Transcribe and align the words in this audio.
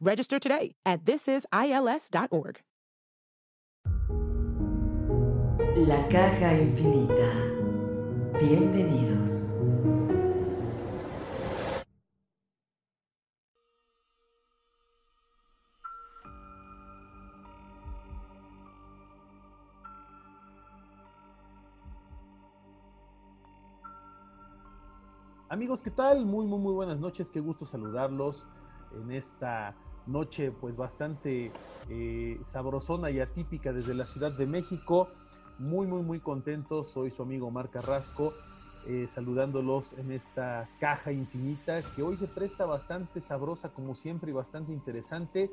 Register 0.00 0.38
today 0.38 0.74
at 0.86 1.04
thisisils.org. 1.04 2.60
La 5.76 6.08
caja 6.08 6.54
infinita. 6.54 7.32
Bienvenidos. 8.40 9.56
Amigos, 25.50 25.82
¿qué 25.82 25.90
tal? 25.90 26.24
Muy, 26.24 26.46
muy, 26.46 26.58
muy 26.58 26.72
buenas 26.72 27.00
noches. 27.00 27.30
Qué 27.30 27.40
gusto 27.40 27.66
saludarlos 27.66 28.48
en 28.92 29.10
esta 29.10 29.74
noche 30.10 30.50
pues 30.50 30.76
bastante 30.76 31.52
eh, 31.88 32.40
sabrosona 32.44 33.10
y 33.10 33.20
atípica 33.20 33.72
desde 33.72 33.94
la 33.94 34.06
Ciudad 34.06 34.32
de 34.32 34.46
México. 34.46 35.08
Muy, 35.58 35.86
muy, 35.86 36.02
muy 36.02 36.20
contento. 36.20 36.84
Soy 36.84 37.10
su 37.10 37.22
amigo 37.22 37.50
Mar 37.50 37.70
Carrasco, 37.70 38.32
eh, 38.86 39.06
saludándolos 39.08 39.92
en 39.94 40.12
esta 40.12 40.68
caja 40.78 41.12
infinita 41.12 41.82
que 41.94 42.02
hoy 42.02 42.16
se 42.16 42.28
presta 42.28 42.64
bastante 42.64 43.20
sabrosa 43.20 43.68
como 43.70 43.94
siempre 43.94 44.30
y 44.30 44.34
bastante 44.34 44.72
interesante. 44.72 45.50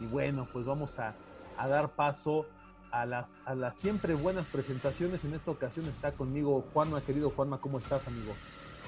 Y 0.00 0.06
bueno, 0.06 0.46
pues 0.52 0.64
vamos 0.64 0.98
a, 0.98 1.14
dar 1.58 1.90
paso 1.90 2.46
a 2.90 3.04
las, 3.04 3.42
a 3.44 3.54
las 3.54 3.76
siempre 3.76 4.14
buenas 4.14 4.46
presentaciones. 4.46 5.24
En 5.24 5.34
esta 5.34 5.50
ocasión 5.50 5.86
está 5.86 6.12
conmigo 6.12 6.64
Juanma, 6.72 7.02
querido 7.02 7.30
Juanma, 7.30 7.58
¿cómo 7.58 7.78
estás, 7.78 8.06
amigo? 8.06 8.32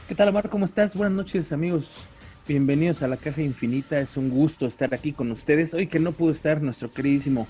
¿Qué 0.09 0.15
tal, 0.15 0.29
Amar? 0.29 0.49
¿Cómo 0.49 0.65
estás? 0.65 0.97
Buenas 0.97 1.15
noches, 1.15 1.53
amigos. 1.53 2.07
Bienvenidos 2.49 3.03
a 3.03 3.07
la 3.07 3.19
Caja 3.19 3.41
Infinita. 3.41 4.01
Es 4.01 4.17
un 4.17 4.29
gusto 4.29 4.67
estar 4.67 4.93
aquí 4.93 5.13
con 5.13 5.31
ustedes. 5.31 5.75
Hoy 5.75 5.87
que 5.87 6.01
no 6.01 6.11
pudo 6.11 6.33
estar 6.33 6.61
nuestro 6.61 6.91
queridísimo 6.91 7.47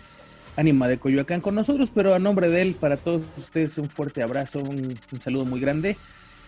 Ánima 0.55 0.87
de 0.87 0.99
Coyoacán 0.99 1.41
con 1.41 1.55
nosotros, 1.55 1.91
pero 1.95 2.15
a 2.15 2.19
nombre 2.19 2.51
de 2.51 2.61
él, 2.61 2.75
para 2.75 2.99
todos 2.99 3.23
ustedes, 3.39 3.79
un 3.79 3.89
fuerte 3.89 4.23
abrazo, 4.23 4.59
un, 4.59 5.01
un 5.11 5.21
saludo 5.23 5.47
muy 5.47 5.61
grande. 5.61 5.97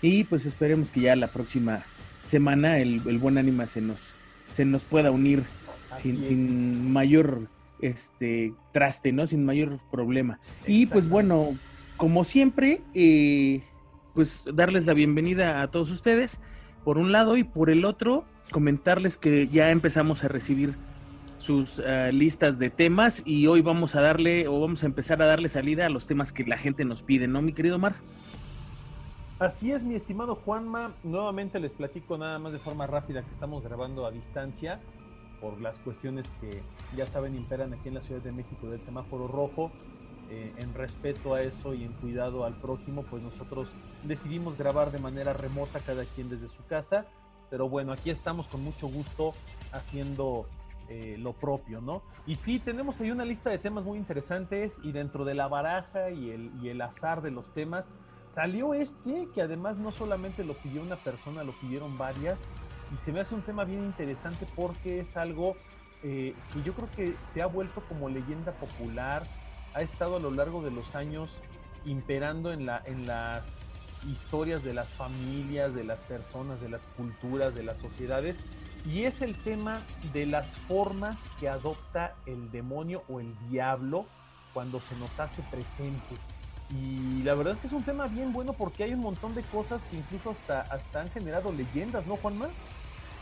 Y 0.02 0.24
pues 0.24 0.44
esperemos 0.44 0.90
que 0.90 1.00
ya 1.00 1.16
la 1.16 1.28
próxima 1.28 1.86
semana 2.22 2.80
el, 2.80 3.00
el 3.08 3.16
buen 3.16 3.38
Ánima 3.38 3.66
se 3.66 3.80
nos, 3.80 4.16
se 4.50 4.66
nos 4.66 4.84
pueda 4.84 5.10
unir 5.10 5.42
sin, 5.96 6.22
sin, 6.22 6.92
mayor 6.92 7.48
este 7.80 8.52
traste, 8.72 9.10
¿no? 9.12 9.26
Sin 9.26 9.46
mayor 9.46 9.78
problema. 9.90 10.38
Y 10.66 10.84
pues 10.84 11.08
bueno, 11.08 11.58
como 11.96 12.24
siempre, 12.24 12.82
eh, 12.94 13.62
pues 14.14 14.44
darles 14.52 14.84
la 14.84 14.92
bienvenida 14.92 15.62
a 15.62 15.70
todos 15.70 15.90
ustedes, 15.90 16.42
por 16.84 16.98
un 16.98 17.10
lado, 17.10 17.38
y 17.38 17.44
por 17.44 17.70
el 17.70 17.86
otro, 17.86 18.26
comentarles 18.50 19.16
que 19.16 19.48
ya 19.48 19.70
empezamos 19.70 20.24
a 20.24 20.28
recibir 20.28 20.76
sus 21.36 21.78
uh, 21.80 22.10
listas 22.12 22.58
de 22.58 22.70
temas 22.70 23.26
y 23.26 23.46
hoy 23.46 23.60
vamos 23.60 23.96
a 23.96 24.00
darle 24.00 24.48
o 24.48 24.60
vamos 24.60 24.82
a 24.82 24.86
empezar 24.86 25.20
a 25.20 25.26
darle 25.26 25.48
salida 25.48 25.86
a 25.86 25.88
los 25.88 26.06
temas 26.06 26.32
que 26.32 26.44
la 26.44 26.56
gente 26.56 26.84
nos 26.84 27.02
pide, 27.02 27.28
¿no, 27.28 27.42
mi 27.42 27.52
querido 27.52 27.78
Mar? 27.78 27.94
Así 29.38 29.72
es, 29.72 29.84
mi 29.84 29.94
estimado 29.94 30.36
Juanma. 30.36 30.94
Nuevamente 31.02 31.58
les 31.60 31.72
platico 31.72 32.16
nada 32.16 32.38
más 32.38 32.52
de 32.52 32.60
forma 32.60 32.86
rápida 32.86 33.22
que 33.22 33.30
estamos 33.30 33.62
grabando 33.62 34.06
a 34.06 34.10
distancia 34.10 34.80
por 35.40 35.60
las 35.60 35.76
cuestiones 35.78 36.26
que 36.40 36.62
ya 36.96 37.04
saben 37.04 37.34
imperan 37.34 37.74
aquí 37.74 37.88
en 37.88 37.94
la 37.94 38.00
Ciudad 38.00 38.22
de 38.22 38.32
México 38.32 38.68
del 38.70 38.80
semáforo 38.80 39.26
rojo. 39.26 39.72
Eh, 40.30 40.54
en 40.56 40.72
respeto 40.72 41.34
a 41.34 41.42
eso 41.42 41.74
y 41.74 41.84
en 41.84 41.92
cuidado 41.92 42.44
al 42.44 42.54
prójimo, 42.54 43.02
pues 43.02 43.22
nosotros 43.22 43.74
decidimos 44.04 44.56
grabar 44.56 44.90
de 44.90 44.98
manera 44.98 45.34
remota 45.34 45.80
cada 45.80 46.06
quien 46.06 46.30
desde 46.30 46.48
su 46.48 46.64
casa. 46.64 47.06
Pero 47.54 47.68
bueno, 47.68 47.92
aquí 47.92 48.10
estamos 48.10 48.48
con 48.48 48.64
mucho 48.64 48.88
gusto 48.88 49.32
haciendo 49.70 50.44
eh, 50.88 51.14
lo 51.20 51.34
propio, 51.34 51.80
¿no? 51.80 52.02
Y 52.26 52.34
sí, 52.34 52.58
tenemos 52.58 53.00
ahí 53.00 53.12
una 53.12 53.24
lista 53.24 53.48
de 53.48 53.58
temas 53.58 53.84
muy 53.84 53.96
interesantes 53.96 54.80
y 54.82 54.90
dentro 54.90 55.24
de 55.24 55.34
la 55.34 55.46
baraja 55.46 56.10
y 56.10 56.32
el, 56.32 56.50
y 56.60 56.70
el 56.70 56.80
azar 56.80 57.22
de 57.22 57.30
los 57.30 57.54
temas 57.54 57.92
salió 58.26 58.74
este 58.74 59.28
que 59.32 59.40
además 59.40 59.78
no 59.78 59.92
solamente 59.92 60.42
lo 60.42 60.54
pidió 60.54 60.82
una 60.82 60.96
persona, 60.96 61.44
lo 61.44 61.52
pidieron 61.52 61.96
varias 61.96 62.44
y 62.92 62.96
se 62.96 63.12
me 63.12 63.20
hace 63.20 63.36
un 63.36 63.42
tema 63.42 63.62
bien 63.62 63.84
interesante 63.84 64.48
porque 64.56 64.98
es 64.98 65.16
algo 65.16 65.54
eh, 66.02 66.34
que 66.52 66.62
yo 66.64 66.74
creo 66.74 66.88
que 66.96 67.14
se 67.22 67.40
ha 67.40 67.46
vuelto 67.46 67.84
como 67.88 68.08
leyenda 68.08 68.50
popular, 68.50 69.22
ha 69.74 69.82
estado 69.82 70.16
a 70.16 70.20
lo 70.20 70.32
largo 70.32 70.60
de 70.60 70.72
los 70.72 70.96
años 70.96 71.30
imperando 71.84 72.52
en, 72.52 72.66
la, 72.66 72.82
en 72.84 73.06
las 73.06 73.60
historias 74.10 74.62
de 74.62 74.74
las 74.74 74.88
familias, 74.88 75.74
de 75.74 75.84
las 75.84 76.00
personas, 76.00 76.60
de 76.60 76.68
las 76.68 76.86
culturas, 76.96 77.54
de 77.54 77.62
las 77.62 77.78
sociedades, 77.78 78.36
y 78.86 79.04
es 79.04 79.22
el 79.22 79.36
tema 79.36 79.82
de 80.12 80.26
las 80.26 80.56
formas 80.68 81.30
que 81.40 81.48
adopta 81.48 82.14
el 82.26 82.50
demonio 82.50 83.02
o 83.08 83.20
el 83.20 83.34
diablo 83.50 84.06
cuando 84.52 84.80
se 84.80 84.94
nos 84.96 85.18
hace 85.20 85.42
presente. 85.50 86.14
Y 86.70 87.22
la 87.22 87.34
verdad 87.34 87.54
es 87.54 87.60
que 87.60 87.66
es 87.66 87.72
un 87.72 87.82
tema 87.82 88.06
bien 88.06 88.32
bueno 88.32 88.52
porque 88.52 88.84
hay 88.84 88.94
un 88.94 89.00
montón 89.00 89.34
de 89.34 89.42
cosas 89.42 89.84
que 89.84 89.96
incluso 89.96 90.30
hasta, 90.30 90.62
hasta 90.62 91.02
han 91.02 91.10
generado 91.10 91.52
leyendas, 91.52 92.06
¿no, 92.06 92.16
Juanma? 92.16 92.48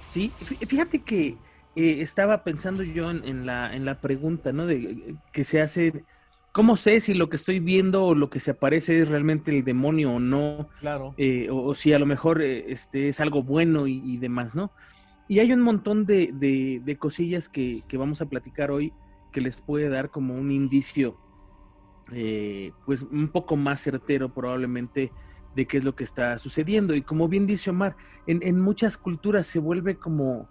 Sí, 0.05 0.33
fíjate 0.67 1.01
que 1.01 1.37
eh, 1.77 2.01
estaba 2.01 2.45
pensando 2.45 2.83
yo 2.83 3.11
en, 3.11 3.25
en, 3.25 3.47
la, 3.47 3.75
en 3.75 3.85
la 3.85 4.01
pregunta, 4.01 4.53
¿no? 4.53 4.67
De 4.67 5.17
que 5.33 5.45
se 5.45 5.61
hace 5.61 6.05
¿Cómo 6.53 6.77
sé 6.77 7.01
si 7.01 7.15
lo 7.15 7.31
que 7.31 7.37
estoy 7.37 7.61
viendo 7.61 8.05
o 8.05 8.15
lo 8.15 8.29
que 8.29 8.39
se 8.39 8.51
aparece 8.51 9.01
es 9.01 9.09
realmente 9.09 9.57
el 9.57 9.65
demonio 9.65 10.13
o 10.13 10.21
no? 10.21 10.69
Claro. 10.81 11.15
Eh, 11.17 11.49
o, 11.51 11.65
o, 11.65 11.75
si 11.75 11.95
a 11.95 11.99
lo 11.99 12.05
mejor 12.05 12.43
eh, 12.43 12.67
este, 12.71 13.09
es 13.09 13.21
algo 13.21 13.43
bueno 13.43 13.87
y, 13.87 14.03
y, 14.05 14.19
demás, 14.19 14.55
¿no? 14.55 14.71
Y 15.29 15.39
hay 15.39 15.51
un 15.53 15.63
montón 15.63 16.05
de, 16.05 16.31
de, 16.35 16.83
de 16.85 16.97
cosillas 16.99 17.49
que, 17.49 17.83
que, 17.89 17.97
vamos 17.97 18.21
a 18.21 18.27
platicar 18.27 18.71
hoy 18.71 18.93
que 19.33 19.41
les 19.41 19.57
puede 19.57 19.89
dar 19.89 20.11
como 20.11 20.35
un 20.35 20.51
indicio, 20.51 21.17
eh, 22.13 22.73
pues 22.85 23.05
un 23.05 23.29
poco 23.29 23.57
más 23.57 23.81
certero 23.81 24.35
probablemente 24.35 25.11
de 25.57 25.67
qué 25.67 25.79
es 25.79 25.85
lo 25.85 25.97
que 25.97 26.05
está 26.05 26.37
sucediendo. 26.37 26.95
Y 26.95 27.01
como 27.01 27.29
bien 27.29 27.47
dice 27.47 27.71
Omar, 27.71 27.97
en, 28.27 28.41
en 28.43 28.61
muchas 28.61 28.99
culturas 28.99 29.47
se 29.47 29.59
vuelve 29.59 29.97
como, 29.97 30.51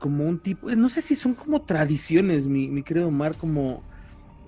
como 0.00 0.24
un 0.24 0.40
tipo, 0.40 0.68
no 0.68 0.88
sé 0.88 1.00
si 1.00 1.14
son 1.14 1.34
como 1.34 1.62
tradiciones, 1.62 2.48
mi, 2.48 2.68
mi 2.68 2.82
querido 2.82 3.06
Omar, 3.06 3.36
como... 3.36 3.84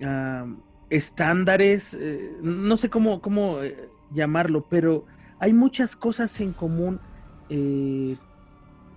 Uh, 0.03 0.70
estándares, 0.91 1.95
eh, 1.95 2.37
no 2.43 2.77
sé 2.77 2.91
cómo, 2.91 3.23
cómo 3.23 3.63
eh, 3.63 3.89
llamarlo, 4.13 4.67
pero 4.69 5.07
hay 5.39 5.53
muchas 5.53 5.97
cosas 5.97 6.39
en 6.41 6.53
común 6.53 7.01
eh, 7.49 8.17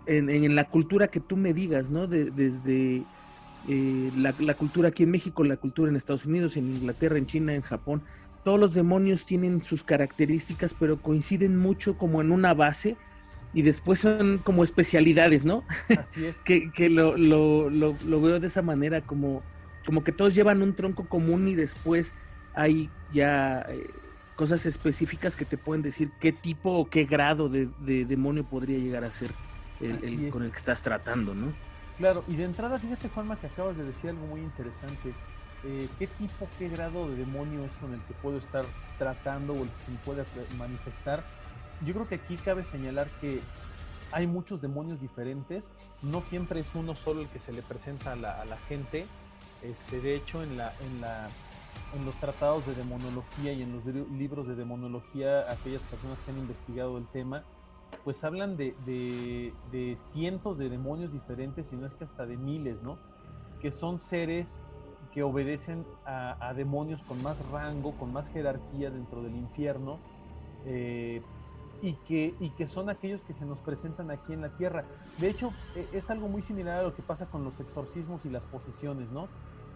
en, 0.06 0.30
en, 0.30 0.56
la 0.56 0.66
cultura 0.66 1.08
que 1.08 1.20
tú 1.20 1.38
me 1.38 1.54
digas, 1.54 1.90
¿no? 1.90 2.08
De, 2.08 2.30
desde 2.30 3.04
eh, 3.68 4.12
la, 4.18 4.36
la, 4.40 4.54
cultura 4.54 4.90
aquí 4.90 5.04
en 5.04 5.12
México, 5.12 5.44
la 5.44 5.56
cultura 5.56 5.90
en 5.90 5.96
Estados 5.96 6.26
Unidos, 6.26 6.58
en 6.58 6.70
Inglaterra, 6.70 7.18
en 7.18 7.26
China, 7.26 7.56
en 7.56 7.62
Japón. 7.62 8.04
Todos 8.44 8.60
los 8.60 8.74
demonios 8.74 9.26
tienen 9.26 9.64
sus 9.64 9.84
características, 9.84 10.76
pero 10.78 11.02
coinciden 11.02 11.58
mucho 11.58 11.98
como 11.98 12.22
en 12.22 12.32
una 12.32 12.54
base 12.54 12.98
y 13.54 13.62
después 13.62 14.02
son 14.02 14.40
como 14.40 14.66
especialidades, 14.66 15.46
¿no? 15.46 15.64
Así 15.98 16.26
es. 16.26 16.38
que 16.46 16.72
que 16.72 16.90
lo, 16.90 17.18
lo, 17.18 17.70
lo, 17.70 17.96
lo 18.06 18.22
veo 18.22 18.42
de 18.42 18.48
esa 18.48 18.62
manera, 18.62 19.02
como 19.02 19.42
como 19.86 20.04
que 20.04 20.12
todos 20.12 20.36
llevan 20.36 20.62
un 20.62 20.76
tronco 20.76 21.06
común 21.06 21.48
y 21.48 21.56
después 21.56 22.14
hay 22.54 22.90
ya 23.12 23.66
eh, 23.70 23.90
cosas 24.36 24.66
específicas 24.66 25.36
que 25.36 25.46
te 25.46 25.58
pueden 25.58 25.82
decir 25.82 26.12
qué 26.20 26.32
tipo 26.32 26.72
o 26.72 26.90
qué 26.90 27.06
grado 27.06 27.50
de, 27.50 27.70
de 27.80 28.06
demonio 28.06 28.44
podría 28.44 28.78
llegar 28.78 29.04
a 29.04 29.12
ser 29.12 29.32
el, 29.80 30.04
el 30.04 30.30
con 30.30 30.44
el 30.44 30.52
que 30.52 30.58
estás 30.58 30.82
tratando, 30.82 31.36
¿no? 31.36 31.54
Claro, 31.98 32.24
y 32.28 32.36
de 32.36 32.46
entrada, 32.46 32.80
fíjate, 32.80 33.10
Juanma, 33.10 33.40
que 33.40 33.48
acabas 33.48 33.78
de 33.78 33.84
decir 33.84 34.10
algo 34.10 34.26
muy 34.26 34.42
interesante. 34.42 35.14
Eh, 35.64 35.88
¿Qué 35.98 36.08
tipo, 36.08 36.50
qué 36.58 36.68
grado 36.68 37.10
de 37.10 37.16
demonio 37.16 37.64
es 37.64 37.74
con 37.76 37.94
el 37.94 38.02
que 38.02 38.14
puedo 38.16 38.38
estar 38.38 38.66
tratando 38.98 39.54
o 39.54 39.64
el 39.64 39.70
que 39.70 39.80
se 39.80 39.92
me 39.92 39.98
puede 40.00 40.26
manifestar? 40.58 41.24
Yo 41.86 41.94
creo 41.94 42.08
que 42.08 42.16
aquí 42.16 42.36
cabe 42.38 42.64
señalar 42.64 43.10
que 43.22 43.42
hay 44.12 44.28
muchos 44.28 44.62
demonios 44.62 45.00
diferentes, 45.00 45.72
no 46.02 46.22
siempre 46.22 46.60
es 46.60 46.76
uno 46.76 46.96
solo 46.96 47.22
el 47.22 47.30
que 47.30 47.40
se 47.40 47.54
le 47.54 47.62
presenta 47.62 48.14
a 48.14 48.16
la, 48.16 48.42
a 48.42 48.46
la 48.46 48.58
gente. 48.58 49.06
Este, 49.64 50.02
de 50.02 50.16
hecho, 50.16 50.44
en, 50.44 50.58
la, 50.58 50.74
en, 50.82 51.02
la, 51.02 51.30
en 51.96 52.06
los 52.06 52.16
tratados 52.16 52.66
de 52.68 52.76
demonología 52.76 53.54
y 53.54 53.62
en 53.62 53.72
los 53.72 53.86
libros 53.86 54.48
de 54.48 54.56
demonología, 54.56 55.52
aquellas 55.52 55.82
personas 55.84 56.22
que 56.22 56.32
han 56.32 56.38
investigado 56.38 56.98
el 56.98 57.08
tema, 57.08 57.44
pues 58.04 58.24
hablan 58.24 58.58
de, 58.58 59.54
cientos 59.96 60.58
de 60.58 60.70
demonios 60.70 61.14
diferentes, 61.14 61.72
y 61.72 61.78
no 61.78 61.86
es 61.86 61.94
que 61.94 62.04
hasta 62.04 62.26
de 62.26 62.38
miles, 62.38 62.84
¿no? 62.84 62.98
Que 63.62 63.72
son 63.72 64.00
seres 64.00 64.62
que 65.14 65.24
obedecen 65.24 65.86
a, 66.06 66.54
demonios 66.56 67.04
con 67.04 67.22
más 67.22 67.46
rango, 67.50 67.96
con 67.98 68.12
más 68.12 68.30
jerarquía 68.30 68.90
dentro 68.90 69.22
del 69.22 69.36
infierno, 69.36 70.00
eh, 70.66 71.22
y, 71.82 71.94
que, 72.08 72.34
y 72.40 72.50
que 72.52 72.68
son 72.68 72.90
aquellos 72.90 73.24
que 73.24 73.34
se 73.34 73.46
nos 73.46 73.60
presentan 73.60 74.10
aquí 74.10 74.34
en 74.34 74.42
la 74.42 74.50
tierra. 74.50 74.86
De 75.20 75.30
hecho, 75.30 75.52
e, 75.76 75.88
es 75.92 76.10
algo 76.10 76.30
muy 76.30 76.42
similar 76.42 76.80
a 76.80 76.84
lo 76.84 76.96
que 76.96 77.02
pasa 77.02 77.26
con 77.28 77.44
los 77.44 77.60
exorcismos 77.60 78.26
y 78.26 78.30
las 78.30 78.46
posesiones, 78.46 79.12
¿no? 79.12 79.28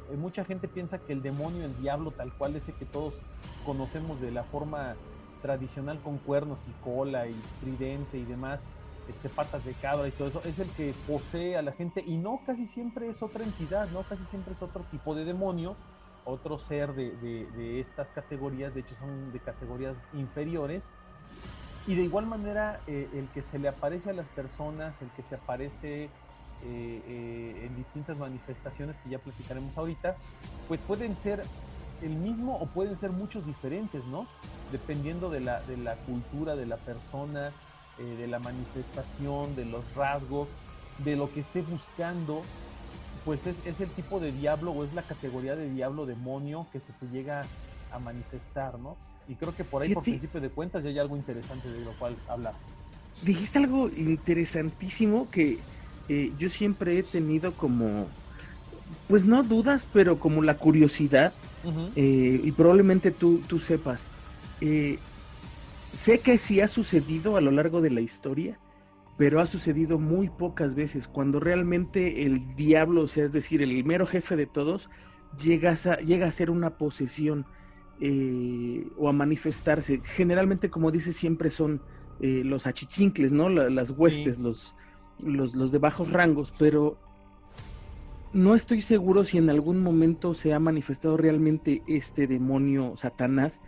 Eh, 0.09 0.15
mucha 0.15 0.45
gente 0.45 0.67
piensa 0.67 0.99
que 0.99 1.13
el 1.13 1.21
demonio, 1.21 1.65
el 1.65 1.77
diablo, 1.77 2.11
tal 2.11 2.33
cual 2.33 2.55
ese 2.55 2.73
que 2.73 2.85
todos 2.85 3.19
conocemos 3.65 4.21
de 4.21 4.31
la 4.31 4.43
forma 4.43 4.95
tradicional 5.41 5.99
con 5.99 6.17
cuernos 6.17 6.67
y 6.67 6.71
cola 6.83 7.27
y 7.27 7.35
tridente 7.61 8.17
y 8.17 8.23
demás, 8.23 8.67
este, 9.07 9.29
patas 9.29 9.63
de 9.63 9.73
cabra 9.73 10.07
y 10.07 10.11
todo 10.11 10.27
eso, 10.27 10.41
es 10.45 10.59
el 10.59 10.69
que 10.71 10.93
posee 11.07 11.57
a 11.57 11.61
la 11.61 11.71
gente 11.71 12.03
y 12.05 12.17
no 12.17 12.41
casi 12.45 12.65
siempre 12.65 13.07
es 13.07 13.21
otra 13.21 13.43
entidad, 13.43 13.89
no 13.89 14.03
casi 14.03 14.25
siempre 14.25 14.53
es 14.53 14.61
otro 14.61 14.83
tipo 14.91 15.15
de 15.15 15.25
demonio, 15.25 15.75
otro 16.25 16.59
ser 16.59 16.93
de, 16.93 17.79
estas 17.79 18.11
categorías, 18.11 18.73
de 18.73 18.81
hecho 18.81 18.95
son 18.95 19.31
de 19.31 19.39
categorías 19.39 19.95
inferiores. 20.13 20.91
Y 21.87 21.95
de 21.95 22.01
igual 22.01 22.25
manera, 22.25 22.81
eh, 22.85 23.07
el 23.13 23.29
que 23.29 23.41
se 23.41 23.59
le 23.59 23.69
aparece 23.69 24.09
a 24.09 24.13
las 24.13 24.27
personas, 24.27 25.01
el 25.01 25.09
que 25.11 25.23
se 25.23 25.35
aparece 25.35 26.09
eh, 26.63 27.01
eh, 27.07 27.65
en 27.65 27.75
distintas 27.75 28.17
manifestaciones 28.17 28.97
que 28.97 29.09
ya 29.09 29.19
platicaremos 29.19 29.77
ahorita, 29.77 30.15
pues 30.67 30.79
pueden 30.81 31.15
ser 31.15 31.43
el 32.01 32.11
mismo 32.11 32.57
o 32.57 32.65
pueden 32.67 32.97
ser 32.97 33.11
muchos 33.11 33.45
diferentes, 33.45 34.05
¿no? 34.05 34.27
Dependiendo 34.71 35.29
de 35.29 35.39
la, 35.39 35.61
de 35.61 35.77
la 35.77 35.95
cultura 35.95 36.55
de 36.55 36.65
la 36.65 36.77
persona, 36.77 37.51
eh, 37.99 38.03
de 38.17 38.27
la 38.27 38.39
manifestación, 38.39 39.55
de 39.55 39.65
los 39.65 39.93
rasgos, 39.95 40.49
de 41.03 41.15
lo 41.15 41.31
que 41.31 41.41
esté 41.41 41.61
buscando, 41.61 42.41
pues 43.25 43.45
es, 43.47 43.57
es, 43.65 43.81
el 43.81 43.89
tipo 43.91 44.19
de 44.19 44.31
diablo 44.31 44.71
o 44.71 44.83
es 44.83 44.93
la 44.93 45.03
categoría 45.03 45.55
de 45.55 45.69
diablo 45.69 46.05
demonio 46.05 46.67
que 46.71 46.79
se 46.79 46.93
te 46.93 47.07
llega 47.07 47.45
a 47.91 47.99
manifestar, 47.99 48.79
¿no? 48.79 48.97
Y 49.27 49.35
creo 49.35 49.55
que 49.55 49.63
por 49.63 49.81
ahí, 49.81 49.93
por 49.93 50.03
principio 50.03 50.39
de 50.39 50.49
cuentas, 50.49 50.83
ya 50.83 50.89
hay 50.89 50.99
algo 50.99 51.17
interesante 51.17 51.69
de 51.69 51.83
lo 51.83 51.91
cual 51.93 52.15
hablar. 52.27 52.53
Dijiste 53.23 53.59
algo 53.59 53.89
interesantísimo 53.89 55.29
que 55.29 55.57
eh, 56.09 56.31
yo 56.37 56.49
siempre 56.49 56.97
he 56.97 57.03
tenido 57.03 57.53
como, 57.53 58.07
pues 59.07 59.25
no 59.25 59.43
dudas, 59.43 59.87
pero 59.91 60.19
como 60.19 60.41
la 60.41 60.57
curiosidad 60.57 61.33
eh, 61.95 62.39
y 62.43 62.51
probablemente 62.53 63.11
tú, 63.11 63.41
tú 63.47 63.59
sepas. 63.59 64.07
Eh, 64.61 64.99
sé 65.91 66.19
que 66.19 66.37
sí 66.37 66.61
ha 66.61 66.67
sucedido 66.67 67.35
a 67.35 67.41
lo 67.41 67.51
largo 67.51 67.81
de 67.81 67.89
la 67.89 68.01
historia, 68.01 68.57
pero 69.17 69.41
ha 69.41 69.45
sucedido 69.45 69.99
muy 69.99 70.29
pocas 70.29 70.75
veces, 70.75 71.07
cuando 71.07 71.39
realmente 71.39 72.23
el 72.23 72.55
diablo, 72.55 73.01
o 73.01 73.07
sea, 73.07 73.25
es 73.25 73.33
decir, 73.33 73.61
el 73.61 73.83
mero 73.83 74.05
jefe 74.05 74.35
de 74.35 74.45
todos, 74.45 74.89
llega 75.43 75.71
a, 75.71 75.99
llega 75.99 76.27
a 76.27 76.31
ser 76.31 76.49
una 76.49 76.77
posesión 76.77 77.45
eh, 77.99 78.87
o 78.97 79.09
a 79.09 79.13
manifestarse. 79.13 79.99
Generalmente, 80.03 80.69
como 80.69 80.91
dice, 80.91 81.13
siempre 81.13 81.49
son 81.49 81.81
los 82.19 82.65
achichincles, 82.65 83.31
¿no? 83.31 83.47
las 83.47 83.91
huestes, 83.91 84.39
los, 84.39 84.75
los, 85.19 85.55
los 85.55 85.71
de 85.71 85.77
bajos 85.77 86.11
rangos, 86.11 86.53
pero 86.57 86.97
no 88.33 88.55
estoy 88.55 88.81
seguro 88.81 89.23
si 89.23 89.37
en 89.37 89.49
algún 89.49 89.81
momento 89.81 90.33
se 90.33 90.53
ha 90.53 90.59
manifestado 90.59 91.17
realmente 91.17 91.81
este 91.87 92.27
demonio 92.27 92.93
Satanás 92.95 93.61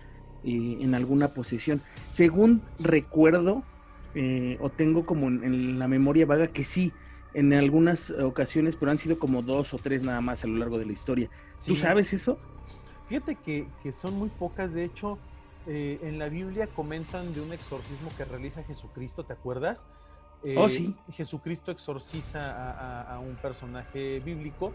eh, 0.44 0.78
en 0.81 0.96
alguna 0.96 1.34
posesión. 1.34 1.81
Según 2.10 2.62
recuerdo, 2.78 3.63
eh, 4.16 4.57
o 4.62 4.69
tengo 4.69 5.06
como 5.06 5.28
en, 5.28 5.80
la 5.80 5.88
memoria 5.88 6.25
vaga 6.25 6.48
que 6.48 6.63
sí, 6.63 6.94
en 7.34 7.54
algunas 7.54 8.12
ocasiones, 8.12 8.75
pero 8.75 8.92
han 8.92 8.98
sido 8.98 9.19
como 9.19 9.42
dos 9.42 9.74
o 9.74 9.78
tres 9.78 10.04
nada 10.04 10.22
más 10.22 10.44
a 10.44 10.48
lo 10.48 10.57
largo 10.57 10.78
de 10.78 10.86
la 10.86 10.92
historia. 10.92 11.30
¿Tú 11.66 11.75
sabes 11.75 12.13
eso? 12.13 12.38
Fíjate 13.07 13.36
que, 13.36 13.68
son 13.92 14.13
muy 14.16 14.30
pocas, 14.30 14.74
de 14.74 14.86
hecho, 14.86 15.18
eh, 15.68 16.00
en 16.04 16.19
la 16.19 16.30
Biblia 16.30 16.68
comentan 16.68 17.34
de 17.34 17.42
un 17.42 17.54
exorcismo 17.54 18.12
que 18.18 18.25
realiza 18.25 18.63
Jesucristo, 18.63 19.24
¿te 19.24 19.34
acuerdas? 19.34 19.86
Oh, 20.56 20.65
eh, 20.65 20.69
sí. 20.69 20.95
Jesucristo 21.12 21.71
exorciza 21.71 23.12
a, 23.13 23.19
un 23.19 23.36
personaje 23.36 24.19
bíblico, 24.19 24.71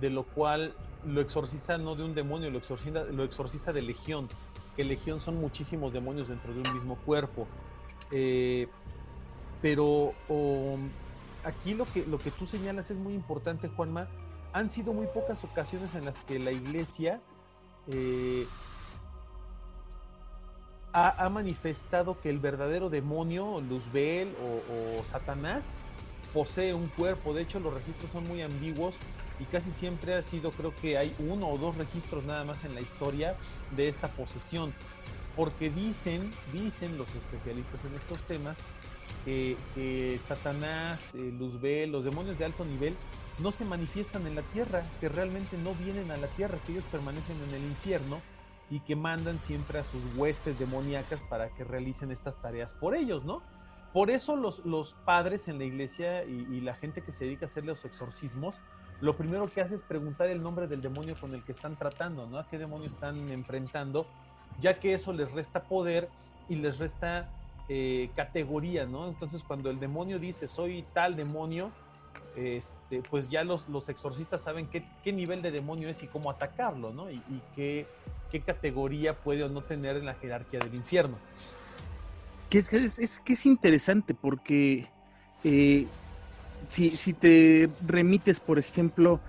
de 0.00 0.10
lo 0.10 0.24
cual 0.24 0.74
lo 1.06 1.20
exorciza 1.20 1.78
no 1.78 1.94
de 1.94 2.04
un 2.04 2.14
demonio, 2.14 2.50
lo 2.50 2.58
exorciza, 2.58 3.04
lo 3.04 3.24
exorciza 3.24 3.72
de 3.72 3.82
legión, 3.82 4.28
que 4.76 4.84
legión 4.84 5.20
son 5.20 5.36
muchísimos 5.36 5.92
demonios 5.92 6.28
dentro 6.28 6.52
de 6.52 6.60
un 6.60 6.74
mismo 6.74 6.96
cuerpo. 7.04 7.46
Eh, 8.12 8.68
pero 9.62 10.14
aquí 11.44 11.74
lo 11.74 11.84
que, 11.84 12.06
lo 12.06 12.18
que 12.18 12.30
tú 12.30 12.46
señalas 12.46 12.90
es 12.90 12.96
muy 12.96 13.14
importante, 13.14 13.68
Juanma. 13.68 14.08
Han 14.52 14.70
sido 14.70 14.92
muy 14.92 15.06
pocas 15.06 15.44
ocasiones 15.44 15.94
en 15.94 16.04
las 16.04 16.18
que 16.24 16.38
la 16.38 16.50
iglesia 16.50 17.20
eh, 17.86 18.46
ha, 20.92 21.28
manifestado 21.28 22.20
que 22.20 22.30
el 22.30 22.38
verdadero 22.38 22.90
demonio, 22.90 23.60
Luzbel 23.60 24.34
o, 24.40 25.04
Satanás, 25.04 25.70
posee 26.32 26.74
un 26.74 26.88
cuerpo. 26.88 27.34
De 27.34 27.42
hecho, 27.42 27.60
los 27.60 27.72
registros 27.74 28.10
son 28.10 28.26
muy 28.26 28.42
ambiguos 28.42 28.94
y 29.38 29.44
casi 29.44 29.70
siempre 29.70 30.14
ha 30.14 30.22
sido, 30.22 30.50
creo 30.50 30.74
que 30.80 30.98
hay 30.98 31.14
uno 31.18 31.48
o 31.48 31.58
dos 31.58 31.76
registros 31.76 32.24
nada 32.24 32.44
más 32.44 32.64
en 32.64 32.74
la 32.74 32.80
historia 32.80 33.36
de 33.76 33.88
esta 33.88 34.08
posesión. 34.08 34.72
Porque 35.36 35.70
dicen, 35.70 36.30
dicen 36.52 36.98
los 36.98 37.08
especialistas 37.14 37.84
en 37.84 37.94
estos 37.94 38.18
temas, 38.22 38.58
que, 39.24 40.18
Satanás, 40.26 41.14
eh, 41.14 41.32
Luzbel, 41.38 41.92
los 41.92 42.04
demonios 42.04 42.38
de 42.38 42.46
alto 42.46 42.64
nivel, 42.64 42.96
no 43.38 43.52
se 43.52 43.64
manifiestan 43.64 44.26
en 44.26 44.34
la 44.34 44.42
tierra, 44.42 44.82
que 45.00 45.08
realmente 45.08 45.56
no 45.58 45.74
vienen 45.74 46.10
a 46.10 46.16
la 46.16 46.26
tierra, 46.28 46.58
que 46.66 46.72
ellos 46.72 46.84
permanecen 46.90 47.36
en 47.48 47.54
el 47.54 47.62
infierno 47.62 48.20
y 48.70 48.80
que 48.80 48.94
mandan 48.94 49.40
siempre 49.40 49.80
a 49.80 49.84
sus 49.84 50.02
huestes 50.14 50.58
demoníacas 50.58 51.20
para 51.28 51.50
que 51.50 51.64
realicen 51.64 52.12
estas 52.12 52.40
tareas 52.40 52.72
por 52.72 52.94
ellos, 52.94 53.24
¿no? 53.24 53.42
Por 53.92 54.10
eso 54.10 54.36
los, 54.36 54.64
los 54.64 54.94
padres 55.04 55.48
en 55.48 55.58
la 55.58 55.64
iglesia 55.64 56.24
y, 56.24 56.60
la 56.60 56.74
gente 56.74 57.02
que 57.02 57.12
se 57.12 57.24
dedica 57.24 57.46
a 57.46 57.48
hacer 57.48 57.64
los 57.64 57.84
exorcismos, 57.84 58.54
lo 59.00 59.12
primero 59.14 59.50
que 59.50 59.60
hace 59.60 59.74
es 59.74 59.82
preguntar 59.82 60.28
el 60.28 60.42
nombre 60.42 60.68
del 60.68 60.80
demonio 60.80 61.16
con 61.20 61.34
el 61.34 61.42
que 61.42 61.52
están 61.52 61.76
tratando, 61.76 62.26
¿no? 62.28 62.38
¿A 62.38 62.46
qué 62.46 62.58
demonio 62.58 62.86
están 62.86 63.16
enfrentando? 63.32 64.06
Ya 64.60 64.78
que 64.78 64.94
eso 64.94 65.12
les 65.12 65.32
resta 65.32 65.64
poder 65.64 66.08
y 66.48 66.56
les 66.56 66.78
resta 66.78 67.28
eh, 67.68 68.10
categoría, 68.14 68.86
¿no? 68.86 69.08
Entonces 69.08 69.42
cuando 69.42 69.70
el 69.70 69.80
demonio 69.80 70.20
dice 70.20 70.46
soy 70.46 70.84
tal 70.92 71.16
demonio, 71.16 71.72
este, 72.36 73.02
pues 73.10 73.30
ya 73.30 73.44
los, 73.44 73.68
los 73.68 73.88
exorcistas 73.88 74.42
saben 74.42 74.66
qué, 74.66 74.82
qué, 75.02 75.12
nivel 75.12 75.42
de 75.42 75.50
demonio 75.50 75.88
es 75.88 76.02
y 76.02 76.06
cómo 76.06 76.30
atacarlo, 76.30 76.92
¿no? 76.92 77.10
Y, 77.10 77.22
qué, 77.54 77.86
qué 78.30 78.40
categoría 78.40 79.14
puede 79.14 79.44
o 79.44 79.48
no 79.48 79.62
tener 79.62 79.96
en 79.96 80.06
la 80.06 80.14
jerarquía 80.14 80.60
del 80.60 80.74
infierno. 80.74 81.16
Que 82.48 82.58
es, 82.58 82.72
es, 82.72 83.20
que 83.20 83.34
es 83.34 83.46
interesante 83.46 84.14
porque 84.14 84.88
eh, 85.44 85.86
si, 86.66 86.90
si, 86.92 87.12
te 87.12 87.68
remites, 87.86 88.40
por 88.40 88.58
ejemplo, 88.58 89.20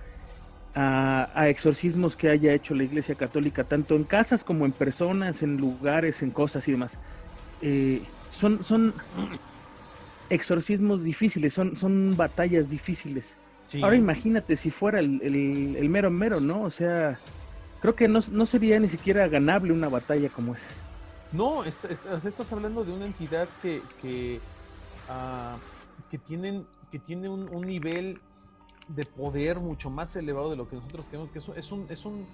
a, 0.74 1.48
exorcismos 1.48 2.16
que 2.16 2.28
haya 2.28 2.52
hecho 2.52 2.74
la 2.74 2.84
Iglesia 2.84 3.14
Católica, 3.14 3.64
tanto 3.64 3.94
en 3.94 4.04
casas 4.04 4.44
como 4.44 4.64
en 4.64 4.72
personas, 4.72 5.42
en 5.42 5.56
lugares, 5.56 6.22
en 6.22 6.30
cosas 6.30 6.66
y 6.68 6.72
demás, 6.72 6.98
eh, 7.60 8.02
son, 8.30 8.64
son 8.64 8.94
exorcismos 10.34 11.04
difíciles, 11.04 11.54
son, 11.54 11.76
son 11.76 12.16
batallas 12.16 12.70
difíciles. 12.70 13.38
Ahora 13.82 13.96
imagínate 13.96 14.56
si 14.56 14.70
fuera 14.70 14.98
el, 14.98 15.22
el, 15.22 15.88
mero 15.88 16.10
mero, 16.10 16.40
¿no? 16.40 16.62
O 16.62 16.70
sea, 16.70 17.18
creo 17.80 17.94
que 17.94 18.08
no, 18.08 18.20
sería 18.20 18.78
ni 18.78 18.88
siquiera 18.88 19.28
ganable 19.28 19.72
una 19.72 19.88
batalla 19.88 20.28
como 20.28 20.54
esa. 20.54 20.82
No, 21.32 21.64
estás 21.64 22.52
hablando 22.52 22.84
de 22.84 22.92
una 22.92 23.06
entidad 23.06 23.48
que, 23.62 23.80
que, 24.02 24.40
ah, 25.08 25.56
que, 26.10 26.18
tienen, 26.18 26.66
que 26.90 26.98
tiene 26.98 27.28
un, 27.30 27.46
nivel 27.62 28.20
de 28.88 29.04
poder 29.04 29.58
mucho 29.58 29.88
más 29.88 30.14
elevado 30.16 30.50
de 30.50 30.56
lo 30.56 30.68
que 30.68 30.76
nosotros 30.76 31.06
tenemos, 31.06 31.30
que 31.30 31.38
es, 31.38 31.48
es, 31.56 31.72
un, 31.72 31.86
es, 31.88 32.04
un, 32.04 32.26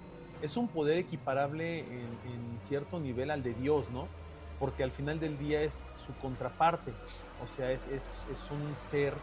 es 0.43 0.57
un 0.57 0.67
poder 0.67 0.99
equiparable 0.99 1.81
en, 1.81 2.59
cierto 2.61 2.99
nivel 2.99 3.31
al 3.31 3.45
de 3.45 3.55
Dios, 3.55 3.89
¿no? 3.91 4.09
Porque 4.59 4.83
al 4.83 4.91
final 4.91 5.21
del 5.21 5.39
día 5.39 5.63
es 5.63 5.95
su 6.05 6.15
contraparte, 6.17 6.93
o 7.43 7.47
sea, 7.47 7.71
es, 7.71 7.87
es, 7.87 8.51
un 8.51 8.77
ser 8.77 9.15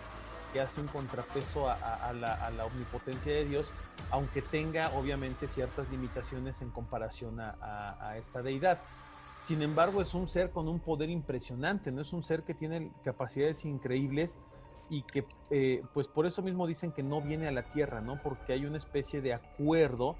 que 0.54 0.62
hace 0.62 0.80
un 0.80 0.88
contrapeso 0.88 1.70
a, 1.70 2.13
la, 2.13 2.65
omnipotencia 2.65 3.34
de 3.34 3.46
Dios, 3.46 3.68
aunque 4.12 4.42
tenga 4.42 4.89
obviamente 4.96 5.48
ciertas 5.48 5.89
limitaciones 5.89 6.62
en 6.62 6.70
comparación 6.70 7.39
a, 7.39 8.15
esta 8.18 8.42
deidad. 8.42 8.80
Sin 9.42 9.62
embargo, 9.62 10.01
es 10.01 10.13
un 10.13 10.27
ser 10.27 10.51
con 10.51 10.68
un 10.68 10.80
poder 10.80 11.10
impresionante, 11.10 11.92
¿no? 11.92 12.01
Es 12.01 12.13
un 12.13 12.24
ser 12.24 12.44
que 12.44 12.54
tiene 12.54 12.92
capacidades 13.04 13.65
increíbles 13.65 14.39
y 14.89 15.04
que 15.04 15.25
eh, 15.50 15.84
pues 15.94 16.08
por 16.08 16.25
eso 16.25 16.42
mismo 16.42 16.65
dicen 16.65 16.92
que 16.92 17.04
no 17.04 17.22
viene 17.22 17.48
a 17.48 17.51
la 17.51 17.63
tierra, 17.63 18.01
¿no? 18.01 18.20
Porque 18.24 18.54
hay 18.54 18.65
una 18.65 18.77
especie 18.77 19.22
de 19.22 19.34
acuerdo 19.34 20.15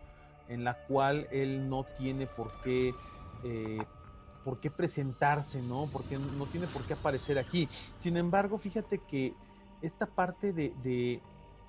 en 0.48 0.64
la 0.64 0.76
cual 0.86 1.28
él 1.32 1.70
no 1.70 1.86
tiene 1.98 2.28
por 2.28 2.52
qué, 2.62 2.94
eh, 3.44 3.84
por 4.46 4.60
qué 4.60 4.70
presentarse, 4.70 5.64
¿no? 5.64 5.90
Porque 5.92 6.20
no 6.20 6.46
tiene 6.46 6.68
por 6.68 6.86
qué 6.86 6.94
aparecer 6.94 7.40
aquí. 7.40 7.68
Sin 7.98 8.16
embargo, 8.16 8.60
fíjate 8.60 9.00
que 9.00 9.34
esta 9.82 10.06
parte 10.06 10.54
de, 10.54 10.72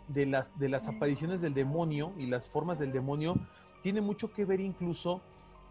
de, 0.08 0.26
las, 0.26 0.56
de 0.58 0.68
las 0.68 0.86
apariciones 0.86 1.40
del 1.40 1.54
demonio 1.54 2.12
y 2.18 2.26
las 2.26 2.46
formas 2.46 2.78
del 2.78 2.92
demonio 2.92 3.34
tiene 3.82 4.02
mucho 4.02 4.30
que 4.30 4.44
ver 4.44 4.60
incluso 4.60 5.22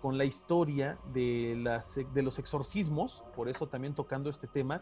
con 0.02 0.18
la 0.18 0.26
historia 0.26 0.98
de, 1.14 1.56
las, 1.58 1.94
de 1.96 2.24
los 2.24 2.40
exorcismos, 2.40 3.24
por 3.36 3.50
eso 3.50 3.68
también 3.68 3.94
tocando 3.94 4.32
este 4.32 4.48
tema, 4.48 4.82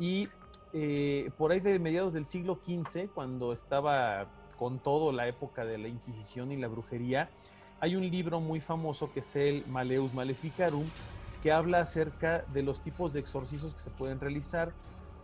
y 0.00 0.26
eh, 0.72 1.30
por 1.38 1.52
ahí 1.52 1.60
de 1.60 1.78
mediados 1.78 2.12
del 2.12 2.26
siglo 2.26 2.60
XV, 2.64 3.10
cuando 3.14 3.52
estaba 3.52 4.26
con 4.58 4.80
todo 4.80 5.12
la 5.12 5.28
época 5.28 5.64
de 5.64 5.78
la 5.78 5.88
Inquisición 5.88 6.50
y 6.50 6.56
la 6.56 6.66
brujería, 6.66 7.30
hay 7.78 7.94
un 7.94 8.08
libro 8.08 8.40
muy 8.40 8.60
famoso 8.60 9.12
que 9.12 9.20
es 9.20 9.36
el 9.36 9.64
Maleus 9.66 10.12
Maleficarum, 10.12 10.90
que 11.42 11.52
habla 11.52 11.80
acerca 11.80 12.44
de 12.52 12.62
los 12.62 12.82
tipos 12.82 13.12
de 13.12 13.20
exorcismos 13.20 13.74
que 13.74 13.80
se 13.80 13.90
pueden 13.90 14.20
realizar 14.20 14.72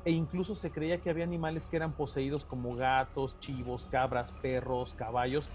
e 0.05 0.11
incluso 0.11 0.55
se 0.55 0.71
creía 0.71 1.01
que 1.01 1.11
había 1.11 1.25
animales 1.25 1.67
que 1.67 1.77
eran 1.77 1.93
poseídos 1.93 2.45
como 2.45 2.75
gatos, 2.75 3.37
chivos, 3.41 3.87
cabras, 3.91 4.33
perros, 4.43 4.95
caballos 4.95 5.47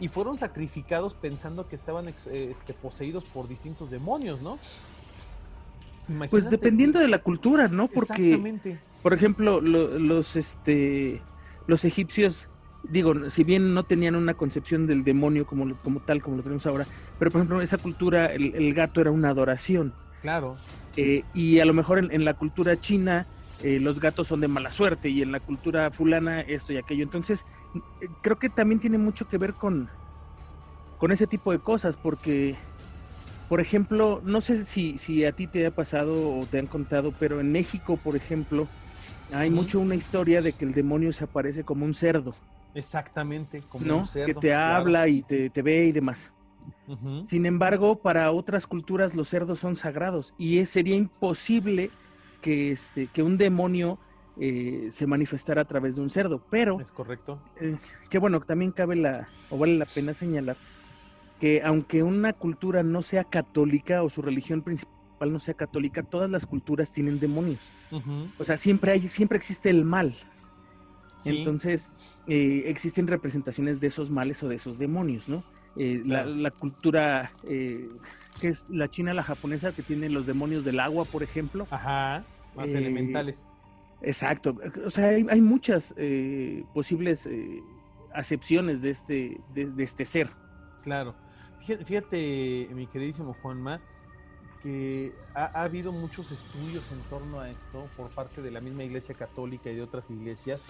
y 0.00 0.08
fueron 0.08 0.36
sacrificados 0.36 1.14
pensando 1.14 1.68
que 1.68 1.76
estaban 1.76 2.08
este, 2.08 2.74
poseídos 2.74 3.24
por 3.24 3.48
distintos 3.48 3.90
demonios, 3.90 4.40
¿no? 4.40 4.58
pues 6.30 6.48
dependiendo 6.48 6.98
de 6.98 7.08
la 7.08 7.18
cultura, 7.18 7.68
¿no? 7.68 7.88
Porque, 7.88 8.60
por 9.02 9.12
ejemplo, 9.12 9.60
los, 9.60 10.36
este, 10.36 11.22
los 11.66 11.84
egipcios, 11.84 12.48
digo, 12.82 13.28
si 13.28 13.44
bien 13.44 13.74
no 13.74 13.82
tenían 13.82 14.16
una 14.16 14.34
concepción 14.34 14.86
del 14.86 15.04
demonio 15.04 15.46
como, 15.46 15.76
como 15.82 16.00
tal, 16.00 16.22
como 16.22 16.36
lo 16.36 16.42
tenemos 16.42 16.66
ahora, 16.66 16.86
pero 17.18 17.30
por 17.30 17.40
ejemplo, 17.40 17.56
en 17.58 17.62
esa 17.62 17.78
cultura 17.78 18.26
el, 18.26 18.74
gato 18.74 19.00
era 19.00 19.10
una 19.10 19.30
adoración. 19.30 19.92
Claro. 20.20 20.56
Eh, 20.96 21.22
y 21.34 21.60
a 21.60 21.64
lo 21.64 21.74
mejor 21.74 21.98
en, 21.98 22.24
la 22.24 22.34
cultura 22.34 22.80
china 22.80 23.26
eh, 23.62 23.78
los 23.80 24.00
gatos 24.00 24.28
son 24.28 24.40
de 24.40 24.48
mala 24.48 24.70
suerte 24.70 25.08
y 25.08 25.22
en 25.22 25.32
la 25.32 25.40
cultura 25.40 25.90
fulana 25.90 26.40
esto 26.40 26.72
y 26.72 26.76
aquello. 26.76 27.04
Entonces, 27.04 27.46
eh, 28.00 28.06
creo 28.22 28.38
que 28.38 28.48
también 28.48 28.80
tiene 28.80 28.98
mucho 28.98 29.28
que 29.28 29.38
ver 29.38 29.54
con, 29.54 29.88
con 30.98 31.12
ese 31.12 31.26
tipo 31.26 31.52
de 31.52 31.58
cosas, 31.58 31.96
porque 31.96 32.56
por 33.48 33.60
ejemplo, 33.60 34.20
no 34.24 34.40
sé 34.40 34.64
si, 34.64 34.98
si 34.98 35.24
a 35.24 35.32
ti 35.32 35.46
te 35.46 35.66
ha 35.66 35.70
pasado 35.70 36.38
o 36.38 36.46
te 36.46 36.58
han 36.58 36.66
contado, 36.66 37.12
pero 37.18 37.40
en 37.40 37.50
México, 37.50 37.96
por 37.96 38.14
ejemplo, 38.14 38.68
hay 39.32 39.48
mucho 39.48 39.80
una 39.80 39.94
historia 39.94 40.42
de 40.42 40.52
que 40.52 40.66
el 40.66 40.74
demonio 40.74 41.12
se 41.12 41.24
aparece 41.24 41.64
como 41.64 41.86
un 41.86 41.94
cerdo. 41.94 42.34
Exactamente, 42.74 43.62
como 43.68 44.00
un 44.00 44.06
cerdo. 44.06 44.26
Que 44.26 44.34
te 44.34 44.54
habla 44.54 45.08
y 45.08 45.22
te, 45.22 45.50
ve 45.62 45.86
y 45.86 45.92
demás. 45.92 46.30
Sin 47.26 47.46
embargo, 47.46 48.00
para 48.00 48.30
otras 48.32 48.66
culturas 48.66 49.14
los 49.14 49.28
cerdos 49.28 49.60
son 49.60 49.76
sagrados 49.76 50.34
y 50.38 50.64
sería 50.66 50.96
imposible 50.96 51.90
que, 52.40 52.70
este, 52.70 53.06
que 53.08 53.22
un 53.22 53.36
demonio 53.38 53.98
eh, 54.40 54.90
se 54.92 55.06
manifestara 55.06 55.62
a 55.62 55.66
través 55.66 55.96
de 55.96 56.02
un 56.02 56.10
cerdo. 56.10 56.42
Pero. 56.50 56.80
Es 56.80 56.92
correcto. 56.92 57.40
Eh, 57.60 57.76
que 58.10 58.18
bueno, 58.18 58.40
también 58.40 58.72
cabe 58.72 58.96
la, 58.96 59.28
o 59.50 59.58
vale 59.58 59.76
la 59.76 59.86
pena 59.86 60.14
señalar 60.14 60.56
que 61.38 61.62
aunque 61.62 62.02
una 62.02 62.32
cultura 62.32 62.82
no 62.82 63.02
sea 63.02 63.24
católica 63.24 64.02
o 64.02 64.10
su 64.10 64.22
religión 64.22 64.62
principal 64.62 64.98
no 65.26 65.40
sea 65.40 65.54
católica, 65.54 66.02
todas 66.02 66.30
las 66.30 66.46
culturas 66.46 66.92
tienen 66.92 67.18
demonios. 67.18 67.70
O 68.38 68.44
sea, 68.44 68.56
siempre 68.56 68.92
hay, 68.92 69.00
siempre 69.00 69.36
existe 69.36 69.70
el 69.70 69.84
mal. 69.84 70.14
Entonces, 71.24 71.90
eh, 72.28 72.64
existen 72.66 73.08
representaciones 73.08 73.80
de 73.80 73.88
esos 73.88 74.10
males 74.10 74.42
o 74.44 74.48
de 74.48 74.54
esos 74.54 74.78
demonios, 74.78 75.28
¿no? 75.28 75.42
Eh, 75.78 76.02
la, 76.04 76.50
cultura 76.50 77.30
eh, 77.44 77.88
que 78.40 78.48
es 78.48 78.68
la 78.70 78.90
china, 78.90 79.14
la 79.14 79.22
japonesa, 79.22 79.72
que 79.72 79.82
tiene 79.82 80.08
los 80.08 80.26
demonios 80.26 80.64
del 80.64 80.80
agua, 80.80 81.04
por 81.04 81.22
ejemplo. 81.22 81.66
Ajá, 81.70 82.24
más 82.56 82.68
elementales. 82.68 83.44
Exacto. 84.02 84.56
O 84.84 84.90
sea, 84.90 85.08
hay, 85.08 85.40
muchas 85.40 85.94
posibles 86.74 87.28
acepciones 88.14 88.82
de 88.82 88.90
este, 88.90 89.38
de 89.54 89.84
este 89.84 90.04
ser. 90.04 90.28
Claro. 90.82 91.14
Fíjate, 91.84 92.68
mi 92.72 92.86
queridísimo 92.86 93.34
Juanma, 93.42 93.80
que 94.62 95.12
ha, 95.34 95.62
habido 95.62 95.92
muchos 95.92 96.30
estudios 96.30 96.84
en 96.92 97.00
torno 97.10 97.40
a 97.40 97.50
esto 97.50 97.88
por 97.96 98.10
parte 98.10 98.42
de 98.42 98.50
la 98.50 98.60
misma 98.60 98.84
Iglesia 98.84 99.14
Católica 99.14 99.70
y 99.70 99.76
de 99.76 99.82
otras 99.82 100.10
iglesias, 100.10 100.62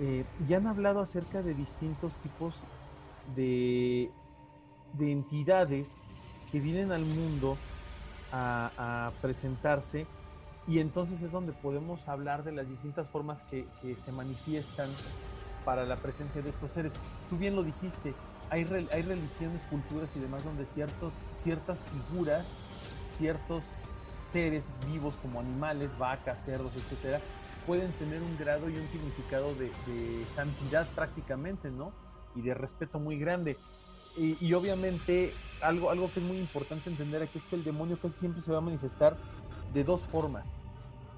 eh, 0.00 0.24
y 0.48 0.54
han 0.54 0.66
hablado 0.66 1.00
acerca 1.00 1.42
de 1.42 1.54
distintos 1.54 2.16
tipos 2.16 2.54
de, 3.36 4.10
de 4.98 5.12
entidades 5.12 6.02
que 6.50 6.60
vienen 6.60 6.92
al 6.92 7.04
mundo 7.04 7.56
a, 8.32 9.12
presentarse, 9.20 10.06
y 10.66 10.80
entonces 10.80 11.22
es 11.22 11.30
donde 11.30 11.52
podemos 11.52 12.08
hablar 12.08 12.42
de 12.42 12.52
las 12.52 12.68
distintas 12.68 13.08
formas 13.08 13.44
que, 13.44 13.66
se 13.96 14.12
manifiestan 14.12 14.88
para 15.64 15.84
la 15.84 15.96
presencia 15.96 16.42
de 16.42 16.50
estos 16.50 16.72
seres. 16.72 16.94
Tú 17.30 17.36
bien 17.36 17.54
lo 17.54 17.62
dijiste, 17.62 18.14
hay, 18.50 18.64
religiones, 18.64 19.62
culturas 19.70 20.14
y 20.16 20.20
demás 20.20 20.44
donde 20.44 20.66
ciertos, 20.66 21.28
ciertas 21.34 21.86
figuras, 21.86 22.58
ciertos 23.16 23.64
seres 24.18 24.66
vivos 24.90 25.14
como 25.22 25.40
animales, 25.40 25.96
vacas, 25.98 26.44
cerdos, 26.44 26.72
etcétera, 26.74 27.20
pueden 27.66 27.90
tener 27.92 28.22
un 28.22 28.36
grado 28.36 28.68
y 28.68 28.76
un 28.76 28.88
significado 28.88 29.54
de, 29.54 29.70
santidad 30.26 30.86
prácticamente, 30.94 31.70
¿no? 31.70 31.92
Y 32.34 32.42
de 32.42 32.54
respeto 32.54 32.98
muy 32.98 33.18
grande. 33.18 33.56
Y, 34.16 34.52
obviamente 34.54 35.34
algo, 35.60 35.90
algo 35.90 36.12
que 36.12 36.20
es 36.20 36.26
muy 36.26 36.38
importante 36.38 36.90
entender 36.90 37.22
aquí 37.22 37.38
es 37.38 37.46
que 37.46 37.56
el 37.56 37.64
demonio 37.64 37.98
casi 37.98 38.20
siempre 38.20 38.42
se 38.42 38.52
va 38.52 38.58
a 38.58 38.60
manifestar 38.60 39.16
de 39.72 39.82
dos 39.82 40.04
formas. 40.04 40.56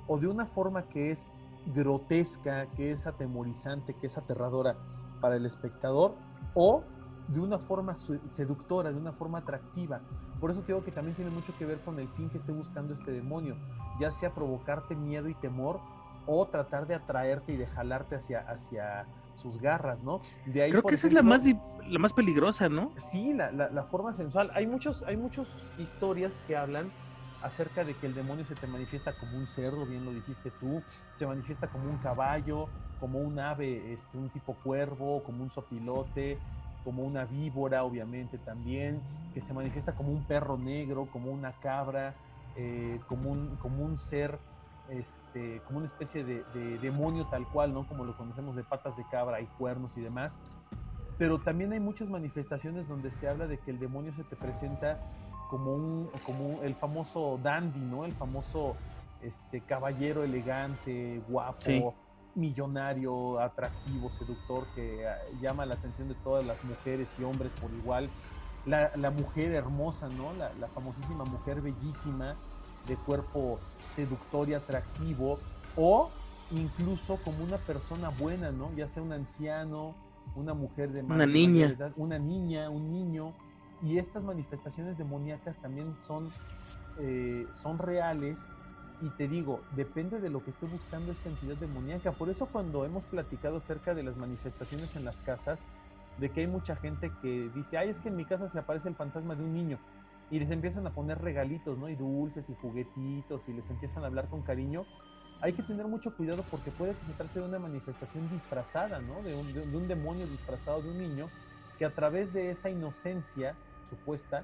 O 0.07 0.19
de 0.19 0.29
una 0.29 0.47
forma 0.47 0.83
que 0.89 1.11
es 1.11 1.33
grotesca, 1.75 2.67
que 2.77 2.91
es 2.91 3.07
atemorizante, 3.07 3.95
que 3.95 4.07
es 4.07 4.17
aterradora 4.17 4.77
para 5.21 5.37
el 5.37 5.47
espectador, 5.47 6.15
o 6.55 6.85
de 7.29 7.41
una 7.41 7.59
forma 7.59 7.97
seductora, 7.97 8.93
de 8.93 8.99
una 8.99 9.13
forma 9.13 9.39
atractiva. 9.39 10.01
Por 10.41 10.51
eso 10.51 10.61
te 10.61 10.69
digo 10.69 10.85
que 10.85 10.93
también 10.93 11.17
tiene 11.17 11.31
mucho 11.31 11.57
que 11.59 11.67
ver 11.67 11.81
con 11.81 11.99
el 11.99 12.09
fin 12.09 12.31
que 12.31 12.39
esté 12.39 12.53
buscando 12.53 12.95
este 12.95 13.11
demonio, 13.11 13.57
ya 13.99 14.11
sea 14.11 14.33
provocarte 14.33 14.95
miedo 14.95 15.29
y 15.29 15.35
temor 15.35 15.81
o 16.27 16.47
tratar 16.47 16.87
de 16.87 16.95
atraerte 16.95 17.53
y 17.53 17.57
de 17.57 17.67
jalarte 17.67 18.17
hacia, 18.17 18.41
hacia 18.41 19.07
sus 19.37 19.61
garras, 19.61 20.03
¿no? 20.03 20.21
De 20.47 20.63
ahí, 20.63 20.71
Creo 20.71 20.83
que 20.83 20.95
esa 20.95 21.07
es 21.07 21.13
la 21.13 21.23
más, 21.23 21.45
la 21.89 21.99
más 21.99 22.13
peligrosa, 22.13 22.69
¿no? 22.69 22.93
Sí, 22.97 23.33
la, 23.33 23.51
la, 23.53 23.83
forma 23.85 24.15
sensual. 24.15 24.51
Hay 24.55 24.67
muchos, 24.67 25.03
hay 25.03 25.17
muchas 25.17 25.47
historias 25.79 26.45
que 26.47 26.57
hablan 26.57 26.91
acerca 27.43 27.85
de 27.85 27.95
que 27.95 28.07
el 28.07 28.15
demonio 28.15 28.45
se 28.45 28.55
te 28.55 28.67
manifiesta 28.67 29.13
como 29.19 29.37
un 29.37 29.47
cerdo, 29.47 29.87
bien 29.87 30.05
lo 30.05 30.13
dijiste 30.13 30.51
tú, 30.51 30.83
se 31.15 31.27
manifiesta 31.27 31.69
como 31.69 31.89
un 31.89 31.99
caballo, 31.99 32.69
como 32.99 33.21
un 33.21 33.39
ave, 33.39 33.93
este, 33.93 34.19
un 34.19 34.31
tipo 34.31 34.55
cuervo, 34.55 35.23
como 35.23 35.43
un 35.43 35.51
sopilote, 35.51 36.39
como 36.85 37.03
una 37.03 37.25
víbora, 37.25 37.85
obviamente 37.85 38.39
también, 38.39 39.01
que 39.35 39.41
se 39.41 39.53
manifiesta 39.53 39.95
como 39.95 40.13
un 40.13 40.25
perro 40.25 40.57
negro, 40.57 41.09
como 41.13 41.31
una 41.31 41.53
cabra, 41.53 42.15
eh, 42.57 43.01
como, 43.09 43.31
un, 43.31 43.57
como 43.57 43.85
un 43.85 43.99
ser, 43.99 44.39
este, 44.91 45.61
como 45.67 45.79
una 45.79 45.87
especie 45.87 46.25
de, 46.25 46.43
demonio 46.79 47.27
tal 47.27 47.47
cual, 47.49 47.73
¿no? 47.73 47.87
Como 47.87 48.05
lo 48.05 48.17
conocemos 48.17 48.57
de 48.57 48.65
patas 48.65 48.97
de 48.97 49.05
cabra 49.11 49.41
y 49.41 49.47
cuernos 49.47 49.97
y 49.97 50.01
demás. 50.01 50.39
Pero 51.19 51.39
también 51.39 51.73
hay 51.73 51.81
muchas 51.81 52.09
manifestaciones 52.09 52.89
donde 52.89 53.11
se 53.11 53.29
habla 53.29 53.47
de 53.47 53.59
que 53.59 53.71
el 53.71 53.79
demonio 53.79 54.13
se 54.15 54.25
te 54.25 54.37
presenta 54.37 55.01
como 55.49 55.73
un, 55.73 56.11
como 56.25 56.63
el 56.63 56.75
famoso 56.75 57.39
dandy, 57.43 57.81
¿no? 57.81 58.05
El 58.05 58.13
famoso 58.13 58.77
este, 59.23 59.61
caballero 59.63 60.25
elegante, 60.25 61.23
guapo, 61.29 61.95
millonario, 62.35 63.41
atractivo, 63.41 64.11
seductor, 64.11 64.67
que 64.75 65.07
ah, 65.09 65.17
llama 65.41 65.67
la 65.67 65.75
atención 65.75 66.09
de 66.09 66.15
todas 66.15 66.45
las 66.45 66.63
mujeres 66.65 67.19
y 67.19 67.25
hombres 67.25 67.51
por 67.61 67.71
igual. 67.73 68.11
La, 68.67 69.11
mujer 69.11 69.53
hermosa, 69.53 70.09
¿no? 70.09 70.33
La, 70.35 70.67
famosísima 70.69 71.25
mujer 71.25 71.61
bellísima, 71.61 72.37
de 72.87 72.97
cuerpo 72.97 73.59
seductor 73.95 74.49
y 74.49 74.55
atractivo, 74.55 75.39
o 75.77 76.11
incluso 76.51 77.17
como 77.25 77.43
una 77.45 77.57
persona 77.59 78.11
buena, 78.11 78.53
¿no? 78.53 78.71
Ya 78.77 78.89
sea 78.89 79.03
un 79.03 79.13
anciano, 79.13 79.95
una 80.35 80.55
mujer 80.55 80.91
de 80.91 81.03
una 81.03 81.27
niña, 81.27 81.77
una 81.97 82.19
niña, 82.19 82.71
un 82.71 82.91
niño. 82.91 83.33
Y 83.83 83.99
estas 83.99 84.23
manifestaciones 84.23 84.99
demoníacas 84.99 85.59
también 85.59 85.95
son, 86.01 86.31
eh, 86.99 87.47
son 87.53 87.79
reales 87.79 88.49
y 89.03 89.11
te 89.11 89.29
digo, 89.29 89.61
depende 89.75 90.21
de 90.21 90.31
lo 90.31 90.43
que 90.43 90.51
esté 90.51 90.67
buscando 90.67 91.13
esta 91.13 91.29
entidad 91.29 91.57
demoníaca. 91.57 92.13
Por 92.13 92.31
eso 92.31 92.47
cuando 92.47 92.85
hemos 92.85 93.05
platicado 93.05 93.59
acerca 93.59 93.95
de 93.95 94.03
las 94.03 94.17
manifestaciones 94.17 94.97
en 94.97 95.05
las 95.05 95.21
casas, 95.21 95.61
de 96.19 96.31
que 96.31 96.41
hay 96.41 96.47
mucha 96.47 96.77
gente 96.77 97.13
que 97.21 97.51
dice, 97.55 97.77
ay, 97.77 97.91
es 97.91 98.01
que 98.01 98.09
en 98.09 98.17
mi 98.17 98.25
casa 98.25 98.49
se 98.49 98.59
aparece 98.59 98.89
el 98.89 98.95
fantasma 98.95 99.35
de 99.35 99.45
un 99.45 99.53
niño. 99.53 99.79
Y 100.31 100.39
les 100.39 100.51
empiezan 100.51 100.87
a 100.87 100.95
poner 100.95 101.19
regalitos, 101.19 101.79
¿no? 101.79 101.89
Y 101.89 101.95
dulces 101.95 102.49
y 102.51 102.55
juguetitos 102.55 103.49
y 103.49 103.53
les 103.53 103.71
empiezan 103.71 104.03
a 104.05 104.07
hablar 104.07 104.29
con 104.29 104.43
cariño. 104.43 104.87
Hay 105.41 105.53
que 105.53 105.63
tener 105.63 105.87
mucho 105.87 106.15
cuidado 106.17 106.45
porque 106.51 106.73
puede 106.73 106.97
que 106.97 107.05
se 107.05 107.15
trate 107.15 107.39
de 107.39 107.45
una 107.45 107.59
manifestación 107.59 108.29
disfrazada, 108.29 109.01
¿no? 109.01 109.23
De 109.23 109.35
un, 109.35 109.53
de 109.53 109.61
un 109.61 109.87
demonio 109.87 110.27
disfrazado 110.27 110.83
de 110.83 110.91
un 110.91 110.99
niño 110.99 111.31
que 111.79 111.85
a 111.85 111.95
través 111.95 112.33
de 112.33 112.51
esa 112.51 112.71
inocencia 112.71 113.57
supuesta 113.85 114.43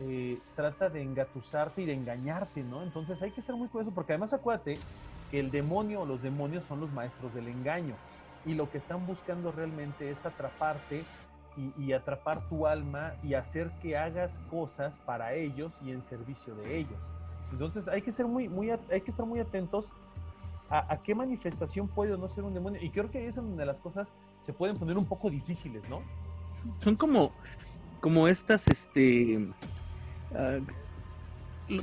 eh, 0.00 0.38
trata 0.54 0.90
de 0.90 1.02
engatusarte 1.02 1.82
y 1.82 1.86
de 1.86 1.94
engañarte, 1.94 2.62
¿no? 2.62 2.82
Entonces 2.84 3.20
hay 3.22 3.32
que 3.32 3.42
ser 3.42 3.56
muy 3.56 3.68
cuidadoso 3.68 3.94
porque 3.94 4.12
además 4.12 4.32
acuérdate 4.32 4.78
que 5.28 5.40
el 5.40 5.50
demonio 5.50 6.02
o 6.02 6.06
los 6.06 6.22
demonios 6.22 6.64
son 6.66 6.80
los 6.80 6.92
maestros 6.92 7.34
del 7.34 7.48
engaño 7.48 7.96
y 8.44 8.54
lo 8.54 8.70
que 8.70 8.78
están 8.78 9.06
buscando 9.06 9.50
realmente 9.50 10.10
es 10.10 10.24
atraparte 10.24 11.04
y, 11.76 11.92
atrapar 11.92 12.48
tu 12.48 12.66
alma 12.66 13.14
y 13.22 13.34
hacer 13.34 13.70
que 13.82 13.96
hagas 13.96 14.40
cosas 14.50 14.98
para 14.98 15.34
ellos 15.34 15.72
y 15.84 15.90
en 15.90 16.04
servicio 16.04 16.54
de 16.54 16.78
ellos. 16.78 16.98
Entonces 17.52 17.88
hay 17.88 18.02
que 18.02 18.12
ser 18.12 18.26
muy, 18.26 18.48
muy, 18.48 18.70
hay 18.70 19.00
que 19.00 19.10
estar 19.10 19.26
muy 19.26 19.40
atentos 19.40 19.92
a, 20.70 20.98
qué 20.98 21.14
manifestación 21.14 21.88
puede 21.88 22.12
o 22.12 22.16
no 22.16 22.28
ser 22.28 22.44
un 22.44 22.54
demonio. 22.54 22.80
Y 22.82 22.90
creo 22.90 23.10
que 23.10 23.26
es 23.26 23.36
donde 23.36 23.64
las 23.64 23.80
cosas 23.80 24.08
se 24.44 24.52
pueden 24.52 24.76
poner 24.76 24.98
un 24.98 25.06
poco 25.06 25.30
difíciles, 25.30 25.82
¿no? 25.88 26.02
Son 26.78 26.94
como, 26.94 27.32
como 28.00 28.28
estas, 28.28 28.68
este, 28.68 29.48
Ah, 30.34 30.58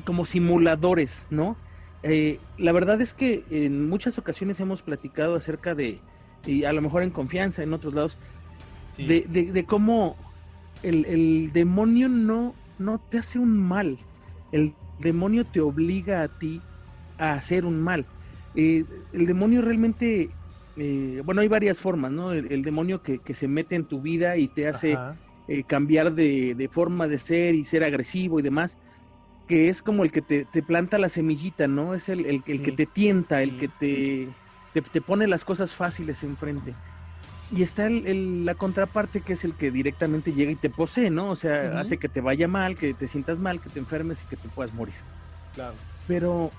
como 0.03 0.25
simuladores, 0.25 1.27
¿no? 1.29 1.55
Eh, 2.01 2.39
la 2.57 2.71
verdad 2.71 2.99
es 3.01 3.13
que 3.13 3.43
en 3.51 3.87
muchas 3.87 4.17
ocasiones 4.17 4.59
hemos 4.59 4.81
platicado 4.81 5.35
acerca 5.35 5.75
de, 5.75 6.01
y 6.45 6.63
a 6.63 6.73
lo 6.73 6.81
mejor 6.81 7.03
en 7.03 7.11
confianza, 7.11 7.61
en 7.61 7.71
otros 7.71 7.93
lados, 7.93 8.17
de, 8.97 9.65
cómo 9.67 10.15
el, 10.83 11.51
demonio 11.53 12.09
no, 12.09 12.53
no 12.77 12.99
te 12.99 13.19
hace 13.19 13.39
un 13.39 13.57
mal, 13.57 13.97
el 14.51 14.73
demonio 14.99 15.45
te 15.45 15.61
obliga 15.61 16.23
a 16.23 16.27
ti 16.27 16.61
a 17.17 17.33
hacer 17.33 17.65
un 17.65 17.81
mal. 17.81 18.05
Eh, 18.55 18.85
el 19.13 19.25
demonio 19.25 19.61
realmente, 19.61 20.29
eh, 20.77 21.21
bueno, 21.25 21.41
hay 21.41 21.47
varias 21.47 21.81
formas, 21.81 22.11
¿no? 22.11 22.31
El, 22.31 22.61
demonio 22.63 23.01
que, 23.01 23.19
se 23.33 23.47
mete 23.47 23.75
en 23.75 23.85
tu 23.85 24.01
vida 24.01 24.37
y 24.37 24.47
te 24.47 24.67
hace 24.67 24.97
eh, 25.47 25.63
cambiar 25.63 26.13
de, 26.13 26.69
forma 26.71 27.07
de 27.07 27.19
ser 27.19 27.55
y 27.55 27.65
ser 27.65 27.83
agresivo 27.83 28.39
y 28.39 28.43
demás, 28.43 28.77
que 29.47 29.69
es 29.69 29.83
como 29.83 30.03
el 30.03 30.11
que 30.11 30.21
te, 30.21 30.45
planta 30.63 30.97
la 30.97 31.09
semillita, 31.09 31.67
¿no? 31.67 31.93
Es 31.93 32.09
el, 32.09 32.25
el, 32.25 32.43
que 32.43 32.71
te 32.71 32.85
tienta, 32.85 33.43
el 33.43 33.57
que 33.57 33.67
te, 33.67 34.29
te, 34.73 35.01
pone 35.01 35.27
las 35.27 35.45
cosas 35.45 35.73
fáciles 35.73 36.23
enfrente. 36.23 36.73
Y 37.51 37.61
está 37.61 37.89
la 37.89 38.55
contraparte 38.55 39.21
que 39.21 39.33
es 39.33 39.45
el 39.45 39.55
que 39.55 39.71
directamente 39.71 40.33
llega 40.33 40.51
y 40.51 40.55
te 40.55 40.69
posee, 40.69 41.09
¿no? 41.11 41.29
O 41.29 41.35
sea, 41.35 41.79
hace 41.79 41.97
que 41.97 42.09
te 42.09 42.21
vaya 42.21 42.47
mal, 42.47 42.75
que 42.75 42.93
te 42.93 43.07
sientas 43.07 43.37
mal, 43.37 43.61
que 43.61 43.69
te 43.69 43.79
enfermes 43.79 44.23
y 44.23 44.25
que 44.27 44.35
te 44.35 44.49
puedas 44.49 44.73
morir. 44.73 44.95
Claro. 45.53 45.75
Pero, 46.07 46.51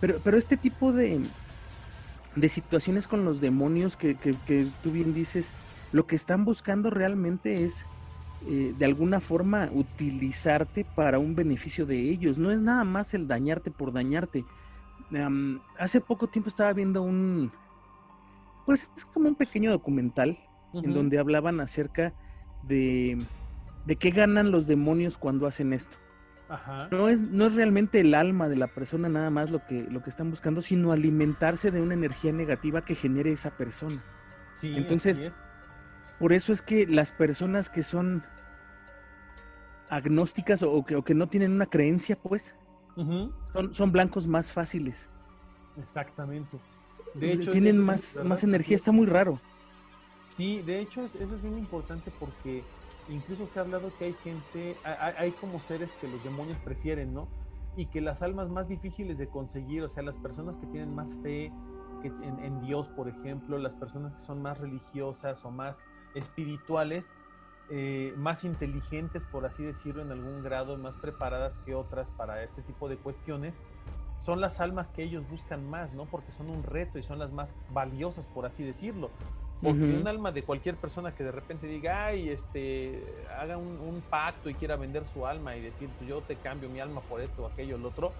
pero, 0.00 0.20
pero 0.22 0.36
este 0.36 0.56
tipo 0.56 0.92
de, 0.92 1.20
de 2.34 2.48
situaciones 2.48 3.06
con 3.06 3.24
los 3.24 3.40
demonios 3.40 3.96
que, 3.96 4.16
que, 4.16 4.34
que 4.46 4.68
tú 4.82 4.90
bien 4.90 5.14
dices, 5.14 5.52
lo 5.92 6.06
que 6.06 6.16
están 6.16 6.44
buscando 6.44 6.90
realmente 6.90 7.62
es 7.64 7.86
eh, 8.48 8.74
de 8.78 8.84
alguna 8.84 9.18
forma 9.18 9.70
utilizarte 9.72 10.84
para 10.84 11.18
un 11.18 11.34
beneficio 11.34 11.86
de 11.86 11.98
ellos. 11.98 12.38
No 12.38 12.50
es 12.50 12.60
nada 12.60 12.84
más 12.84 13.14
el 13.14 13.26
dañarte 13.26 13.70
por 13.70 13.92
dañarte. 13.92 14.44
hace 15.78 16.00
poco 16.00 16.28
tiempo 16.28 16.48
estaba 16.48 16.72
viendo 16.72 17.02
un, 17.02 17.50
pues 18.66 18.90
es 18.96 19.06
como 19.06 19.28
un 19.28 19.36
pequeño 19.36 19.70
documental 19.70 20.36
en 20.74 20.92
donde 20.92 21.18
hablaban 21.18 21.60
acerca 21.60 22.12
de, 22.64 23.16
de 23.86 23.96
qué 23.96 24.10
ganan 24.10 24.50
los 24.50 24.66
demonios 24.66 25.16
cuando 25.16 25.46
hacen 25.46 25.72
esto. 25.72 25.96
No, 26.90 27.08
es, 27.08 27.22
no 27.22 27.46
es 27.46 27.54
realmente 27.54 28.00
el 28.00 28.14
alma 28.14 28.48
de 28.48 28.56
la 28.56 28.68
persona 28.68 29.08
nada 29.08 29.30
más 29.30 29.50
lo 29.50 29.64
que, 29.66 29.82
lo 29.90 30.02
que 30.02 30.10
están 30.10 30.30
buscando, 30.30 30.62
sino 30.62 30.92
alimentarse 30.92 31.70
de 31.70 31.80
una 31.80 31.94
energía 31.94 32.32
negativa 32.32 32.82
que 32.82 32.94
genere 32.94 33.32
esa 33.32 33.56
persona. 33.56 34.02
Sí, 34.54 34.72
Entonces, 34.76 35.22
por 36.18 36.32
eso 36.32 36.52
es 36.52 36.62
que 36.62 36.86
las 36.86 37.12
personas 37.12 37.68
que 37.68 37.82
son 37.82 38.22
agnósticas 39.88 40.62
o 40.62 40.84
que, 40.84 41.02
que 41.02 41.14
no 41.14 41.26
tienen 41.26 41.52
una 41.52 41.66
creencia, 41.66 42.16
pues, 42.16 42.56
son, 43.52 43.74
son 43.74 43.92
blancos 43.92 44.26
más 44.26 44.52
fáciles. 44.52 45.10
Exactamente. 45.76 46.58
De 47.18 47.32
hecho, 47.32 47.50
tienen 47.50 47.78
más, 47.78 48.18
más 48.24 48.44
energía, 48.44 48.76
está 48.76 48.92
muy 48.92 49.06
raro. 49.06 49.40
Sí, 50.34 50.60
de 50.62 50.80
hecho 50.80 51.04
eso 51.04 51.18
es 51.18 51.42
bien 51.42 51.56
importante 51.56 52.10
porque 52.18 52.62
incluso 53.08 53.46
se 53.46 53.58
ha 53.58 53.62
hablado 53.62 53.90
que 53.98 54.04
hay 54.04 54.14
gente, 54.22 54.76
hay, 54.84 55.32
como 55.32 55.58
seres 55.58 55.92
que 56.00 56.08
los 56.08 56.22
demonios 56.22 56.58
prefieren, 56.58 57.14
¿no? 57.14 57.26
Y 57.76 57.86
que 57.86 58.00
las 58.00 58.20
almas 58.22 58.50
más 58.50 58.68
difíciles 58.68 59.16
de 59.18 59.28
conseguir, 59.28 59.82
o 59.82 59.88
sea, 59.88 60.02
las 60.02 60.16
personas 60.16 60.56
que 60.56 60.66
tienen 60.66 60.94
más 60.94 61.14
fe 61.22 61.50
que 62.02 62.08
en 62.08 62.60
Dios, 62.66 62.86
por 62.88 63.08
ejemplo, 63.08 63.58
las 63.58 63.72
personas 63.74 64.12
que 64.14 64.20
son 64.20 64.42
más 64.42 64.60
religiosas 64.60 65.42
o 65.44 65.50
más 65.50 65.86
espirituales, 66.14 67.14
eh, 67.68 68.12
más 68.16 68.44
inteligentes, 68.44 69.24
por 69.24 69.44
así 69.44 69.64
decirlo, 69.64 70.02
en 70.02 70.12
algún 70.12 70.42
grado, 70.42 70.76
más 70.76 70.96
preparadas 70.96 71.58
que 71.60 71.74
otras 71.74 72.10
para 72.12 72.44
este 72.44 72.62
tipo 72.62 72.88
de 72.88 72.96
cuestiones, 72.96 73.62
son 74.18 74.40
las 74.40 74.60
almas 74.60 74.90
que 74.90 75.02
ellos 75.02 75.28
buscan 75.28 75.68
más, 75.68 75.92
¿no? 75.92 76.06
Porque 76.06 76.32
son 76.32 76.50
un 76.50 76.62
reto 76.62 76.98
y 76.98 77.02
son 77.02 77.18
las 77.18 77.32
más 77.32 77.54
valiosas, 77.68 78.24
por 78.34 78.46
así 78.46 78.64
decirlo. 78.64 79.10
Porque 79.62 79.84
un 79.84 80.06
alma 80.06 80.32
de 80.32 80.42
cualquier 80.42 80.76
persona 80.76 81.14
que 81.14 81.24
de 81.24 81.32
repente 81.32 81.66
diga, 81.66 82.06
ay, 82.06 82.28
este, 82.28 83.02
haga 83.38 83.56
un, 83.56 84.02
pacto 84.10 84.50
y 84.50 84.54
quiera 84.54 84.76
vender 84.76 85.06
su 85.06 85.26
alma 85.26 85.56
y 85.56 85.62
decir, 85.62 85.88
pues 85.96 86.08
yo 86.08 86.20
te 86.22 86.36
cambio 86.36 86.68
mi 86.68 86.78
alma 86.78 87.00
por 87.00 87.22
esto, 87.22 87.46
aquello, 87.46 87.78
lo 87.78 87.88
otro, 87.88 88.12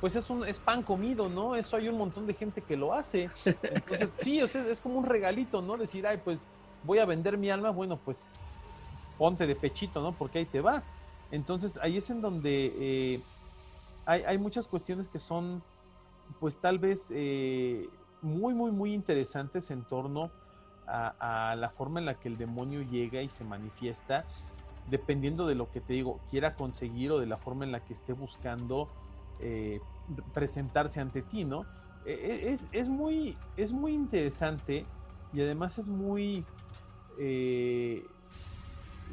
pues 0.00 0.16
es 0.16 0.30
un 0.30 0.46
es 0.46 0.58
pan 0.58 0.82
comido, 0.82 1.28
¿no? 1.28 1.56
Eso 1.56 1.76
hay 1.76 1.88
un 1.88 1.98
montón 1.98 2.26
de 2.26 2.32
gente 2.32 2.62
que 2.62 2.76
lo 2.76 2.94
hace. 2.94 3.28
Entonces, 3.44 4.12
sí, 4.20 4.38
es 4.40 4.80
como 4.80 4.98
un 4.98 5.04
regalito, 5.04 5.60
¿no? 5.60 5.76
Decir, 5.76 6.06
ay, 6.06 6.18
pues 6.24 6.46
voy 6.82 6.98
a 6.98 7.04
vender 7.04 7.36
mi 7.36 7.50
alma, 7.50 7.70
bueno, 7.70 8.00
pues 8.02 8.30
ponte 9.18 9.46
de 9.46 9.56
pechito, 9.56 10.00
¿no? 10.00 10.16
Porque 10.16 10.38
ahí 10.38 10.46
te 10.46 10.60
va. 10.60 10.82
Entonces 11.30 11.78
ahí 11.82 11.98
es 11.98 12.08
en 12.08 12.22
donde 12.22 12.72
eh, 12.78 13.20
hay, 14.08 14.38
muchas 14.38 14.66
cuestiones 14.66 15.08
que 15.08 15.18
son, 15.18 15.62
pues 16.40 16.56
tal 16.56 16.78
vez 16.78 17.10
eh, 17.14 17.88
muy, 18.22 18.54
muy, 18.54 18.70
muy 18.70 18.94
interesantes 18.94 19.70
en 19.70 19.84
torno 19.84 20.30
a, 20.86 21.54
la 21.58 21.68
forma 21.68 22.00
en 22.00 22.06
la 22.06 22.14
que 22.14 22.28
el 22.28 22.38
demonio 22.38 22.80
llega 22.82 23.20
y 23.20 23.28
se 23.28 23.44
manifiesta, 23.44 24.24
dependiendo 24.90 25.46
de 25.46 25.54
lo 25.54 25.70
que 25.70 25.82
te 25.82 25.92
digo, 25.92 26.18
quiera 26.30 26.54
conseguir 26.54 27.12
o 27.12 27.20
de 27.20 27.26
la 27.26 27.36
forma 27.36 27.66
en 27.66 27.72
la 27.72 27.80
que 27.80 27.92
esté 27.92 28.14
buscando 28.14 28.88
eh, 29.40 29.80
presentarse 30.32 31.00
ante 31.00 31.20
ti, 31.20 31.44
¿no? 31.44 31.66
E, 32.06 32.12
e, 32.12 32.52
es, 32.52 32.68
es, 32.72 32.88
muy, 32.88 33.36
es 33.58 33.72
muy 33.72 33.92
interesante 33.92 34.86
y 35.34 35.42
además 35.42 35.76
es 35.78 35.88
muy 35.88 36.46
eh, 37.18 38.06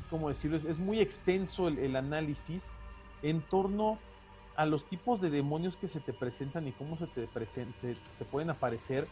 ¿cómo 0.10 0.30
decirlo? 0.30 0.58
Es, 0.58 0.80
muy 0.80 1.00
extenso 1.00 1.68
el, 1.68 1.96
análisis 1.96 2.72
en 3.22 3.42
torno 3.42 4.00
a 4.56 4.66
los 4.66 4.86
tipos 4.86 5.22
de 5.22 5.30
demonios 5.30 5.78
que 5.78 5.88
se 5.88 6.00
te 6.00 6.14
presentan 6.14 6.68
y 6.68 6.72
cómo 6.72 6.98
se 6.98 7.08
te 7.08 7.28
se, 7.96 8.26
pueden 8.26 8.50
aparecer, 8.50 9.08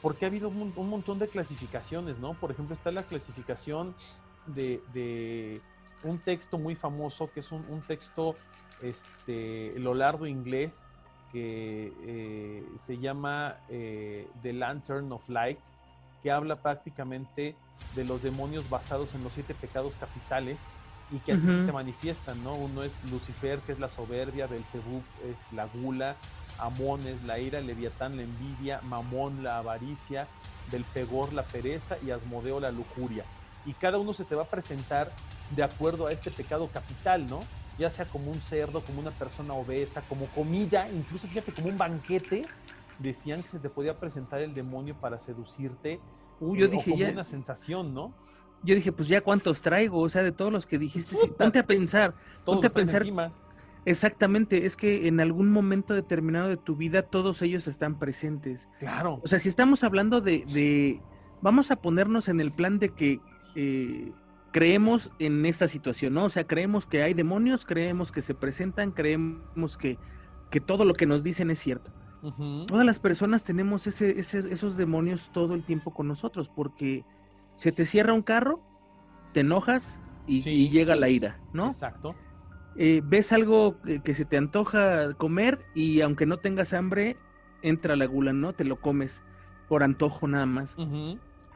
porque 0.00 0.24
ha 0.24 0.28
habido 0.28 0.48
un, 0.48 0.88
montón 0.88 1.18
de 1.18 1.28
clasificaciones, 1.28 2.18
¿no? 2.18 2.34
Por 2.34 2.50
ejemplo, 2.50 2.74
está 2.74 2.90
la 2.90 3.02
clasificación 3.02 3.94
de, 4.46 5.60
un 6.04 6.18
texto 6.18 6.58
muy 6.58 6.74
famoso, 6.74 7.30
que 7.32 7.40
es 7.40 7.52
un, 7.52 7.80
texto 7.86 8.34
este, 8.82 9.70
largo 9.78 10.26
inglés, 10.26 10.82
que 11.30 11.92
eh, 12.02 12.66
se 12.76 12.98
llama 12.98 13.56
eh, 13.70 14.28
The 14.42 14.52
Lantern 14.52 15.10
of 15.12 15.26
Light, 15.28 15.58
que 16.22 16.30
habla 16.30 16.56
prácticamente 16.56 17.54
de 17.94 18.04
los 18.04 18.22
demonios 18.22 18.68
basados 18.68 19.14
en 19.14 19.24
los 19.24 19.32
siete 19.32 19.54
pecados 19.54 19.94
capitales 19.98 20.60
y 21.12 21.18
que 21.18 21.32
así 21.32 21.46
se 21.46 21.72
manifiestan, 21.72 22.42
¿no? 22.42 22.54
Uno 22.54 22.82
es 22.82 22.92
Lucifer, 23.10 23.60
que 23.60 23.72
es 23.72 23.78
la 23.78 23.90
soberbia, 23.90 24.46
Belzebub 24.46 25.02
es 25.24 25.36
la 25.54 25.66
gula, 25.66 26.16
Amón 26.58 27.06
es 27.06 27.22
la 27.24 27.38
ira, 27.38 27.60
Leviatán 27.60 28.16
la 28.16 28.22
envidia, 28.22 28.80
Mamón 28.82 29.44
la 29.44 29.58
avaricia, 29.58 30.26
Belpegor 30.70 31.32
la 31.34 31.44
pereza 31.44 31.98
y 32.04 32.10
Asmodeo 32.10 32.60
la 32.60 32.70
lujuria. 32.70 33.24
Y 33.66 33.74
cada 33.74 33.98
uno 33.98 34.14
se 34.14 34.24
te 34.24 34.34
va 34.34 34.44
a 34.44 34.46
presentar 34.46 35.12
de 35.54 35.62
acuerdo 35.62 36.06
a 36.06 36.12
este 36.12 36.30
pecado 36.30 36.68
capital, 36.72 37.26
¿no? 37.26 37.44
Ya 37.78 37.90
sea 37.90 38.06
como 38.06 38.30
un 38.30 38.40
cerdo, 38.40 38.80
como 38.80 39.00
una 39.00 39.10
persona 39.10 39.52
obesa, 39.52 40.00
como 40.02 40.26
comida, 40.26 40.88
incluso 40.90 41.26
fíjate, 41.26 41.52
como 41.52 41.68
un 41.68 41.76
banquete, 41.76 42.42
decían 42.98 43.42
que 43.42 43.48
se 43.48 43.58
te 43.58 43.68
podía 43.68 43.98
presentar 43.98 44.40
el 44.40 44.54
demonio 44.54 44.94
para 44.94 45.20
seducirte 45.20 46.00
Uy, 46.40 46.58
yo 46.58 46.68
dije 46.68 46.90
como 46.90 47.04
una 47.04 47.24
sensación, 47.24 47.94
¿no? 47.94 48.12
Yo 48.64 48.74
dije, 48.74 48.92
pues 48.92 49.08
ya 49.08 49.20
cuántos 49.20 49.60
traigo, 49.62 49.98
o 50.00 50.08
sea, 50.08 50.22
de 50.22 50.32
todos 50.32 50.52
los 50.52 50.66
que 50.66 50.78
dijiste, 50.78 51.16
ponte 51.38 51.58
a 51.58 51.66
pensar, 51.66 52.14
ponte 52.44 52.68
a 52.68 52.70
pensar 52.70 53.02
Exactamente, 53.84 54.64
es 54.64 54.76
que 54.76 55.08
en 55.08 55.18
algún 55.18 55.50
momento 55.50 55.92
determinado 55.94 56.48
de 56.48 56.56
tu 56.56 56.76
vida 56.76 57.02
todos 57.02 57.42
ellos 57.42 57.66
están 57.66 57.98
presentes. 57.98 58.68
Claro. 58.78 59.20
O 59.24 59.26
sea, 59.26 59.40
si 59.40 59.48
estamos 59.48 59.82
hablando 59.82 60.20
de, 60.20 60.44
de 60.46 61.00
vamos 61.40 61.72
a 61.72 61.76
ponernos 61.76 62.28
en 62.28 62.40
el 62.40 62.52
plan 62.52 62.78
de 62.78 62.90
que 62.90 63.20
eh, 63.56 64.12
creemos 64.52 65.10
en 65.18 65.44
esta 65.46 65.66
situación, 65.66 66.14
¿no? 66.14 66.24
O 66.24 66.28
sea, 66.28 66.46
creemos 66.46 66.86
que 66.86 67.02
hay 67.02 67.12
demonios, 67.14 67.66
creemos 67.66 68.12
que 68.12 68.22
se 68.22 68.34
presentan, 68.34 68.92
creemos 68.92 69.76
que, 69.76 69.98
que 70.52 70.60
todo 70.60 70.84
lo 70.84 70.94
que 70.94 71.06
nos 71.06 71.24
dicen 71.24 71.50
es 71.50 71.58
cierto. 71.58 71.90
Todas 72.68 72.86
las 72.86 73.00
personas 73.00 73.42
tenemos 73.42 73.88
ese, 73.88 74.20
ese- 74.20 74.48
esos 74.52 74.76
demonios 74.76 75.32
todo 75.32 75.54
el 75.56 75.64
tiempo 75.64 75.92
con 75.92 76.06
nosotros, 76.06 76.48
porque 76.48 77.04
se 77.54 77.72
te 77.72 77.86
cierra 77.86 78.12
un 78.12 78.22
carro, 78.22 78.60
te 79.32 79.40
enojas 79.40 80.00
y, 80.26 80.42
Sí. 80.42 80.50
y 80.50 80.68
llega 80.70 80.96
la 80.96 81.08
ira, 81.08 81.40
¿no? 81.52 81.68
Exacto. 81.68 82.14
Eh, 82.76 83.02
ves 83.04 83.32
algo 83.32 83.76
que, 84.04 84.14
se 84.14 84.24
te 84.24 84.36
antoja 84.38 85.12
comer 85.14 85.58
y 85.74 86.00
aunque 86.00 86.24
no 86.26 86.38
tengas 86.38 86.72
hambre, 86.72 87.16
entra 87.62 87.96
la 87.96 88.06
gula, 88.06 88.32
¿no? 88.32 88.54
Te 88.54 88.64
lo 88.64 88.80
comes 88.80 89.22
por 89.68 89.82
antojo 89.82 90.26
nada 90.26 90.46
más. 90.46 90.76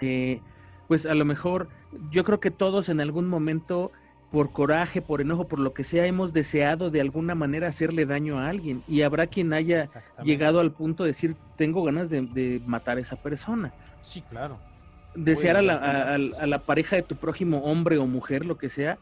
Eh, 0.00 0.40
pues 0.88 1.06
a 1.06 1.14
lo 1.14 1.24
mejor 1.24 1.68
yo 2.10 2.24
creo 2.24 2.38
que 2.40 2.50
todos 2.50 2.88
en 2.90 3.00
algún 3.00 3.28
momento, 3.28 3.92
por 4.30 4.52
coraje, 4.52 5.00
por 5.00 5.20
enojo, 5.22 5.48
por 5.48 5.58
lo 5.58 5.72
que 5.72 5.84
sea, 5.84 6.06
hemos 6.06 6.32
deseado 6.34 6.90
de 6.90 7.00
alguna 7.00 7.34
manera 7.34 7.68
hacerle 7.68 8.04
daño 8.04 8.38
a 8.38 8.48
alguien 8.50 8.82
y 8.86 9.00
habrá 9.02 9.26
quien 9.26 9.52
haya 9.54 9.86
llegado 10.22 10.60
al 10.60 10.72
punto 10.72 11.04
de 11.04 11.10
decir, 11.10 11.34
tengo 11.56 11.82
ganas 11.82 12.10
de, 12.10 12.22
de 12.22 12.60
matar 12.66 12.98
a 12.98 13.00
esa 13.00 13.16
persona. 13.16 13.72
Sí, 14.02 14.20
claro. 14.22 14.58
Desear 15.16 15.56
a 15.56 15.62
la, 15.62 15.74
a- 16.14 16.46
la 16.46 16.58
pareja 16.64 16.96
de 16.96 17.02
tu 17.02 17.16
prójimo, 17.16 17.58
hombre 17.58 17.98
o 17.98 18.06
mujer, 18.06 18.44
lo 18.46 18.58
que 18.58 18.68
sea. 18.68 18.98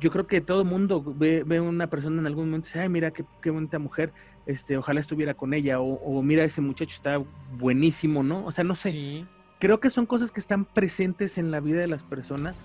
Yo 0.00 0.10
creo 0.10 0.26
que 0.26 0.40
todo 0.40 0.64
mundo 0.64 1.02
ve, 1.16 1.44
ve 1.46 1.60
una 1.60 1.88
persona 1.88 2.20
en 2.20 2.26
algún 2.26 2.46
momento 2.46 2.66
y 2.66 2.68
dice, 2.70 2.80
ay, 2.80 2.88
mira 2.88 3.12
qué, 3.12 3.24
qué 3.40 3.50
bonita 3.50 3.78
mujer, 3.78 4.12
este, 4.46 4.76
ojalá 4.76 4.98
estuviera 4.98 5.34
con 5.34 5.54
ella, 5.54 5.80
o, 5.80 5.94
o 5.94 6.20
mira, 6.22 6.42
ese 6.42 6.60
muchacho 6.60 6.94
está 6.94 7.22
buenísimo, 7.58 8.22
¿no? 8.24 8.44
O 8.44 8.50
sea, 8.50 8.64
no 8.64 8.74
sé. 8.74 8.90
Sí. 8.90 9.26
Creo 9.60 9.78
que 9.78 9.90
son 9.90 10.04
cosas 10.06 10.32
que 10.32 10.40
están 10.40 10.64
presentes 10.64 11.38
en 11.38 11.50
la 11.52 11.60
vida 11.60 11.80
de 11.80 11.86
las 11.86 12.02
personas 12.02 12.62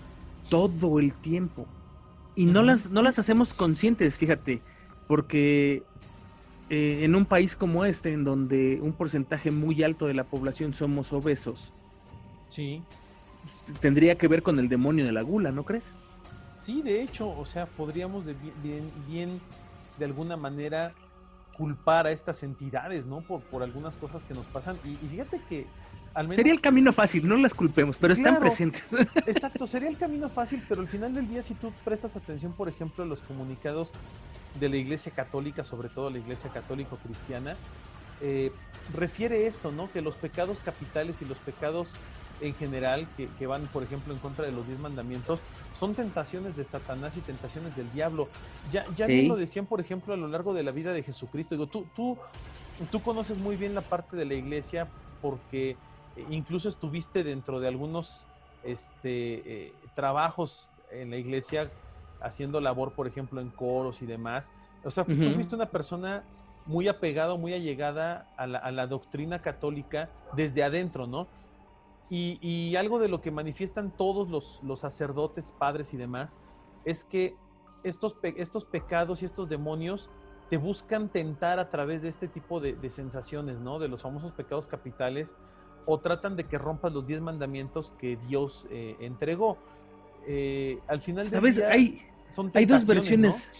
todo 0.48 0.98
el 0.98 1.14
tiempo. 1.14 1.66
Y 2.34 2.46
no, 2.46 2.62
las, 2.62 2.90
no 2.90 3.00
las 3.02 3.18
hacemos 3.20 3.54
conscientes, 3.54 4.18
fíjate, 4.18 4.60
porque 5.06 5.82
eh, 6.68 7.00
en 7.02 7.14
un 7.14 7.26
país 7.26 7.54
como 7.56 7.84
este, 7.84 8.12
en 8.12 8.24
donde 8.24 8.80
un 8.82 8.92
porcentaje 8.92 9.50
muy 9.52 9.82
alto 9.84 10.06
de 10.06 10.14
la 10.14 10.24
población 10.24 10.74
somos 10.74 11.12
obesos, 11.12 11.72
Sí. 12.50 12.82
tendría 13.80 14.18
que 14.18 14.28
ver 14.28 14.42
con 14.42 14.58
el 14.58 14.68
demonio 14.68 15.06
de 15.06 15.12
la 15.12 15.22
gula, 15.22 15.50
¿no 15.52 15.64
crees? 15.64 15.92
Sí, 16.58 16.82
de 16.82 17.02
hecho, 17.02 17.30
o 17.30 17.46
sea, 17.46 17.66
podríamos 17.66 18.26
de 18.26 18.34
bien, 18.34 18.54
bien, 18.62 18.90
bien, 19.08 19.40
de 19.98 20.04
alguna 20.04 20.36
manera 20.36 20.92
culpar 21.56 22.06
a 22.06 22.12
estas 22.12 22.42
entidades, 22.42 23.06
¿no? 23.06 23.22
Por, 23.22 23.40
por 23.42 23.62
algunas 23.62 23.96
cosas 23.96 24.22
que 24.24 24.34
nos 24.34 24.46
pasan. 24.46 24.76
Y, 24.84 24.90
y 24.90 25.08
fíjate 25.10 25.40
que 25.48 25.66
al 26.14 26.24
menos... 26.24 26.36
Sería 26.36 26.52
el 26.52 26.60
camino 26.60 26.92
fácil, 26.92 27.28
no 27.28 27.36
las 27.36 27.54
culpemos, 27.54 27.96
pero 27.98 28.12
están 28.12 28.38
presentes. 28.38 28.92
Exacto, 29.26 29.66
sería 29.66 29.88
el 29.88 29.96
camino 29.96 30.28
fácil, 30.28 30.62
pero 30.68 30.80
al 30.80 30.88
final 30.88 31.14
del 31.14 31.28
día, 31.28 31.42
si 31.42 31.54
tú 31.54 31.72
prestas 31.84 32.16
atención, 32.16 32.52
por 32.52 32.68
ejemplo, 32.68 33.04
a 33.04 33.06
los 33.06 33.20
comunicados 33.20 33.92
de 34.58 34.68
la 34.68 34.76
Iglesia 34.76 35.12
Católica, 35.12 35.64
sobre 35.64 35.88
todo 35.88 36.10
la 36.10 36.18
Iglesia 36.18 36.50
Católico-Cristiana, 36.50 37.56
eh, 38.20 38.52
refiere 38.92 39.46
esto, 39.46 39.70
¿no? 39.70 39.90
Que 39.92 40.02
los 40.02 40.16
pecados 40.16 40.58
capitales 40.64 41.16
y 41.22 41.24
los 41.24 41.38
pecados 41.38 41.92
en 42.40 42.54
general, 42.54 43.12
que, 43.12 43.34
que 43.34 43.46
van, 43.46 43.70
por 43.70 43.84
ejemplo, 43.84 44.12
en 44.12 44.20
contra 44.20 44.44
de 44.46 44.52
los 44.52 44.66
diez 44.66 44.78
mandamientos, 44.78 45.46
son 45.72 45.94
tentaciones 45.94 46.56
de 46.56 46.64
Satanás 46.64 47.16
y 47.16 47.22
tentaciones 47.22 47.74
del 47.74 47.90
diablo. 47.90 48.32
Ya, 48.62 48.86
ya 48.92 49.08
bien 49.08 49.28
lo 49.28 49.36
decían, 49.36 49.66
por 49.66 49.80
ejemplo, 49.80 50.14
a 50.14 50.16
lo 50.16 50.28
largo 50.28 50.54
de 50.54 50.62
la 50.62 50.72
vida 50.72 50.92
de 50.92 51.02
Jesucristo. 51.02 51.54
Digo, 51.54 51.68
tú, 51.68 51.90
tú, 51.94 52.18
tú 52.90 53.02
conoces 53.02 53.38
muy 53.38 53.56
bien 53.56 53.74
la 53.74 53.88
parte 53.88 54.16
de 54.16 54.24
la 54.24 54.34
iglesia 54.34 54.94
porque 55.20 55.82
eh, 56.14 56.26
incluso 56.28 56.68
estuviste 56.68 57.24
dentro 57.24 57.60
de 57.60 57.68
algunos 57.68 58.30
este, 58.62 59.84
eh, 59.84 59.90
trabajos 59.94 60.70
en 60.90 61.10
la 61.10 61.16
iglesia 61.18 61.74
haciendo 62.20 62.60
labor, 62.60 62.94
por 62.94 63.06
ejemplo, 63.06 63.40
en 63.40 63.50
coros 63.50 64.02
y 64.02 64.06
demás. 64.06 64.54
O 64.82 64.90
sea, 64.90 65.10
tú 65.22 65.30
Ujú. 65.30 65.30
fuiste 65.32 65.54
una 65.54 65.70
persona 65.70 66.28
muy 66.64 66.88
apegada, 66.88 67.36
muy 67.36 67.54
allegada 67.54 68.30
a 68.36 68.46
la, 68.46 68.58
a 68.58 68.70
la 68.70 68.86
doctrina 68.86 69.40
católica 69.40 70.12
desde 70.30 70.62
adentro, 70.62 71.06
¿no? 71.06 71.30
Y, 72.08 72.38
y 72.40 72.74
algo 72.76 72.98
de 72.98 73.08
lo 73.08 73.20
que 73.20 73.30
manifiestan 73.30 73.90
todos 73.96 74.28
los, 74.30 74.60
los 74.62 74.80
sacerdotes, 74.80 75.52
padres 75.52 75.94
y 75.94 75.96
demás, 75.96 76.36
es 76.84 77.04
que 77.04 77.36
estos, 77.84 78.14
pe- 78.14 78.34
estos 78.38 78.64
pecados 78.64 79.22
y 79.22 79.26
estos 79.26 79.48
demonios 79.48 80.08
te 80.48 80.56
buscan 80.56 81.08
tentar 81.08 81.60
a 81.60 81.70
través 81.70 82.02
de 82.02 82.08
este 82.08 82.26
tipo 82.26 82.58
de, 82.58 82.72
de 82.72 82.90
sensaciones, 82.90 83.60
¿no? 83.60 83.78
De 83.78 83.86
los 83.86 84.02
famosos 84.02 84.32
pecados 84.32 84.66
capitales, 84.66 85.36
o 85.86 85.98
tratan 86.00 86.36
de 86.36 86.44
que 86.44 86.58
rompas 86.58 86.92
los 86.92 87.06
diez 87.06 87.20
mandamientos 87.20 87.92
que 87.98 88.16
Dios 88.16 88.66
eh, 88.70 88.96
entregó. 89.00 89.58
Eh, 90.26 90.78
al 90.88 91.00
final 91.00 91.24
del 91.24 91.32
¿Sabes? 91.32 91.56
día 91.56 91.70
Hay, 91.70 92.02
son 92.28 92.50
hay 92.54 92.66
dos 92.66 92.86
versiones. 92.86 93.52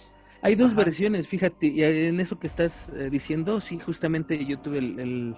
Hay 0.43 0.55
dos 0.55 0.73
Ajá. 0.73 0.85
versiones, 0.85 1.29
fíjate, 1.29 1.67
y 1.67 1.83
en 1.85 2.19
eso 2.19 2.39
que 2.39 2.47
estás 2.47 2.89
eh, 2.95 3.11
diciendo, 3.11 3.61
sí, 3.61 3.79
justamente 3.79 4.43
yo 4.47 4.59
tuve 4.59 4.79
el, 4.79 4.99
el- 4.99 5.37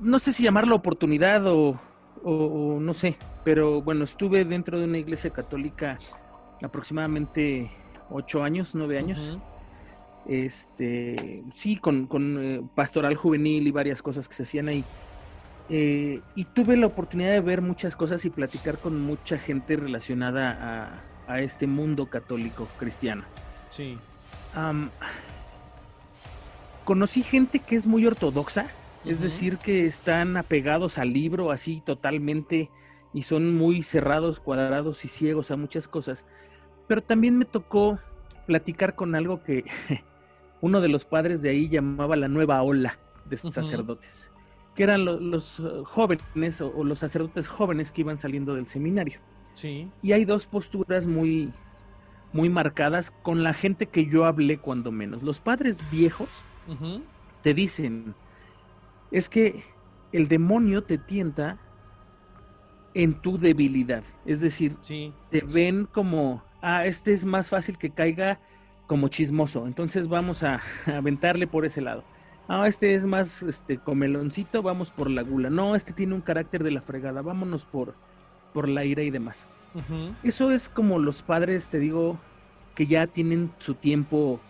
no 0.00 0.18
sé 0.18 0.32
si 0.32 0.42
llamarlo 0.44 0.74
oportunidad 0.76 1.46
o, 1.46 1.78
o- 2.22 2.76
o 2.76 2.80
no 2.80 2.94
sé, 2.94 3.16
pero 3.44 3.82
bueno, 3.82 4.04
estuve 4.04 4.44
dentro 4.44 4.78
de 4.78 4.84
una 4.84 4.98
iglesia 4.98 5.30
católica 5.30 5.98
aproximadamente 6.62 7.70
ocho 8.10 8.42
años, 8.42 8.74
nueve 8.74 8.98
años, 8.98 9.38
este, 10.26 11.44
sí, 11.52 11.76
con, 11.76 12.06
con, 12.06 12.38
eh, 12.44 12.62
pastoral 12.74 13.14
juvenil 13.14 13.66
y 13.66 13.70
varias 13.70 14.02
cosas 14.02 14.28
que 14.28 14.34
se 14.34 14.42
hacían 14.42 14.68
ahí. 14.68 14.84
Eh, 15.70 16.20
y 16.34 16.44
tuve 16.44 16.76
la 16.76 16.86
oportunidad 16.86 17.30
de 17.32 17.40
ver 17.40 17.60
muchas 17.60 17.94
cosas 17.94 18.24
y 18.24 18.30
platicar 18.30 18.78
con 18.78 19.00
mucha 19.00 19.38
gente 19.38 19.76
relacionada 19.76 21.04
a, 21.26 21.32
a 21.32 21.40
este 21.40 21.66
mundo 21.66 22.06
católico 22.06 22.66
cristiano. 22.78 23.24
Sí. 23.70 23.98
Conocí 26.84 27.22
gente 27.22 27.58
que 27.58 27.76
es 27.76 27.86
muy 27.86 28.06
ortodoxa, 28.06 28.66
es 29.08 29.20
decir, 29.20 29.58
que 29.58 29.86
están 29.86 30.36
apegados 30.36 30.98
al 30.98 31.12
libro 31.12 31.50
así 31.50 31.80
totalmente 31.80 32.70
y 33.14 33.22
son 33.22 33.56
muy 33.56 33.82
cerrados, 33.82 34.40
cuadrados 34.40 35.04
y 35.04 35.08
ciegos 35.08 35.50
a 35.50 35.56
muchas 35.56 35.88
cosas. 35.88 36.26
Pero 36.86 37.02
también 37.02 37.36
me 37.38 37.44
tocó 37.44 37.98
platicar 38.46 38.94
con 38.94 39.14
algo 39.14 39.42
que 39.42 39.64
uno 40.60 40.80
de 40.80 40.88
los 40.88 41.04
padres 41.04 41.42
de 41.42 41.50
ahí 41.50 41.68
llamaba 41.68 42.16
la 42.16 42.28
nueva 42.28 42.62
ola 42.62 42.98
de 43.26 43.36
sacerdotes, 43.36 44.30
que 44.74 44.82
eran 44.84 45.04
lo- 45.04 45.20
los 45.20 45.60
eh, 45.60 45.64
jóvenes 45.84 46.60
o- 46.60 46.72
o 46.74 46.84
los 46.84 46.98
sacerdotes 47.00 47.48
jóvenes 47.48 47.92
que 47.92 48.00
iban 48.02 48.18
saliendo 48.18 48.54
del 48.54 48.66
seminario. 48.66 49.20
Sí. 49.54 49.90
Y 50.02 50.12
hay 50.12 50.24
dos 50.24 50.46
posturas 50.46 51.06
muy, 51.06 51.52
muy 52.32 52.48
marcadas 52.48 53.10
con 53.10 53.42
la 53.42 53.52
gente 53.54 53.86
que 53.86 54.06
yo 54.06 54.24
hablé 54.24 54.58
cuando 54.58 54.92
menos. 54.92 55.22
Los 55.22 55.40
padres 55.40 55.82
viejos 55.90 56.44
te 57.42 57.54
dicen, 57.54 58.14
es 59.10 59.28
que 59.28 59.62
el 60.12 60.28
demonio 60.28 60.82
te 60.84 60.98
tienta 60.98 61.58
en 62.94 63.14
tu 63.20 63.38
debilidad. 63.38 64.02
Es 64.24 64.40
decir, 64.40 64.76
Sí. 64.80 65.12
te 65.30 65.42
ven 65.42 65.86
como, 65.86 66.42
ah, 66.62 66.86
este 66.86 67.12
es 67.12 67.24
más 67.24 67.50
fácil 67.50 67.78
que 67.78 67.90
caiga 67.90 68.40
como 68.86 69.08
chismoso, 69.08 69.66
entonces 69.66 70.08
vamos 70.08 70.42
a, 70.42 70.54
a 70.86 70.96
aventarle 70.96 71.46
por 71.46 71.64
ese 71.64 71.80
lado. 71.80 72.04
Ah, 72.48 72.66
este 72.66 72.94
es 72.94 73.06
más 73.06 73.42
este 73.42 73.76
comeloncito, 73.76 74.62
vamos 74.62 74.90
por 74.90 75.10
la 75.10 75.20
gula. 75.22 75.50
No, 75.50 75.76
este 75.76 75.92
tiene 75.92 76.14
un 76.14 76.22
carácter 76.22 76.64
de 76.64 76.70
la 76.70 76.80
fregada, 76.80 77.20
vámonos 77.20 77.66
por, 77.66 77.94
por 78.54 78.68
la 78.68 78.84
ira 78.86 79.02
y 79.02 79.10
demás. 79.10 79.46
Eso 80.22 80.50
es 80.50 80.70
como 80.70 80.98
los 80.98 81.22
padres, 81.22 81.68
te 81.68 81.78
digo, 81.78 82.18
que 82.74 82.86
ya 82.86 83.06
tienen 83.06 83.52
su 83.58 83.74
tiempo 83.74 84.40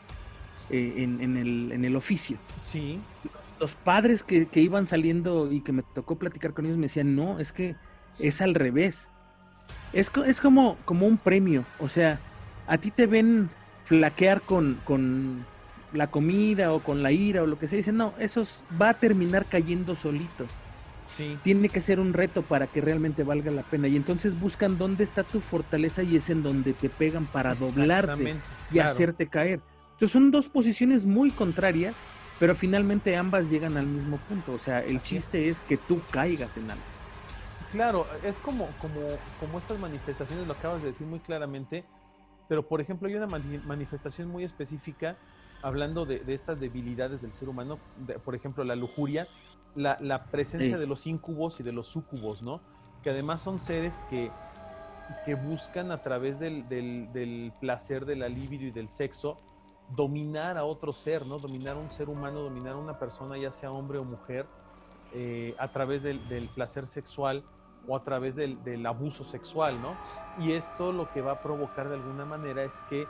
eh, 0.71 0.95
en, 0.99 1.21
en 1.21 1.37
el, 1.37 1.73
en 1.73 1.85
el 1.85 1.97
oficio. 1.97 2.39
Sí. 2.63 3.01
Los, 3.35 3.55
los 3.59 3.75
padres 3.75 4.23
que, 4.23 4.47
que 4.47 4.61
iban 4.61 4.87
saliendo 4.87 5.51
y 5.51 5.61
que 5.61 5.73
me 5.73 5.83
tocó 5.83 6.17
platicar 6.19 6.55
con 6.55 6.67
ellos 6.67 6.79
me 6.79 6.87
decían, 6.87 7.15
no, 7.15 7.39
es 7.39 7.53
que 7.53 7.77
es 8.19 8.41
al 8.41 8.55
revés. 8.55 9.09
Es, 9.93 10.11
es 10.27 10.41
como, 10.41 10.77
como 10.85 11.07
un 11.07 11.17
premio. 11.19 11.65
O 11.79 11.89
sea, 11.89 12.21
a 12.67 12.79
ti 12.79 12.91
te 12.91 13.07
ven 13.07 13.49
flaquear 13.85 14.43
con, 14.43 14.79
con 14.85 15.47
la 15.93 16.09
comida 16.09 16.73
o 16.75 16.83
con 16.83 17.03
la 17.03 17.13
ira 17.13 17.43
o 17.43 17.47
lo 17.47 17.59
que 17.59 17.67
sea. 17.69 17.79
Dicen, 17.79 17.97
no, 17.97 18.13
eso 18.19 18.43
es- 18.43 18.65
va 18.81 18.91
a 18.91 18.95
terminar 18.95 19.47
cayendo 19.47 19.95
solito 19.97 20.47
Sí. 21.07 21.39
tiene 21.43 21.71
que 21.71 21.81
ser 21.81 22.01
un 22.01 22.13
reto 22.13 22.43
para 22.43 22.67
que 22.67 22.83
realmente 22.83 23.23
valga 23.25 23.51
la 23.51 23.63
pena. 23.63 23.89
Y 23.89 23.97
entonces 23.97 24.39
buscan 24.39 24.77
dónde 24.77 25.05
está 25.05 25.25
tu 25.25 25.41
fortaleza 25.41 26.03
y 26.03 26.17
es 26.17 26.29
en 26.29 26.43
donde 26.43 26.75
te 26.75 26.91
pegan 26.91 27.25
para 27.25 27.55
doblarte 27.55 28.37
y 28.71 28.75
claro. 28.75 28.91
hacerte 28.91 29.27
caer. 29.27 29.63
Entonces 29.99 30.13
son 30.13 30.31
dos 30.31 30.49
posiciones 30.49 31.07
muy 31.07 31.33
contrarias, 31.33 32.03
pero 32.39 32.55
finalmente 32.55 33.17
ambas 33.17 33.51
llegan 33.51 33.77
al 33.77 33.87
mismo 33.87 34.19
punto. 34.29 34.53
O 34.53 34.59
sea, 34.59 34.79
el 34.81 34.99
Así 34.99 35.17
chiste 35.17 35.49
es 35.49 35.61
que 35.61 35.77
tú 35.77 36.01
caigas 36.13 36.57
en 36.57 36.71
algo. 36.71 36.85
Claro, 37.69 38.07
es 38.23 38.39
como, 38.39 38.69
como, 38.81 39.01
como 39.41 39.59
estas 39.59 39.77
manifestaciones, 39.81 40.47
lo 40.47 40.53
acabas 40.53 40.83
de 40.83 40.89
decir 40.89 41.05
muy 41.05 41.19
claramente, 41.19 41.85
pero 42.49 42.67
por 42.67 42.81
ejemplo 42.81 43.09
hay 43.09 43.17
una 43.17 43.27
manifestación 43.27 44.29
muy 44.29 44.45
específica 44.45 45.17
hablando 45.63 46.07
de, 46.07 46.23
estas 46.29 46.61
debilidades 46.61 47.21
del 47.21 47.33
ser 47.33 47.49
humano, 47.49 47.81
por 48.25 48.37
ejemplo 48.37 48.63
la 48.63 48.77
lujuria, 48.77 49.27
la, 49.75 50.25
presencia 50.31 50.79
de 50.79 50.87
los 50.87 51.07
incubos 51.07 51.59
y 51.59 51.63
de 51.65 51.73
los 51.73 51.89
sucubos, 51.89 52.41
¿no? 52.41 52.61
Que 53.03 53.11
además 53.11 53.43
son 53.43 53.59
seres 53.59 54.03
que, 54.09 54.31
que 55.25 55.35
buscan 55.35 55.91
a 55.91 56.03
través 56.03 56.39
del, 56.39 56.69
del, 56.69 57.53
placer, 57.61 58.07
de 58.07 58.17
la 58.17 58.29
libido 58.29 58.65
y 58.65 58.71
del 58.71 58.89
sexo, 58.89 59.39
dominar 59.95 60.59
a 60.59 60.65
otro 60.65 60.93
ser, 60.93 61.27
¿no? 61.27 61.39
Dominar 61.39 61.77
a 61.77 61.79
un 61.79 61.91
ser 61.91 62.09
humano, 62.09 62.41
dominar 62.41 62.75
a 62.75 62.77
una 62.77 62.99
persona, 62.99 63.39
ya 63.39 63.51
sea 63.51 63.71
hombre 63.71 63.99
o 63.99 64.05
mujer, 64.05 64.47
eh, 65.15 65.55
a 65.59 65.69
través 65.69 66.03
del, 66.03 66.21
placer 66.55 66.87
sexual 66.87 67.43
o 67.87 67.97
a 67.97 68.05
través 68.05 68.37
del, 68.37 68.85
abuso 68.87 69.25
sexual, 69.25 69.81
¿no? 69.81 69.97
Y 70.39 70.53
esto 70.53 70.93
lo 70.93 71.11
que 71.13 71.23
va 71.23 71.33
a 71.33 71.43
provocar 71.43 71.89
de 71.89 71.95
alguna 71.95 72.25
manera 72.25 72.65
es 72.65 72.85
que 72.91 73.07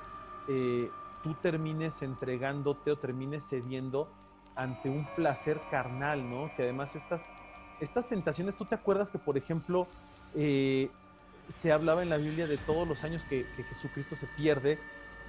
eh, 0.48 0.90
tú 1.22 1.34
termines 1.34 2.02
entregándote 2.02 2.92
o 2.92 2.96
termines 2.96 3.48
cediendo 3.48 4.08
ante 4.54 4.88
un 4.88 5.06
placer 5.16 5.60
carnal, 5.70 6.28
¿no? 6.28 6.50
Que 6.56 6.62
además 6.62 6.94
estas, 6.94 7.26
estas 7.80 8.08
tentaciones, 8.08 8.56
tú 8.56 8.64
te 8.64 8.74
acuerdas 8.74 9.10
que, 9.10 9.18
por 9.18 9.36
ejemplo, 9.36 9.86
eh, 10.34 10.90
se 11.52 11.72
hablaba 11.72 12.02
en 12.02 12.10
la 12.10 12.16
Biblia 12.16 12.46
de 12.46 12.58
todos 12.58 12.86
los 12.86 13.04
años 13.04 13.24
que, 13.24 13.46
Jesucristo 13.68 14.16
se 14.16 14.26
pierde, 14.26 14.78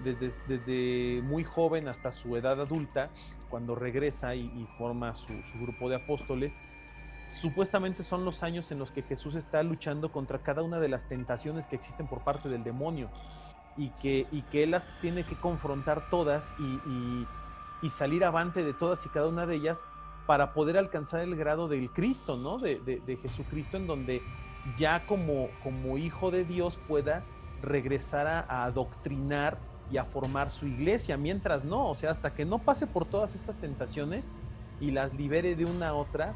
desde, 0.04 0.32
desde, 0.48 1.22
muy 1.24 1.44
joven 1.44 1.88
hasta 1.88 2.12
su 2.12 2.36
edad 2.36 2.60
adulta, 2.60 3.10
cuando 3.50 3.76
regresa 3.76 4.36
y, 4.36 4.68
forma 4.78 5.16
su, 5.16 5.34
grupo 5.60 5.90
de 5.90 5.96
apóstoles, 5.96 6.58
supuestamente 7.28 8.04
son 8.04 8.26
los 8.26 8.44
años 8.44 8.72
en 8.72 8.80
los 8.80 8.92
que 8.92 9.04
Jesús 9.04 9.36
está 9.36 9.62
luchando 9.64 10.12
contra 10.12 10.40
cada 10.40 10.64
una 10.64 10.80
de 10.80 10.90
las 10.90 11.08
tentaciones 11.08 11.68
que 11.68 11.76
existen 11.76 12.08
por 12.08 12.24
parte 12.24 12.50
del 12.50 12.64
demonio 12.64 13.10
y 13.78 13.90
que, 14.02 14.28
y 14.32 14.42
que 14.44 14.64
él 14.64 14.72
las 14.72 14.84
tiene 15.02 15.24
que 15.24 15.36
confrontar 15.36 16.10
todas 16.10 16.54
y, 16.60 17.26
y, 17.86 17.90
salir 17.90 18.26
avante 18.26 18.64
de 18.64 18.74
todas 18.74 19.06
y 19.06 19.10
cada 19.10 19.28
una 19.28 19.46
de 19.46 19.56
ellas 19.56 19.82
para 20.26 20.54
poder 20.54 20.78
alcanzar 20.78 21.22
el 21.22 21.36
grado 21.36 21.68
del 21.68 21.92
Cristo, 21.92 22.38
¿no? 22.38 22.60
De, 22.60 22.80
de 22.80 23.18
Jesucristo, 23.18 23.78
en 23.78 23.88
donde 23.88 24.22
ya 24.78 25.06
como, 25.06 25.50
como 25.64 25.98
hijo 25.98 26.32
de 26.32 26.46
Dios 26.46 26.80
pueda 26.88 27.24
regresar 27.62 28.28
a, 28.28 28.64
adoctrinar 28.64 29.58
y 29.92 29.98
a 29.98 30.06
formar 30.06 30.52
su 30.52 30.68
iglesia, 30.68 31.18
mientras 31.18 31.64
no, 31.64 31.90
o 31.90 31.96
sea, 31.96 32.12
hasta 32.12 32.34
que 32.34 32.46
no 32.46 32.60
pase 32.60 32.88
por 32.88 33.06
todas 33.06 33.36
estas 33.36 33.56
tentaciones 33.58 34.32
y 34.80 34.92
las 34.92 35.14
libere 35.16 35.56
de 35.56 35.66
una 35.66 35.90
a 35.90 35.94
otra, 35.94 36.36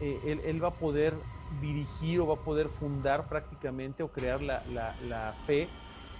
eh, 0.00 0.40
él, 0.44 0.62
va 0.62 0.68
a 0.68 0.74
poder 0.74 1.14
dirigir 1.60 2.20
o 2.20 2.26
va 2.26 2.34
a 2.34 2.38
poder 2.38 2.68
fundar 2.68 3.28
prácticamente 3.28 4.02
o 4.02 4.08
crear 4.08 4.42
la, 4.42 4.62
la, 4.72 5.34
fe 5.46 5.68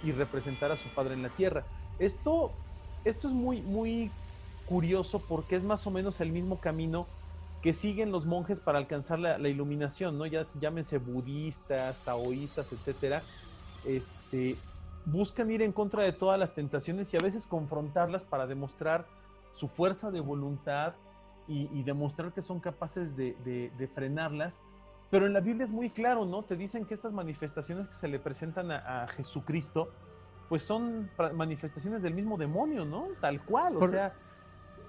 y 0.03 0.11
representar 0.11 0.71
a 0.71 0.77
su 0.77 0.89
Padre 0.89 1.15
en 1.15 1.23
la 1.23 1.29
tierra. 1.29 1.65
Esto, 1.99 2.51
esto 3.03 3.27
es 3.27 3.33
muy, 3.33 3.61
muy 3.61 4.11
curioso 4.67 5.19
porque 5.19 5.55
es 5.55 5.63
más 5.63 5.85
o 5.87 5.91
menos 5.91 6.21
el 6.21 6.31
mismo 6.31 6.59
camino 6.59 7.07
que 7.61 7.73
siguen 7.73 8.11
los 8.11 8.25
monjes 8.25 8.59
para 8.59 8.77
alcanzar 8.77 9.19
la, 9.19 9.49
iluminación, 9.49 10.17
¿no? 10.17 10.25
Ya 10.25 10.43
llámense 10.59 10.99
budistas, 10.99 12.03
taoístas, 12.05 12.71
etcétera, 12.71 13.21
este, 13.85 14.55
buscan 15.07 15.49
ir 15.49 15.61
en 15.61 15.71
contra 15.71 16.03
de 16.03 16.11
todas 16.11 16.37
las 16.39 16.53
tentaciones 16.53 17.13
y 17.13 17.17
a 17.17 17.21
veces 17.21 17.47
confrontarlas 17.47 18.23
para 18.23 18.45
demostrar 18.45 19.05
su 19.53 19.67
fuerza 19.67 20.11
de 20.11 20.19
voluntad 20.19 20.93
y, 21.47 21.81
demostrar 21.83 22.33
que 22.33 22.41
son 22.41 22.59
capaces 22.59 23.15
de, 23.15 23.89
frenarlas. 23.95 24.59
Pero 25.09 25.25
en 25.25 25.31
la 25.31 25.39
Biblia 25.39 25.63
es 25.63 25.71
muy 25.71 25.89
claro, 25.89 26.25
¿no? 26.25 26.43
Te 26.43 26.57
dicen 26.57 26.85
que 26.85 26.93
estas 26.93 27.13
manifestaciones 27.13 27.87
que 27.87 27.93
se 27.93 28.09
le 28.09 28.19
presentan 28.19 28.69
a, 28.69 29.03
a 29.03 29.07
Jesucristo, 29.07 29.89
pues 30.49 30.63
son 30.63 31.09
manifestaciones 31.33 32.01
del 32.01 32.13
mismo 32.13 32.37
demonio, 32.37 32.83
¿no? 32.83 33.07
Tal 33.21 33.41
cual, 33.41 33.77
o 33.77 33.87
sea, 33.87 34.13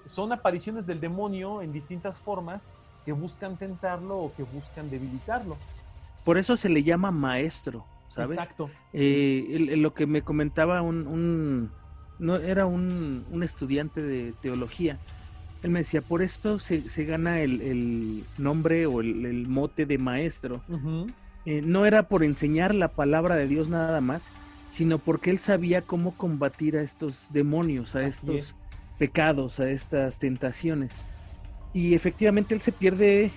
son 0.05 0.33
apariciones 0.33 0.85
del 0.85 0.99
demonio 0.99 1.61
en 1.61 1.71
distintas 1.71 2.19
formas 2.19 2.63
que 3.05 3.13
buscan 3.13 3.55
tentarlo 3.55 4.17
o 4.17 4.33
que 4.35 4.43
buscan 4.43 4.89
debilitarlo. 4.89 5.55
Por 6.25 6.37
eso 6.37 6.57
se 6.57 6.67
le 6.67 6.83
llama 6.83 7.09
maestro, 7.09 7.85
¿sabes? 8.09 8.37
Exacto. 8.37 8.69
Eh, 8.93 9.75
lo 9.77 9.93
que 9.93 10.05
me 10.05 10.21
comentaba 10.21 10.81
un, 10.81 11.71
no 12.19 12.35
era 12.35 12.65
un, 12.65 13.25
estudiante 13.41 14.01
de 14.01 14.33
teología. 14.41 14.99
Él 15.63 15.71
me 15.71 15.79
decía, 15.79 16.01
por 16.01 16.21
esto 16.21 16.59
se, 16.59 16.81
gana 17.05 17.41
el, 17.41 18.23
nombre 18.37 18.85
o 18.85 19.01
el, 19.01 19.47
mote 19.47 19.85
de 19.85 19.97
maestro. 19.97 20.61
Eh, 21.45 21.61
no 21.61 21.85
era 21.85 22.03
por 22.03 22.23
enseñar 22.23 22.75
la 22.75 22.89
palabra 22.89 23.35
de 23.35 23.47
Dios 23.47 23.69
nada 23.69 24.01
más, 24.01 24.31
sino 24.67 24.99
porque 24.99 25.31
él 25.31 25.39
sabía 25.39 25.81
cómo 25.81 26.15
combatir 26.15 26.77
a 26.77 26.81
estos 26.81 27.29
demonios, 27.31 27.95
a 27.95 28.01
estos 28.01 28.55
pecados, 28.97 29.59
a 29.59 29.69
estas 29.69 30.19
tentaciones. 30.19 30.91
Y 31.73 31.93
efectivamente 31.93 32.53
él 32.53 32.61
se 32.61 32.71
pierde 32.71 33.31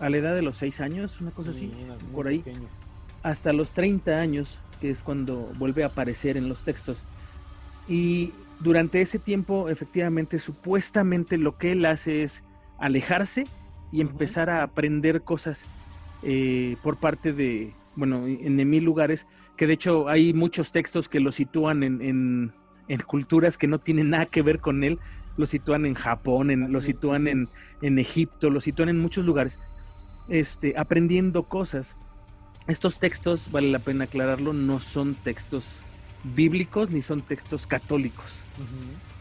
a 0.00 0.08
la 0.10 0.16
edad 0.16 0.34
de 0.34 0.42
los 0.42 0.56
seis 0.56 0.80
años, 0.80 1.20
una 1.20 1.30
cosa 1.30 1.50
así, 1.50 1.72
por 2.12 2.28
ahí, 2.28 2.44
hasta 3.22 3.52
los 3.52 3.72
30 3.72 4.20
años, 4.20 4.60
que 4.80 4.90
es 4.90 5.02
cuando 5.02 5.50
vuelve 5.58 5.82
a 5.82 5.86
aparecer 5.86 6.36
en 6.36 6.48
los 6.48 6.64
textos. 6.64 7.04
Y 7.88 8.32
durante 8.60 9.00
ese 9.00 9.18
tiempo, 9.18 9.68
efectivamente, 9.68 10.38
supuestamente 10.38 11.38
lo 11.38 11.56
que 11.56 11.72
él 11.72 11.84
hace 11.86 12.22
es 12.22 12.44
alejarse 12.78 13.46
y 13.90 14.00
empezar 14.00 14.50
a 14.50 14.62
aprender 14.62 15.22
cosas 15.22 15.66
eh, 16.22 16.76
por 16.82 16.96
parte 16.98 17.32
de, 17.32 17.72
bueno, 17.96 18.26
en, 18.26 18.56
mil 18.68 18.84
lugares, 18.84 19.26
que 19.56 19.66
de 19.66 19.74
hecho 19.74 20.08
hay 20.08 20.32
muchos 20.32 20.72
textos 20.72 21.08
que 21.08 21.20
lo 21.20 21.32
sitúan 21.32 21.82
en 21.82 22.52
en 22.88 23.00
culturas 23.00 23.58
que 23.58 23.68
no 23.68 23.78
tienen 23.78 24.10
nada 24.10 24.26
que 24.26 24.42
ver 24.42 24.60
con 24.60 24.82
él, 24.82 24.98
lo 25.36 25.46
sitúan 25.46 25.86
en 25.86 25.94
Japón, 25.94 26.50
en, 26.50 26.72
lo 26.72 26.80
sitúan 26.80 27.28
en, 27.28 27.46
en, 27.82 27.98
Egipto, 27.98 28.50
lo 28.50 28.60
sitúan 28.60 28.88
en 28.88 28.98
muchos 28.98 29.24
lugares, 29.24 29.58
este, 30.28 30.74
aprendiendo 30.76 31.44
cosas. 31.44 31.96
Estos 32.68 32.98
textos, 32.98 33.50
vale 33.50 33.70
la 33.70 33.78
pena 33.78 34.04
aclararlo, 34.04 34.52
no 34.52 34.78
son 34.78 35.14
textos 35.14 35.82
bíblicos 36.22 36.90
ni 36.90 37.00
son 37.00 37.22
textos 37.22 37.66
católicos, 37.66 38.42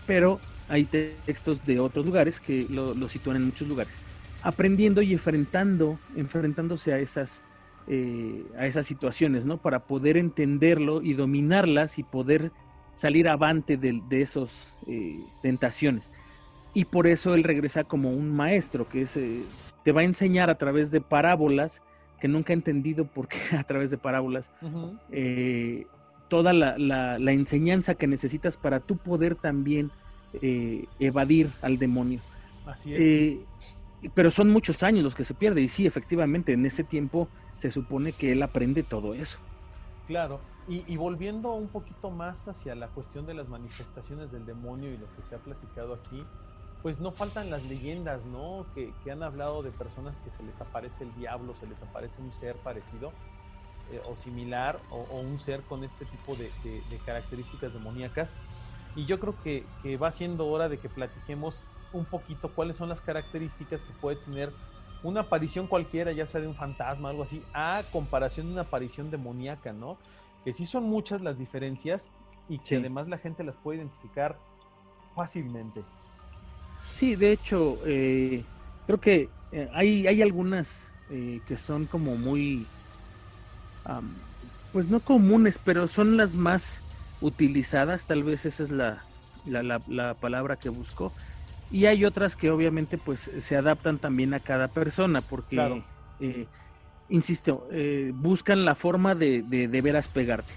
pero 0.06 0.40
hay 0.68 0.84
textos 0.86 1.66
de 1.66 1.80
otros 1.80 2.06
lugares 2.06 2.42
que 2.42 2.68
lo, 2.70 2.94
lo, 2.94 3.08
sitúan 3.08 3.38
en 3.38 3.46
muchos 3.46 3.68
lugares, 3.68 3.96
aprendiendo 4.42 5.02
y 5.02 5.14
enfrentando, 5.14 5.98
enfrentándose 6.18 6.92
a 6.92 7.00
esas, 7.00 7.44
eh, 7.88 8.44
a 8.58 8.66
esas 8.66 8.86
situaciones, 8.86 9.46
¿no? 9.46 9.58
Para 9.58 9.80
poder 9.88 10.18
entenderlo 10.18 11.02
y 11.02 11.14
dominarlas 11.14 12.00
y 12.00 12.04
poder 12.04 12.52
salir 12.96 13.30
avante 13.30 13.78
de, 13.78 14.02
de 14.10 14.22
esas 14.22 14.74
eh, 14.88 15.22
tentaciones. 15.42 16.12
Y 16.74 16.86
por 16.86 17.08
eso 17.08 17.34
él 17.34 17.44
regresa 17.44 17.86
como 17.86 18.12
un 18.12 18.36
maestro, 18.36 18.90
que 18.90 19.04
es, 19.04 19.16
eh, 19.16 19.42
te 19.84 19.94
va 19.94 20.02
a 20.02 20.04
enseñar 20.04 20.50
a 20.50 20.58
través 20.58 20.92
de 20.92 21.00
parábolas, 21.00 21.82
que 22.20 22.28
nunca 22.28 22.54
he 22.54 22.56
entendido 22.56 23.06
por 23.06 23.28
qué 23.28 23.38
a 23.58 23.64
través 23.64 23.92
de 23.92 23.98
parábolas, 23.98 24.52
eh, 25.12 25.86
toda 26.30 26.54
la, 26.54 27.32
enseñanza 27.32 27.96
que 27.96 28.08
necesitas 28.08 28.58
para 28.58 28.80
tú 28.80 28.98
poder 28.98 29.36
también 29.36 29.92
evadir 31.00 31.50
al 31.62 31.78
demonio. 31.78 32.22
Así 32.66 32.94
es. 32.94 33.38
pero 34.14 34.30
son 34.30 34.50
muchos 34.50 34.84
años 34.84 35.04
los 35.04 35.16
que 35.16 35.24
se 35.24 35.34
pierde, 35.34 35.62
y 35.62 35.70
sí, 35.70 35.86
efectivamente, 35.86 36.54
en 36.54 36.66
ese 36.66 36.84
tiempo 36.84 37.30
se 37.56 37.72
supone 37.72 38.12
que 38.12 38.34
él 38.34 38.44
aprende 38.44 38.84
todo 38.84 39.14
eso. 39.14 39.40
Claro, 40.06 40.40
y, 40.70 40.98
volviendo 40.98 41.54
un 41.54 41.70
poquito 41.70 42.12
más 42.12 42.46
hacia 42.50 42.76
la 42.76 42.90
cuestión 42.90 43.26
de 43.26 43.34
las 43.34 43.48
manifestaciones 43.48 44.34
del 44.34 44.46
demonio 44.46 44.92
y 44.92 44.98
lo 44.98 45.06
que 45.16 45.22
se 45.30 45.36
ha 45.36 45.38
platicado 45.38 45.94
aquí, 45.94 46.26
pues 46.88 47.02
no 47.02 47.12
faltan 47.12 47.50
las 47.50 47.66
leyendas, 47.66 48.24
¿no? 48.24 48.66
Que, 48.74 48.94
han 49.12 49.22
hablado 49.22 49.62
de 49.62 49.72
personas 49.72 50.16
que 50.24 50.32
se 50.32 50.42
les 50.42 50.62
aparece 50.62 51.04
el 51.04 51.14
diablo, 51.16 51.54
se 51.60 51.68
les 51.68 51.82
aparece 51.82 52.22
un 52.22 52.32
ser 52.32 52.56
parecido 52.56 53.12
eh, 53.92 54.02
o 54.10 54.16
similar, 54.16 54.80
o, 54.90 55.20
un 55.20 55.38
ser 55.38 55.64
con 55.64 55.84
este 55.84 56.06
tipo 56.06 56.38
de, 56.38 56.50
características 57.06 57.74
demoníacas. 57.74 58.34
Y 58.96 59.06
yo 59.06 59.20
creo 59.20 59.36
que, 59.44 59.66
que, 59.84 59.98
va 59.98 60.14
siendo 60.14 60.48
hora 60.48 60.70
de 60.70 60.78
que 60.78 60.88
platiquemos 60.88 61.62
un 61.92 62.06
poquito 62.06 62.54
cuáles 62.56 62.78
son 62.78 62.88
las 62.88 63.02
características 63.02 63.82
que 63.82 63.92
puede 64.00 64.16
tener 64.24 64.54
una 65.04 65.20
aparición 65.20 65.68
cualquiera, 65.68 66.14
ya 66.14 66.26
sea 66.26 66.40
de 66.40 66.48
un 66.48 66.56
fantasma, 66.56 67.10
algo 67.10 67.24
así, 67.24 67.44
a 67.54 67.84
comparación 67.92 68.46
de 68.46 68.54
una 68.54 68.62
aparición 68.62 69.12
demoníaca, 69.12 69.74
¿no? 69.74 69.98
que 70.46 70.54
sí 70.54 70.66
son 70.66 70.86
muchas 70.86 71.20
las 71.20 71.38
diferencias 71.38 72.10
y 72.48 72.60
que 72.60 72.78
además 72.78 73.10
la 73.10 73.18
gente 73.18 73.44
las 73.44 73.58
puede 73.58 73.80
identificar 73.80 74.38
fácilmente. 75.18 75.84
Sí, 76.98 77.16
de 77.16 77.32
hecho, 77.32 77.78
eh, 77.86 78.44
creo 78.88 79.00
que 79.00 79.30
eh, 79.52 79.70
hay, 79.72 80.08
hay 80.08 80.24
algunas 80.24 80.90
eh, 81.12 81.42
que 81.48 81.56
son 81.56 81.86
como 81.86 82.16
muy, 82.16 82.66
pues 84.74 84.90
no 84.90 85.00
comunes, 85.00 85.62
pero 85.64 85.88
son 85.88 86.18
las 86.18 86.36
más 86.36 86.82
utilizadas, 87.22 88.08
tal 88.08 88.24
vez 88.24 88.48
esa 88.48 88.64
es 88.64 88.72
la, 88.72 89.04
la, 89.46 90.16
palabra 90.16 90.56
que 90.56 90.70
busco. 90.70 91.14
Y 91.70 91.86
hay 91.86 92.04
otras 92.04 92.36
que 92.36 92.50
obviamente 92.50 92.98
pues 92.98 93.30
se 93.38 93.56
adaptan 93.56 94.00
también 94.00 94.34
a 94.34 94.40
cada 94.40 94.68
persona, 94.68 95.22
porque 95.22 95.84
insisto, 97.10 97.68
buscan 98.16 98.66
la 98.66 98.74
forma 98.74 99.14
de, 99.14 99.44
de, 99.44 99.82
veras 99.82 100.08
pegarte. 100.08 100.54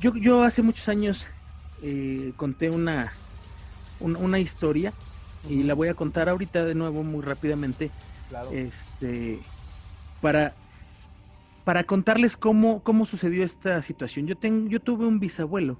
Yo, 0.00 0.14
yo 0.14 0.44
hace 0.44 0.62
muchos 0.62 0.88
años 0.88 1.28
conté 2.38 2.70
una, 2.70 3.12
una 4.00 4.38
historia 4.38 4.94
y 5.48 5.62
la 5.62 5.74
voy 5.74 5.88
a 5.88 5.94
contar 5.94 6.28
ahorita 6.28 6.64
de 6.64 6.74
nuevo 6.74 7.02
muy 7.02 7.22
rápidamente. 7.22 7.90
Este, 8.50 9.38
para, 10.20 10.54
para 11.64 11.84
contarles 11.84 12.36
cómo, 12.36 12.82
cómo 12.82 13.06
sucedió 13.06 13.44
esta 13.44 13.80
situación. 13.82 14.26
Yo, 14.26 14.36
tengo, 14.36 14.68
yo 14.68 14.80
tuve 14.80 15.06
un 15.06 15.20
bisabuelo 15.20 15.78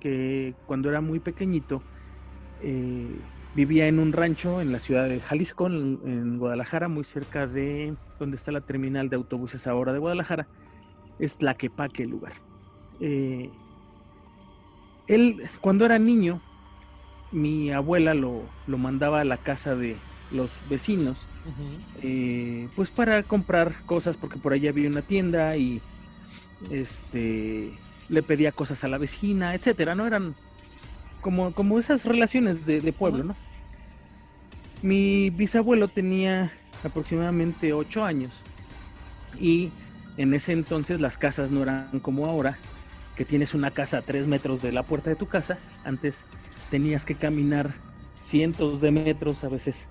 que 0.00 0.54
cuando 0.66 0.90
era 0.90 1.00
muy 1.00 1.20
pequeñito 1.20 1.82
eh, 2.62 3.18
vivía 3.54 3.88
en 3.88 3.98
un 3.98 4.12
rancho 4.12 4.60
en 4.60 4.72
la 4.72 4.78
ciudad 4.78 5.08
de 5.08 5.20
Jalisco, 5.20 5.66
en, 5.66 6.38
Guadalajara, 6.38 6.88
muy 6.88 7.04
cerca 7.04 7.46
de 7.46 7.94
donde 8.18 8.36
está 8.36 8.52
la 8.52 8.60
terminal 8.60 9.08
de 9.08 9.16
autobuses 9.16 9.66
ahora 9.66 9.92
de 9.92 9.98
Guadalajara. 9.98 10.46
Es 11.18 11.38
Tlaquepaque 11.38 12.02
el 12.02 12.10
lugar. 12.10 12.34
Eh, 13.00 13.50
él, 15.06 15.40
cuando 15.62 15.86
era 15.86 15.98
niño, 15.98 16.42
mi 17.32 17.70
abuela 17.70 18.14
lo, 18.14 18.42
lo 18.66 18.78
mandaba 18.78 19.20
a 19.20 19.24
la 19.24 19.36
casa 19.36 19.74
de 19.74 19.96
los 20.30 20.62
vecinos, 20.68 21.28
eh, 22.02 22.68
pues 22.74 22.90
para 22.90 23.22
comprar 23.22 23.72
cosas, 23.86 24.16
porque 24.16 24.38
por 24.38 24.52
ahí 24.52 24.66
había 24.66 24.88
una 24.88 25.02
tienda 25.02 25.56
y 25.56 25.80
este 26.70 27.72
le 28.08 28.22
pedía 28.22 28.52
cosas 28.52 28.84
a 28.84 28.88
la 28.88 28.98
vecina, 28.98 29.54
etcétera, 29.54 29.94
¿no? 29.94 30.06
Eran 30.06 30.34
como, 31.20 31.52
como 31.52 31.78
esas 31.78 32.04
relaciones 32.04 32.66
de, 32.66 32.92
pueblo, 32.92 33.24
¿no? 33.24 33.36
Mi 34.82 35.30
bisabuelo 35.30 35.88
tenía 35.88 36.52
aproximadamente 36.84 37.72
ocho 37.72 38.04
años 38.04 38.44
y 39.38 39.72
en 40.16 40.34
ese 40.34 40.52
entonces 40.52 41.00
las 41.00 41.18
casas 41.18 41.50
no 41.50 41.62
eran 41.62 42.00
como 42.00 42.26
ahora, 42.26 42.58
que 43.16 43.24
tienes 43.24 43.54
una 43.54 43.70
casa 43.70 43.98
a 43.98 44.02
tres 44.02 44.26
metros 44.26 44.62
de 44.62 44.72
la 44.72 44.82
puerta 44.82 45.10
de 45.10 45.16
tu 45.16 45.26
casa. 45.26 45.58
Antes 45.84 46.26
tenías 46.70 47.04
que 47.04 47.14
caminar 47.14 47.72
cientos 48.20 48.80
de 48.80 48.90
metros, 48.90 49.44
a 49.44 49.48
veces 49.48 49.88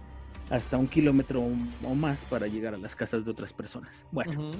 hasta 0.49 0.77
un 0.77 0.87
kilómetro 0.87 1.41
o 1.83 1.95
más 1.95 2.25
para 2.25 2.47
llegar 2.47 2.73
a 2.73 2.77
las 2.77 2.95
casas 2.95 3.25
de 3.25 3.31
otras 3.31 3.53
personas. 3.53 4.05
Bueno, 4.11 4.51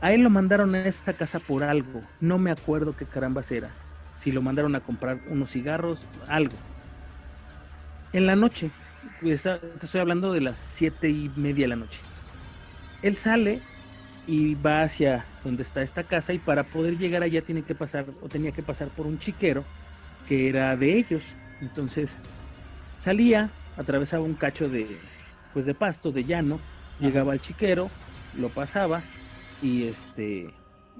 a 0.00 0.12
él 0.12 0.22
lo 0.22 0.30
mandaron 0.30 0.74
a 0.74 0.84
esta 0.86 1.14
casa 1.14 1.40
por 1.40 1.62
algo. 1.62 2.02
No 2.20 2.38
me 2.38 2.50
acuerdo 2.50 2.96
qué 2.96 3.04
carambas 3.04 3.50
era. 3.52 3.70
Si 4.16 4.32
lo 4.32 4.40
mandaron 4.40 4.74
a 4.74 4.80
comprar 4.80 5.20
unos 5.28 5.50
cigarros, 5.50 6.06
algo. 6.26 6.56
En 8.12 8.26
la 8.26 8.36
noche, 8.36 8.70
te 9.20 9.32
estoy 9.32 10.00
hablando 10.00 10.32
de 10.32 10.40
las 10.40 10.56
siete 10.56 11.10
y 11.10 11.30
media 11.36 11.64
de 11.64 11.68
la 11.68 11.76
noche. 11.76 12.00
Él 13.02 13.16
sale 13.16 13.60
y 14.26 14.54
va 14.54 14.82
hacia 14.82 15.26
donde 15.44 15.62
está 15.62 15.82
esta 15.82 16.04
casa 16.04 16.32
y 16.32 16.38
para 16.38 16.64
poder 16.64 16.96
llegar 16.96 17.22
allá 17.22 17.42
tiene 17.42 17.62
que 17.62 17.74
pasar 17.74 18.06
o 18.22 18.28
tenía 18.28 18.52
que 18.52 18.62
pasar 18.62 18.88
por 18.88 19.06
un 19.06 19.18
chiquero 19.18 19.64
que 20.26 20.48
era 20.48 20.76
de 20.76 20.98
ellos. 20.98 21.24
Entonces 21.60 22.18
salía, 22.98 23.50
atravesaba 23.76 24.24
un 24.24 24.34
cacho 24.34 24.68
de 24.68 24.98
pues 25.52 25.64
de 25.64 25.74
pasto, 25.74 26.12
de 26.12 26.24
llano, 26.24 26.60
llegaba 27.00 27.32
al 27.32 27.40
chiquero, 27.40 27.90
lo 28.34 28.50
pasaba 28.50 29.02
y 29.62 29.84
este 29.84 30.52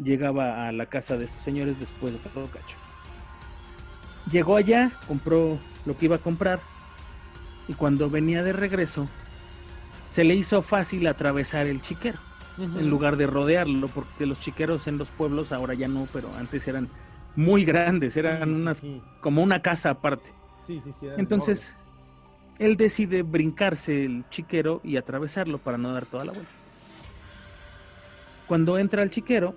llegaba 0.02 0.66
a 0.66 0.72
la 0.72 0.86
casa 0.86 1.16
de 1.16 1.26
estos 1.26 1.40
señores 1.40 1.78
después 1.78 2.14
de 2.14 2.20
todo 2.30 2.46
cacho. 2.46 2.76
Llegó 4.30 4.56
allá, 4.56 4.90
compró 5.06 5.60
lo 5.84 5.96
que 5.96 6.06
iba 6.06 6.16
a 6.16 6.20
comprar 6.20 6.60
y 7.68 7.74
cuando 7.74 8.08
venía 8.10 8.42
de 8.42 8.52
regreso 8.52 9.08
se 10.08 10.24
le 10.24 10.34
hizo 10.34 10.62
fácil 10.62 11.06
atravesar 11.06 11.66
el 11.66 11.80
chiquero 11.80 12.18
en 12.58 12.88
lugar 12.88 13.18
de 13.18 13.26
rodearlo, 13.26 13.88
porque 13.88 14.24
los 14.24 14.40
chiqueros 14.40 14.86
en 14.86 14.96
los 14.96 15.10
pueblos 15.10 15.52
ahora 15.52 15.74
ya 15.74 15.88
no, 15.88 16.08
pero 16.12 16.34
antes 16.38 16.66
eran 16.66 16.88
muy 17.36 17.64
grandes, 17.64 18.16
eran 18.16 18.52
unas 18.54 18.82
como 19.20 19.42
una 19.42 19.60
casa 19.62 19.90
aparte. 19.90 20.30
Entonces, 21.16 21.74
él 22.58 22.76
decide 22.76 23.22
brincarse 23.22 24.04
el 24.04 24.28
chiquero 24.30 24.80
y 24.82 24.96
atravesarlo 24.96 25.58
para 25.58 25.78
no 25.78 25.92
dar 25.92 26.06
toda 26.06 26.24
la 26.24 26.32
vuelta. 26.32 26.50
Cuando 28.48 28.78
entra 28.78 29.02
el 29.02 29.10
chiquero, 29.10 29.54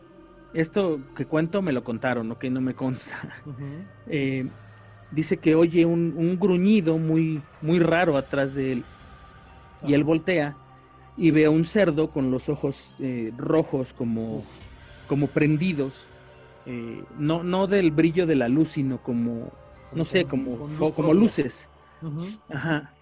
esto 0.54 1.00
que 1.16 1.26
cuento 1.26 1.62
me 1.62 1.72
lo 1.72 1.84
contaron, 1.84 2.36
que 2.36 2.50
no 2.50 2.62
me 2.62 2.76
consta. 2.76 3.18
Eh, 4.12 4.48
dice 5.12 5.38
que 5.38 5.54
oye 5.54 5.86
un, 5.86 6.40
gruñido 6.40 6.98
muy, 6.98 7.42
muy 7.62 7.80
raro 7.80 8.18
atrás 8.18 8.56
de 8.56 8.74
él. 8.74 8.84
Y 9.86 9.94
él 9.94 10.04
voltea 10.04 10.58
y 11.16 11.32
ve 11.32 11.46
a 11.46 11.50
un 11.50 11.64
cerdo 11.66 12.10
con 12.10 12.32
los 12.32 12.50
ojos 12.50 12.96
eh, 13.00 13.32
rojos 13.38 13.94
como, 13.94 14.44
como 15.08 15.28
prendidos 15.28 16.08
eh, 16.72 17.04
no, 17.18 17.44
no 17.44 17.66
del 17.66 17.90
brillo 17.90 18.28
de 18.28 18.36
la 18.36 18.48
luz, 18.48 18.70
sino 18.70 19.02
como, 19.02 19.52
no 19.92 20.06
sé, 20.06 20.26
como, 20.26 20.68
como 20.94 21.16
luces. 21.16 21.68
Ajá. 22.54 22.94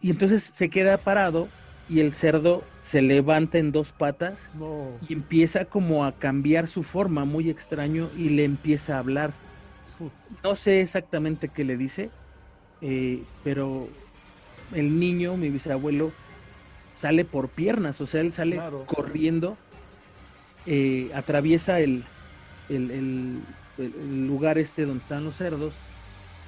Y 0.00 0.10
entonces 0.10 0.42
se 0.42 0.68
queda 0.68 0.96
parado 0.96 1.46
y 1.88 2.00
el 2.00 2.12
cerdo 2.12 2.64
se 2.80 3.02
levanta 3.02 3.58
en 3.58 3.70
dos 3.70 3.92
patas 3.92 4.50
y 5.08 5.12
empieza 5.12 5.66
como 5.66 6.04
a 6.04 6.10
cambiar 6.10 6.66
su 6.66 6.82
forma, 6.82 7.24
muy 7.24 7.50
extraño, 7.50 8.10
y 8.16 8.30
le 8.30 8.42
empieza 8.42 8.96
a 8.96 8.98
hablar. 8.98 9.32
No 10.42 10.56
sé 10.56 10.80
exactamente 10.80 11.48
qué 11.48 11.62
le 11.62 11.76
dice, 11.76 12.10
eh, 12.80 13.22
pero 13.44 13.88
el 14.74 14.98
niño, 14.98 15.36
mi 15.36 15.50
bisabuelo, 15.50 16.10
sale 16.96 17.24
por 17.24 17.48
piernas, 17.48 18.00
o 18.00 18.06
sea, 18.06 18.22
él 18.22 18.32
sale 18.32 18.60
corriendo, 18.86 19.56
eh, 20.66 21.12
atraviesa 21.14 21.78
el, 21.78 22.02
el, 22.68 23.40
lugar 24.26 24.56
este 24.58 24.86
donde 24.86 25.02
están 25.02 25.24
los 25.24 25.36
cerdos 25.36 25.78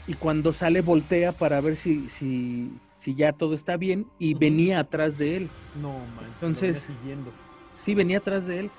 y 0.07 0.15
cuando 0.15 0.55
sale 0.55 0.81
voltea 0.81 1.33
para 1.33 1.61
ver 1.61 1.77
si, 1.77 2.07
si, 2.07 2.73
si 2.97 3.15
ya 3.15 3.33
todo 3.33 3.55
está 3.55 3.77
bien 3.77 4.07
y 4.19 4.33
venía 4.33 4.81
atrás 4.81 5.19
de 5.19 5.37
él. 5.37 5.51
No, 5.81 6.01
Entonces, 6.35 6.91
siguiendo. 6.99 7.31
sí, 7.77 7.95
venía 7.95 8.19
atrás 8.19 8.47
de 8.47 8.61
él. 8.61 8.71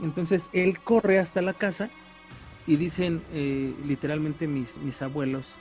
Entonces 0.00 0.48
él 0.54 0.78
corre 0.78 1.18
hasta 1.18 1.42
la 1.42 1.52
casa 1.52 1.90
y 2.66 2.76
dicen 2.76 3.22
eh, 3.32 3.74
literalmente 3.86 4.48
mis, 4.48 4.78
mis 4.78 5.02
abuelos, 5.02 5.56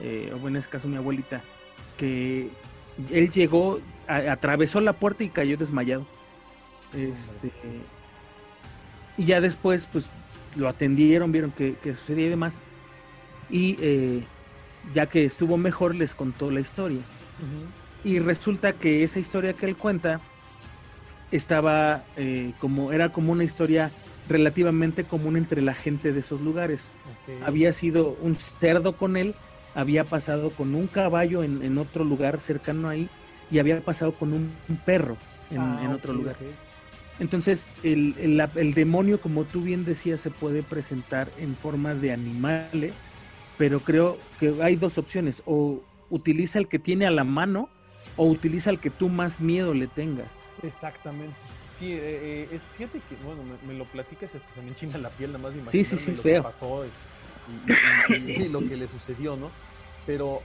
eh, 0.00 0.32
o 0.40 0.48
en 0.48 0.56
este 0.56 0.70
caso 0.70 0.88
mi 0.88 0.96
abuelita, 0.96 1.42
que 1.96 2.50
él 3.10 3.30
llegó, 3.30 3.80
atravesó 4.06 4.80
la 4.80 4.92
puerta 4.92 5.24
y 5.24 5.28
cayó 5.28 5.56
desmayado. 5.56 6.06
Este, 6.94 7.50
y 9.16 9.24
ya 9.24 9.40
después, 9.40 9.88
pues 9.92 10.12
lo 10.56 10.68
atendieron, 10.68 11.32
vieron 11.32 11.50
que, 11.50 11.76
sucedía 11.84 12.26
y 12.26 12.30
demás. 12.30 12.60
Y 13.50 13.76
eh, 13.80 14.24
ya 14.94 15.06
que 15.06 15.24
estuvo 15.24 15.56
mejor, 15.56 15.94
les 15.94 16.14
contó 16.14 16.50
la 16.50 16.60
historia. 16.60 17.00
Y 18.04 18.18
resulta 18.18 18.72
que 18.72 19.02
esa 19.04 19.18
historia 19.18 19.54
que 19.54 19.66
él 19.66 19.76
cuenta 19.76 20.20
estaba 21.30 22.04
eh, 22.16 22.52
como, 22.58 22.92
era 22.92 23.10
como 23.10 23.32
una 23.32 23.44
historia 23.44 23.90
relativamente 24.28 25.04
común 25.04 25.36
entre 25.36 25.62
la 25.62 25.74
gente 25.74 26.12
de 26.12 26.20
esos 26.20 26.40
lugares. 26.40 26.90
Había 27.44 27.72
sido 27.72 28.16
un 28.20 28.36
cerdo 28.36 28.96
con 28.96 29.16
él, 29.16 29.34
había 29.74 30.04
pasado 30.04 30.50
con 30.50 30.74
un 30.74 30.86
caballo 30.86 31.42
en, 31.42 31.78
otro 31.78 32.04
lugar 32.04 32.40
cercano 32.40 32.88
ahí 32.88 33.08
y 33.50 33.58
había 33.58 33.80
pasado 33.80 34.12
con 34.12 34.32
un, 34.32 34.52
perro 34.84 35.16
en, 35.50 35.60
ah, 35.60 35.92
otro 35.94 36.12
lugar. 36.12 36.36
Entonces, 37.22 37.68
el, 37.84 38.16
el, 38.56 38.74
demonio, 38.74 39.20
como 39.20 39.44
tú 39.44 39.62
bien 39.62 39.84
decías, 39.84 40.20
se 40.20 40.30
puede 40.32 40.64
presentar 40.64 41.30
en 41.38 41.54
forma 41.54 41.94
de 41.94 42.10
animales, 42.10 43.06
pero 43.56 43.78
creo 43.78 44.18
que 44.40 44.52
hay 44.60 44.74
dos 44.74 44.98
opciones, 44.98 45.40
o 45.46 45.80
utiliza 46.10 46.58
el 46.58 46.66
que 46.66 46.80
tiene 46.80 47.06
a 47.06 47.12
la 47.12 47.22
mano, 47.22 47.68
o 48.16 48.26
utiliza 48.26 48.70
el 48.70 48.80
que 48.80 48.90
tú 48.90 49.08
más 49.08 49.40
miedo 49.40 49.72
le 49.72 49.86
tengas. 49.86 50.30
Exactamente. 50.64 51.36
Sí, 51.78 51.92
eh, 51.92 52.48
eh 52.50 52.60
fíjate 52.76 52.98
que, 53.08 53.14
bueno, 53.24 53.44
me, 53.64 53.74
lo 53.74 53.84
platicas 53.84 54.28
hasta 54.34 54.54
se 54.56 54.60
me 54.60 54.70
enchina 54.70 54.98
la 54.98 55.10
piel, 55.10 55.30
nada 55.30 55.44
más 55.44 55.54
de 55.54 55.64
sí, 55.70 55.84
sí, 55.84 55.96
sí, 55.96 56.16
lo 56.16 56.22
que 56.24 56.42
pasó 56.42 56.84
y 58.08 58.48
lo 58.48 58.58
que 58.58 58.76
le 58.76 58.88
sucedió, 58.88 59.36
¿no? 59.36 59.52
Pero 60.06 60.42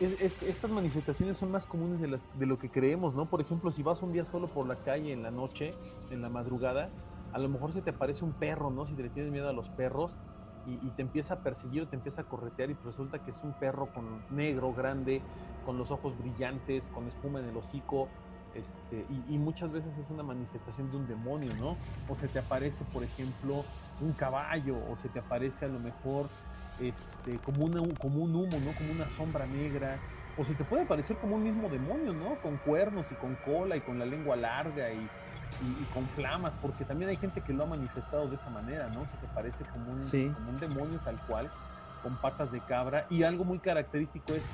estas 0.00 0.70
manifestaciones 0.70 1.36
son 1.36 1.50
más 1.50 1.66
comunes 1.66 2.00
de, 2.00 2.08
las, 2.08 2.38
de 2.38 2.46
lo 2.46 2.58
que 2.58 2.70
creemos, 2.70 3.14
¿no? 3.14 3.26
Por 3.26 3.40
ejemplo, 3.40 3.70
si 3.70 3.82
vas 3.82 4.02
un 4.02 4.12
día 4.12 4.24
solo 4.24 4.48
por 4.48 4.66
la 4.66 4.76
calle 4.76 5.12
en 5.12 5.22
la 5.22 5.30
noche, 5.30 5.70
en 6.10 6.20
la 6.20 6.28
madrugada, 6.28 6.90
a 7.32 7.38
lo 7.38 7.48
mejor 7.48 7.72
se 7.72 7.82
te 7.82 7.90
aparece 7.90 8.24
un 8.24 8.32
perro, 8.32 8.70
¿no? 8.70 8.86
Si 8.86 8.94
te 8.94 9.02
le 9.02 9.10
tienes 9.10 9.32
miedo 9.32 9.48
a 9.48 9.52
los 9.52 9.68
perros 9.70 10.18
y, 10.66 10.90
te 10.90 11.02
empieza 11.02 11.34
a 11.34 11.40
perseguir 11.40 11.82
o 11.82 11.88
te 11.88 11.96
empieza 11.96 12.22
a 12.22 12.24
corretear 12.24 12.70
y 12.70 12.74
resulta 12.84 13.18
que 13.18 13.30
es 13.30 13.40
un 13.42 13.52
perro 13.52 13.86
con 13.92 14.22
negro, 14.30 14.72
grande, 14.72 15.20
con 15.64 15.76
los 15.76 15.90
ojos 15.90 16.16
brillantes, 16.18 16.88
con 16.90 17.06
espuma 17.06 17.40
en 17.40 17.48
el 17.48 17.56
hocico, 17.56 18.08
este, 18.54 19.04
y, 19.10 19.34
y, 19.34 19.38
muchas 19.38 19.72
veces 19.72 19.98
es 19.98 20.10
una 20.10 20.22
manifestación 20.22 20.90
de 20.90 20.96
un 20.96 21.08
demonio, 21.08 21.52
¿no? 21.56 21.76
O 22.08 22.14
se 22.14 22.28
te 22.28 22.38
aparece, 22.38 22.84
por 22.92 23.02
ejemplo, 23.02 23.64
un 24.00 24.12
caballo, 24.12 24.76
o 24.90 24.96
se 24.96 25.08
te 25.08 25.18
aparece 25.18 25.64
a 25.64 25.68
lo 25.68 25.80
mejor 25.80 26.28
este, 26.80 27.38
como, 27.38 27.64
una, 27.64 27.80
como 27.98 28.22
un 28.22 28.34
humo, 28.34 28.58
¿no? 28.60 28.74
Como 28.74 28.92
una 28.92 29.08
sombra 29.08 29.46
negra. 29.46 29.98
O 30.36 30.44
se 30.44 30.54
te 30.54 30.64
puede 30.64 30.84
parecer 30.86 31.16
como 31.18 31.36
un 31.36 31.42
mismo 31.44 31.68
demonio, 31.68 32.12
¿no? 32.12 32.36
Con 32.40 32.56
cuernos 32.58 33.12
y 33.12 33.14
con 33.14 33.36
cola 33.36 33.76
y 33.76 33.80
con 33.80 33.98
la 33.98 34.04
lengua 34.04 34.36
larga 34.36 34.92
y, 34.92 35.08
con 35.92 36.08
flamas, 36.08 36.56
porque 36.60 36.84
también 36.84 37.10
hay 37.10 37.16
gente 37.16 37.40
que 37.40 37.52
lo 37.52 37.62
ha 37.62 37.66
manifestado 37.66 38.28
de 38.28 38.34
esa 38.34 38.50
manera, 38.50 38.88
¿no? 38.88 39.08
Que 39.08 39.16
se 39.16 39.28
parece 39.28 39.64
como 39.64 39.92
un, 39.92 40.32
como 40.34 40.50
un 40.50 40.58
demonio 40.58 40.98
tal 41.04 41.24
cual. 41.26 41.50
con 42.02 42.16
patas 42.16 42.50
de 42.50 42.60
cabra 42.60 43.06
y 43.08 43.22
algo 43.22 43.44
muy 43.44 43.60
característico 43.60 44.34
es 44.34 44.50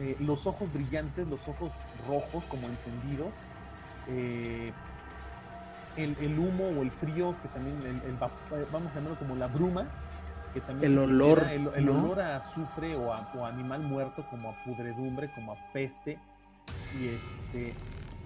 eh, 0.00 0.16
los 0.20 0.46
ojos 0.46 0.72
brillantes, 0.72 1.28
los 1.28 1.46
ojos 1.46 1.70
rojos 2.08 2.42
como 2.44 2.66
encendidos, 2.66 3.32
eh, 4.08 4.72
el, 5.96 6.16
el, 6.20 6.38
humo 6.38 6.68
o 6.68 6.82
el 6.82 6.90
frío, 6.90 7.36
que 7.40 7.48
también, 7.48 7.76
el, 7.86 8.16
vamos 8.72 8.90
a 8.90 8.94
llamarlo 8.94 9.18
como 9.18 9.36
la 9.36 9.48
bruma, 9.48 9.86
que 10.52 10.60
también 10.60 10.92
el 10.92 10.98
olor, 10.98 11.46
el, 11.50 11.68
el 11.74 11.88
olor 11.88 12.20
a 12.20 12.36
azufre 12.36 12.94
o 12.94 13.12
a, 13.12 13.30
o 13.34 13.46
animal 13.46 13.82
muerto, 13.82 14.24
como 14.28 14.50
a 14.50 14.52
pudredumbre, 14.64 15.28
como 15.30 15.52
a 15.52 15.56
peste, 15.72 16.18
y 17.00 17.08
este 17.08 17.74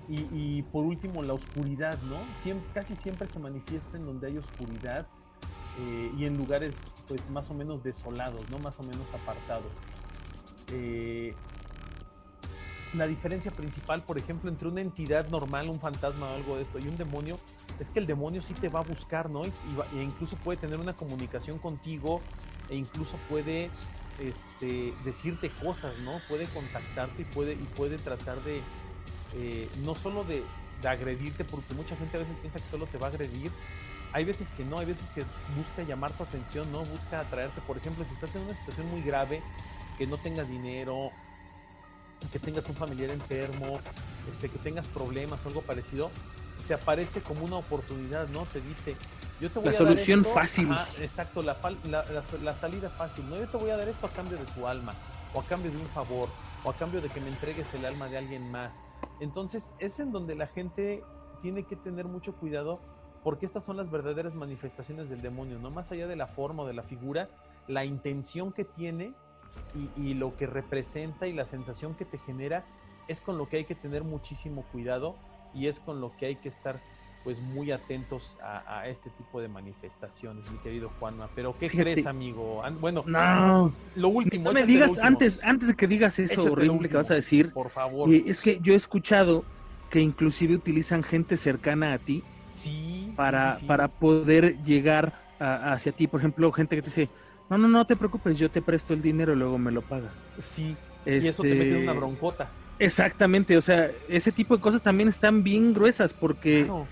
y, 0.09 0.27
y 0.33 0.63
por 0.63 0.85
último 0.85 1.23
la 1.23 1.35
oscuridad, 1.35 1.99
¿no? 2.03 2.21
Siempre, 2.37 2.69
casi 2.73 2.95
siempre 2.95 3.29
se 3.29 3.39
manifiesta 3.39 3.97
en 3.97 4.07
donde 4.07 4.29
hay 4.29 4.39
oscuridad 4.39 5.07
eh, 5.81 6.13
y 6.17 6.25
en 6.25 6.37
lugares 6.37 6.75
pues 7.09 7.29
más 7.31 7.51
o 7.51 7.55
menos 7.55 7.83
desolados, 7.83 8.49
¿no? 8.51 8.59
Más 8.59 8.79
o 8.79 8.83
menos 8.83 9.13
apartados. 9.13 9.73
Eh, 10.73 11.35
la 12.95 13.07
diferencia 13.07 13.51
principal, 13.51 14.03
por 14.03 14.17
ejemplo, 14.17 14.49
entre 14.49 14.69
una 14.69 14.81
entidad 14.81 15.29
normal, 15.29 15.69
un 15.69 15.81
fantasma 15.81 16.31
o 16.31 16.35
algo 16.35 16.57
de 16.57 16.63
esto, 16.63 16.79
y 16.79 16.89
un 16.89 16.97
demonio, 16.97 17.39
es 17.79 17.91
que 17.91 17.99
el 17.99 18.07
demonio 18.07 18.43
sí 18.43 18.55
te 18.55 18.69
va 18.69 18.81
a 18.81 18.83
buscar, 18.83 19.29
¿no? 19.31 19.45
Y, 19.45 19.53
y, 19.93 20.01
incluso 20.01 20.37
puede 20.37 20.59
tener 20.59 20.79
una 20.79 20.95
comunicación 20.95 21.59
contigo, 21.59 22.21
e 22.69 22.77
incluso 22.77 23.17
puede 23.29 23.71
este, 24.19 24.95
decirte 25.05 25.51
cosas, 25.51 25.99
¿no? 25.99 26.21
Puede 26.29 26.47
contactarte 26.47 27.23
y 27.23 27.25
puede, 27.27 27.53
y 27.53 27.67
puede 27.77 27.99
tratar 27.99 28.43
de, 28.43 28.63
eh, 29.35 29.69
no 29.85 29.95
solo 29.95 30.25
de, 30.25 30.43
de, 30.83 30.89
agredirte, 30.89 31.45
porque 31.45 31.75
mucha 31.75 31.97
gente 31.97 32.17
a 32.17 32.21
veces 32.21 32.35
piensa 32.41 32.61
que 32.61 32.67
solo 32.67 32.87
te 32.87 32.99
va 32.99 33.09
a 33.09 33.11
agredir. 33.11 33.51
Hay 34.13 34.25
veces 34.25 34.49
que 34.57 34.65
no, 34.65 34.79
hay 34.79 34.87
veces 34.87 35.05
que 35.15 35.25
busca 35.57 35.83
llamar 35.83 36.13
tu 36.13 36.23
atención, 36.23 36.71
¿no? 36.73 36.85
Busca 36.85 37.21
atraerte. 37.21 37.61
Por 37.61 37.77
ejemplo, 37.77 38.05
si 38.05 38.15
estás 38.15 38.35
en 38.37 38.43
una 38.43 38.55
situación 38.55 38.89
muy 38.91 39.03
grave, 39.03 39.43
que 39.99 40.07
no 40.07 40.17
tengas 40.17 40.49
dinero, 40.49 41.11
que 42.33 42.39
tengas 42.39 42.67
un 42.69 42.77
familiar 42.77 43.11
enfermo, 43.11 43.79
este, 44.33 44.49
que 44.49 44.59
tengas 44.59 44.87
problemas 44.89 45.45
o 45.45 45.49
algo 45.49 45.63
parecido, 45.63 46.11
se 46.65 46.75
aparece 46.75 47.21
como 47.21 47.45
una 47.45 47.57
oportunidad, 47.57 48.29
¿no? 48.29 48.45
Te 48.47 48.61
dice, 48.61 48.97
yo 49.41 49.51
te 49.51 49.59
voy 49.59 49.67
la 49.67 49.71
a 49.71 49.75
solución 49.75 50.23
dar 50.23 50.27
esto, 50.29 50.41
fácil. 50.41 50.73
Ajá, 50.73 51.03
exacto, 51.03 51.43
la, 51.43 51.57
la, 51.85 52.05
la, 52.05 52.25
la, 52.43 52.55
salida 52.55 52.91
fácil, 52.91 53.29
¿no? 53.29 53.37
Yo 53.37 53.49
te 53.49 53.57
voy 53.57 53.71
a 53.71 53.77
dar 53.77 53.89
esto 53.89 54.07
a 54.07 54.11
cambio 54.11 54.39
de 54.39 54.47
tu 54.47 54.67
alma, 54.67 54.95
o 55.35 55.41
a 55.41 55.45
cambio 55.45 55.71
de 55.71 55.77
un 55.77 55.87
favor, 55.89 56.29
o 56.65 56.71
a 56.71 56.75
cambio 56.75 57.01
de 57.01 57.09
que 57.09 57.21
me 57.21 57.29
entregues 57.29 57.67
el 57.75 57.85
alma 57.85 58.09
de 58.09 58.19
alguien 58.19 58.51
más. 58.51 58.81
Entonces, 59.21 59.73
es 59.79 59.99
en 60.01 60.11
donde 60.13 60.35
la 60.35 60.47
gente 60.47 61.05
tiene 61.43 61.65
que 61.65 61.77
tener 61.77 62.07
mucho 62.07 62.35
cuidado 62.35 62.79
porque 63.23 63.45
estas 63.45 63.65
son 63.65 63.77
las 63.77 63.91
verdaderas 63.91 64.35
manifestaciones 64.35 65.11
del 65.11 65.21
demonio, 65.21 65.59
no 65.59 65.71
más 65.71 65.91
allá 65.91 66.07
de 66.07 66.17
la 66.17 66.29
forma 66.29 66.63
o 66.63 66.67
de 66.67 66.75
la 66.75 66.85
figura, 66.85 67.29
la 67.67 67.85
intención 67.85 68.53
que 68.53 68.65
tiene 68.65 69.13
y, 69.75 69.91
y, 70.01 70.15
lo 70.15 70.37
que 70.37 70.47
representa 70.47 71.27
y 71.27 71.33
la 71.33 71.45
sensación 71.45 71.97
que 71.97 72.05
te 72.05 72.19
genera 72.19 72.65
es 73.09 73.21
con 73.21 73.37
lo 73.37 73.49
que 73.49 73.57
hay 73.57 73.65
que 73.65 73.75
tener 73.75 74.05
muchísimo 74.05 74.65
cuidado 74.71 75.17
y 75.57 75.67
es 75.67 75.81
con 75.81 76.01
lo 76.01 76.15
que 76.17 76.27
hay 76.27 76.37
que 76.37 76.49
estar 76.49 76.81
pues 77.25 77.41
muy 77.41 77.73
atentos 77.73 78.39
a, 78.41 78.79
a 78.79 78.89
este 78.89 79.11
tipo 79.11 79.41
de 79.41 79.49
manifestaciones, 79.49 80.49
mi 80.49 80.59
querido 80.59 80.93
Juanma. 81.01 81.29
Pero 81.35 81.59
¿qué 81.59 81.69
Fíjate. 81.69 81.95
crees, 81.95 82.07
amigo? 82.07 82.63
Bueno, 82.81 83.03
no, 83.05 83.73
lo 83.97 84.09
último. 84.11 84.45
No 84.45 84.53
me 84.53 84.65
digas 84.65 84.91
último. 84.91 85.09
antes, 85.09 85.41
antes 85.43 85.69
de 85.69 85.75
que 85.75 85.89
digas 85.89 86.21
eso 86.21 86.35
échate 86.35 86.51
horrible 86.51 86.71
último, 86.75 86.89
que 86.89 86.97
vas 86.99 87.11
a 87.11 87.15
decir. 87.15 87.53
Por 87.53 87.71
favor. 87.71 88.09
Eh, 88.09 88.23
es 88.29 88.41
que 88.41 88.61
yo 88.61 88.75
he 88.75 88.77
escuchado 88.77 89.45
que 89.91 89.99
inclusive 89.99 90.55
utilizan 90.55 91.03
gente 91.03 91.37
cercana 91.37 91.95
a 91.95 91.99
ti 91.99 92.23
sí, 92.55 93.13
para, 93.17 93.59
sí, 93.59 93.67
para 93.67 93.89
poder 93.89 94.63
llegar 94.63 95.21
a, 95.41 95.73
hacia 95.73 95.91
ti. 95.91 96.07
Por 96.07 96.21
ejemplo, 96.21 96.53
gente 96.53 96.77
que 96.77 96.83
te 96.83 96.91
dice, 96.91 97.11
no, 97.51 97.59
no, 97.59 97.67
no 97.67 97.85
te 97.89 97.97
preocupes, 97.97 98.39
yo 98.39 98.53
te 98.53 98.63
presto 98.63 98.95
el 98.95 99.03
dinero 99.03 99.33
y 99.33 99.37
luego 99.37 99.59
me 99.59 99.73
lo 99.73 99.83
pagas. 99.83 100.21
Sí, 100.41 100.77
este... 101.05 101.27
y 101.27 101.29
eso 101.29 101.43
te 101.43 101.55
mete 101.57 101.77
en 101.77 101.83
una 101.83 101.93
broncota. 101.93 102.51
Exactamente, 102.79 103.57
o 103.57 103.63
sea, 103.63 103.91
ese 104.09 104.33
tipo 104.33 104.57
de 104.57 104.63
cosas 104.63 104.83
también 104.83 105.09
están 105.09 105.43
bien 105.43 105.73
gruesas 105.73 106.13
porque 106.13 106.65
claro. 106.65 106.87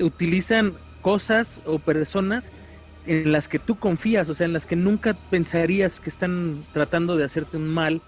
utilizan 0.00 0.74
cosas 1.02 1.62
o 1.66 1.78
personas 1.78 2.52
en 3.06 3.32
las 3.32 3.48
que 3.48 3.58
tú 3.58 3.78
confías, 3.78 4.28
o 4.28 4.34
sea, 4.34 4.46
en 4.46 4.52
las 4.52 4.66
que 4.66 4.76
nunca 4.76 5.14
pensarías 5.30 6.00
que 6.00 6.10
están 6.10 6.64
tratando 6.72 7.16
de 7.16 7.24
hacerte 7.24 7.56
un 7.56 7.68
mal, 7.68 8.02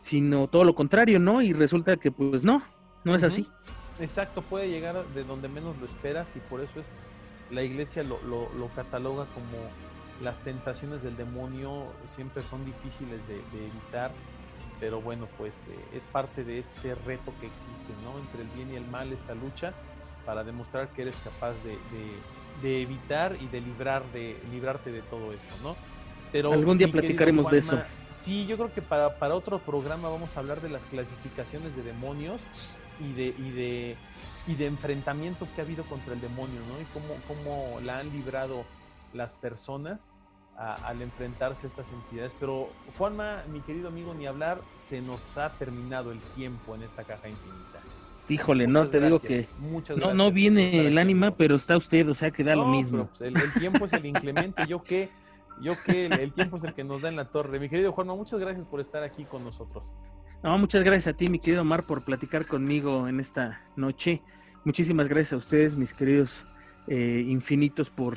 sino 0.00 0.46
todo 0.46 0.64
lo 0.64 0.74
contrario, 0.74 1.18
¿no? 1.18 1.42
Y 1.42 1.52
resulta 1.52 1.96
que 1.96 2.10
pues 2.10 2.44
no, 2.44 2.62
no 3.04 3.14
es 3.14 3.22
uh 3.22 3.26
-huh. 3.26 3.28
así. 3.28 3.48
Exacto, 4.00 4.40
puede 4.40 4.68
llegar 4.68 5.04
de 5.14 5.24
donde 5.24 5.48
menos 5.48 5.76
lo 5.78 5.86
esperas 5.86 6.28
y 6.36 6.40
por 6.40 6.60
eso 6.60 6.80
es 6.80 6.86
la 7.50 7.62
iglesia 7.62 8.02
lo, 8.02 8.20
lo, 8.22 8.48
lo 8.54 8.68
cataloga 8.74 9.26
como 9.34 9.58
las 10.22 10.38
tentaciones 10.40 11.02
del 11.02 11.16
demonio 11.16 11.84
siempre 12.14 12.42
son 12.42 12.64
difíciles 12.64 13.20
de, 13.26 13.34
de 13.34 13.66
evitar, 13.66 14.12
pero 14.80 15.00
bueno, 15.00 15.28
pues 15.36 15.54
eh, 15.68 15.96
es 15.96 16.04
parte 16.06 16.42
de 16.42 16.58
este 16.58 16.94
reto 16.94 17.32
que 17.40 17.46
existe, 17.46 17.92
¿no? 18.02 18.18
Entre 18.18 18.42
el 18.42 18.48
bien 18.48 18.72
y 18.72 18.76
el 18.76 18.86
mal, 18.90 19.12
esta 19.12 19.34
lucha 19.34 19.74
para 20.24 20.42
demostrar 20.42 20.88
que 20.88 21.02
eres 21.02 21.16
capaz 21.22 21.52
de, 21.64 21.72
de, 21.72 22.18
de 22.62 22.82
evitar 22.82 23.36
y 23.40 23.46
de 23.48 23.60
librar 23.60 24.02
de 24.12 24.36
librarte 24.50 24.90
de 24.90 25.02
todo 25.02 25.32
esto, 25.32 25.54
¿no? 25.62 25.76
Pero 26.32 26.52
algún 26.52 26.78
día 26.78 26.88
platicaremos 26.88 27.46
Juanma, 27.46 27.52
de 27.52 27.58
eso. 27.58 27.80
Sí, 28.20 28.46
yo 28.46 28.56
creo 28.56 28.72
que 28.72 28.82
para, 28.82 29.18
para 29.18 29.34
otro 29.34 29.58
programa 29.58 30.08
vamos 30.08 30.36
a 30.36 30.40
hablar 30.40 30.60
de 30.60 30.68
las 30.68 30.84
clasificaciones 30.86 31.74
de 31.74 31.82
demonios 31.82 32.42
y 33.00 33.12
de, 33.12 33.34
y 33.36 33.50
de, 33.50 33.96
y 34.46 34.54
de 34.54 34.66
enfrentamientos 34.66 35.50
que 35.50 35.60
ha 35.60 35.64
habido 35.64 35.84
contra 35.84 36.14
el 36.14 36.20
demonio, 36.20 36.60
¿no? 36.68 36.80
Y 36.80 36.84
cómo, 36.92 37.16
cómo 37.26 37.80
la 37.80 37.98
han 37.98 38.10
librado 38.10 38.64
las 39.12 39.32
personas 39.32 40.10
a, 40.56 40.74
al 40.86 41.02
enfrentarse 41.02 41.66
a 41.66 41.70
estas 41.70 41.86
entidades. 41.90 42.32
Pero, 42.38 42.68
Juanma, 42.98 43.42
mi 43.52 43.60
querido 43.60 43.88
amigo, 43.88 44.14
ni 44.14 44.26
hablar, 44.26 44.60
se 44.88 45.00
nos 45.00 45.36
ha 45.36 45.50
terminado 45.54 46.12
el 46.12 46.18
tiempo 46.34 46.74
en 46.74 46.82
esta 46.82 47.04
caja 47.04 47.28
infinita. 47.28 47.80
Híjole, 48.28 48.66
Muchas 48.68 48.84
no 48.84 48.90
te 48.90 48.98
gracias. 49.00 49.20
digo 49.20 49.20
que 49.20 49.48
Muchas 49.58 49.96
no, 49.96 50.14
no 50.14 50.30
viene 50.30 50.86
el 50.86 50.98
ánima, 50.98 51.32
pero 51.32 51.56
está 51.56 51.76
usted, 51.76 52.08
o 52.08 52.14
sea 52.14 52.30
que 52.30 52.44
da 52.44 52.54
no, 52.54 52.62
lo 52.62 52.68
mismo. 52.68 53.08
Pues 53.08 53.22
el, 53.22 53.36
el, 53.36 53.52
tiempo 53.54 53.86
es 53.86 53.92
el 53.92 54.06
inclemente, 54.06 54.66
yo 54.68 54.84
que, 54.84 55.08
yo 55.60 55.72
que 55.84 56.06
el, 56.06 56.12
el, 56.20 56.32
tiempo 56.32 56.56
es 56.56 56.64
el 56.64 56.74
que 56.74 56.84
nos 56.84 57.02
da 57.02 57.08
en 57.08 57.16
la 57.16 57.24
torre. 57.24 57.58
Mi 57.58 57.68
querido 57.68 57.92
Juanma, 57.92 58.14
muchas 58.14 58.38
gracias 58.38 58.64
por 58.66 58.80
estar 58.80 59.02
aquí 59.02 59.24
con 59.24 59.42
nosotros. 59.42 59.92
No, 60.42 60.56
muchas 60.56 60.82
gracias 60.84 61.14
a 61.14 61.16
ti, 61.16 61.28
mi 61.28 61.38
querido 61.38 61.62
Omar, 61.62 61.84
por 61.84 62.02
platicar 62.02 62.46
conmigo 62.46 63.08
en 63.08 63.20
esta 63.20 63.62
noche. 63.76 64.22
Muchísimas 64.64 65.06
gracias 65.06 65.34
a 65.34 65.36
ustedes, 65.36 65.76
mis 65.76 65.92
queridos 65.92 66.46
eh, 66.88 67.24
infinitos, 67.26 67.90
por 67.90 68.16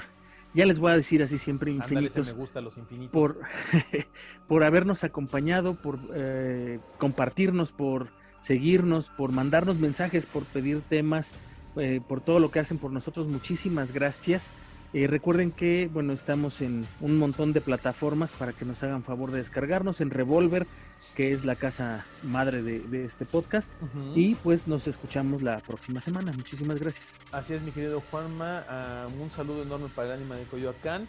ya 0.53 0.65
les 0.65 0.79
voy 0.79 0.91
a 0.91 0.95
decir 0.95 1.23
así 1.23 1.37
siempre 1.37 1.71
infinitos. 1.71 2.17
Ándale, 2.17 2.33
me 2.33 2.39
gusta 2.39 2.61
los 2.61 2.77
infinitos. 2.77 3.11
Por, 3.11 3.39
por 4.47 4.63
habernos 4.63 5.03
acompañado, 5.03 5.75
por 5.81 5.99
eh, 6.13 6.79
compartirnos, 6.97 7.71
por 7.71 8.11
seguirnos, 8.39 9.09
por 9.09 9.31
mandarnos 9.31 9.79
mensajes, 9.79 10.25
por 10.25 10.43
pedir 10.45 10.81
temas, 10.81 11.31
eh, 11.77 12.01
por 12.07 12.21
todo 12.21 12.39
lo 12.39 12.51
que 12.51 12.59
hacen 12.59 12.77
por 12.77 12.91
nosotros. 12.91 13.27
Muchísimas 13.27 13.93
gracias. 13.93 14.51
Eh, 14.93 15.07
recuerden 15.07 15.51
que, 15.51 15.89
bueno, 15.91 16.13
estamos 16.13 16.61
en 16.61 16.87
un 17.01 17.17
montón 17.17 17.51
de 17.51 17.61
plataformas 17.61 18.33
para 18.33 18.53
que 18.53 18.63
nos 18.63 18.83
hagan 18.83 19.03
favor 19.03 19.31
de 19.31 19.39
descargarnos 19.39 20.01
en 20.01 20.11
Revolver, 20.11 20.67
que 21.15 21.31
es 21.31 21.45
la 21.45 21.55
casa 21.55 22.05
madre 22.21 22.61
de, 22.61 22.79
de 22.81 23.03
este 23.03 23.25
podcast. 23.25 23.73
Uh 23.81 23.85
-huh. 23.85 24.11
Y 24.15 24.35
pues 24.35 24.67
nos 24.67 24.87
escuchamos 24.87 25.41
la 25.41 25.61
próxima 25.61 25.99
semana. 25.99 26.31
Muchísimas 26.31 26.79
gracias. 26.79 27.19
Así 27.31 27.55
es, 27.55 27.63
mi 27.63 27.71
querido 27.71 28.03
Juanma. 28.11 29.07
Uh, 29.09 29.23
un 29.23 29.31
saludo 29.31 29.63
enorme 29.63 29.89
para 29.95 30.09
el 30.09 30.19
ánima 30.19 30.35
de 30.35 30.43
Coyoacán. 30.43 31.07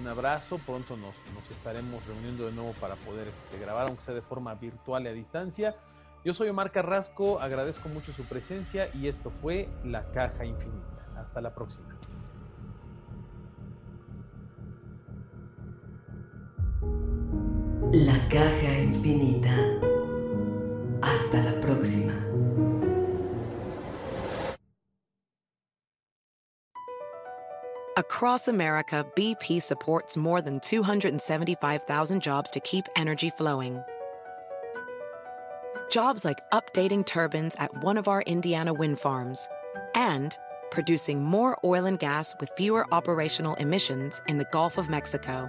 Un 0.00 0.08
abrazo. 0.08 0.58
Pronto 0.64 0.96
nos, 0.96 1.14
nos 1.34 1.50
estaremos 1.50 2.06
reuniendo 2.06 2.46
de 2.46 2.52
nuevo 2.52 2.72
para 2.80 2.96
poder 2.96 3.28
este, 3.28 3.58
grabar, 3.58 3.88
aunque 3.88 4.02
sea 4.02 4.14
de 4.14 4.22
forma 4.22 4.54
virtual 4.54 5.04
y 5.04 5.08
a 5.08 5.12
distancia. 5.12 5.76
Yo 6.24 6.32
soy 6.32 6.48
Omar 6.48 6.72
Carrasco, 6.72 7.38
agradezco 7.38 7.88
mucho 7.90 8.12
su 8.12 8.24
presencia 8.24 8.88
y 8.94 9.08
esto 9.08 9.30
fue 9.42 9.68
La 9.84 10.10
Caja 10.12 10.44
Infinita. 10.44 11.06
Hasta 11.18 11.40
la 11.40 11.54
próxima. 11.54 11.86
La 17.92 18.18
caja 18.28 18.78
infinita. 18.80 19.56
Hasta 21.02 21.36
la 21.36 21.52
próxima. 21.60 22.14
Across 27.96 28.48
America, 28.48 29.06
BP 29.16 29.62
supports 29.62 30.16
more 30.16 30.42
than 30.42 30.58
275,000 30.60 32.20
jobs 32.20 32.50
to 32.50 32.60
keep 32.60 32.86
energy 32.96 33.30
flowing. 33.30 33.80
Jobs 35.88 36.24
like 36.24 36.40
updating 36.52 37.06
turbines 37.06 37.54
at 37.58 37.84
one 37.84 37.96
of 37.96 38.08
our 38.08 38.22
Indiana 38.22 38.74
wind 38.74 38.98
farms 38.98 39.48
and 39.94 40.36
producing 40.72 41.22
more 41.22 41.56
oil 41.62 41.86
and 41.86 42.00
gas 42.00 42.34
with 42.40 42.50
fewer 42.56 42.84
operational 42.92 43.54
emissions 43.54 44.20
in 44.26 44.38
the 44.38 44.46
Gulf 44.50 44.76
of 44.76 44.90
Mexico. 44.90 45.48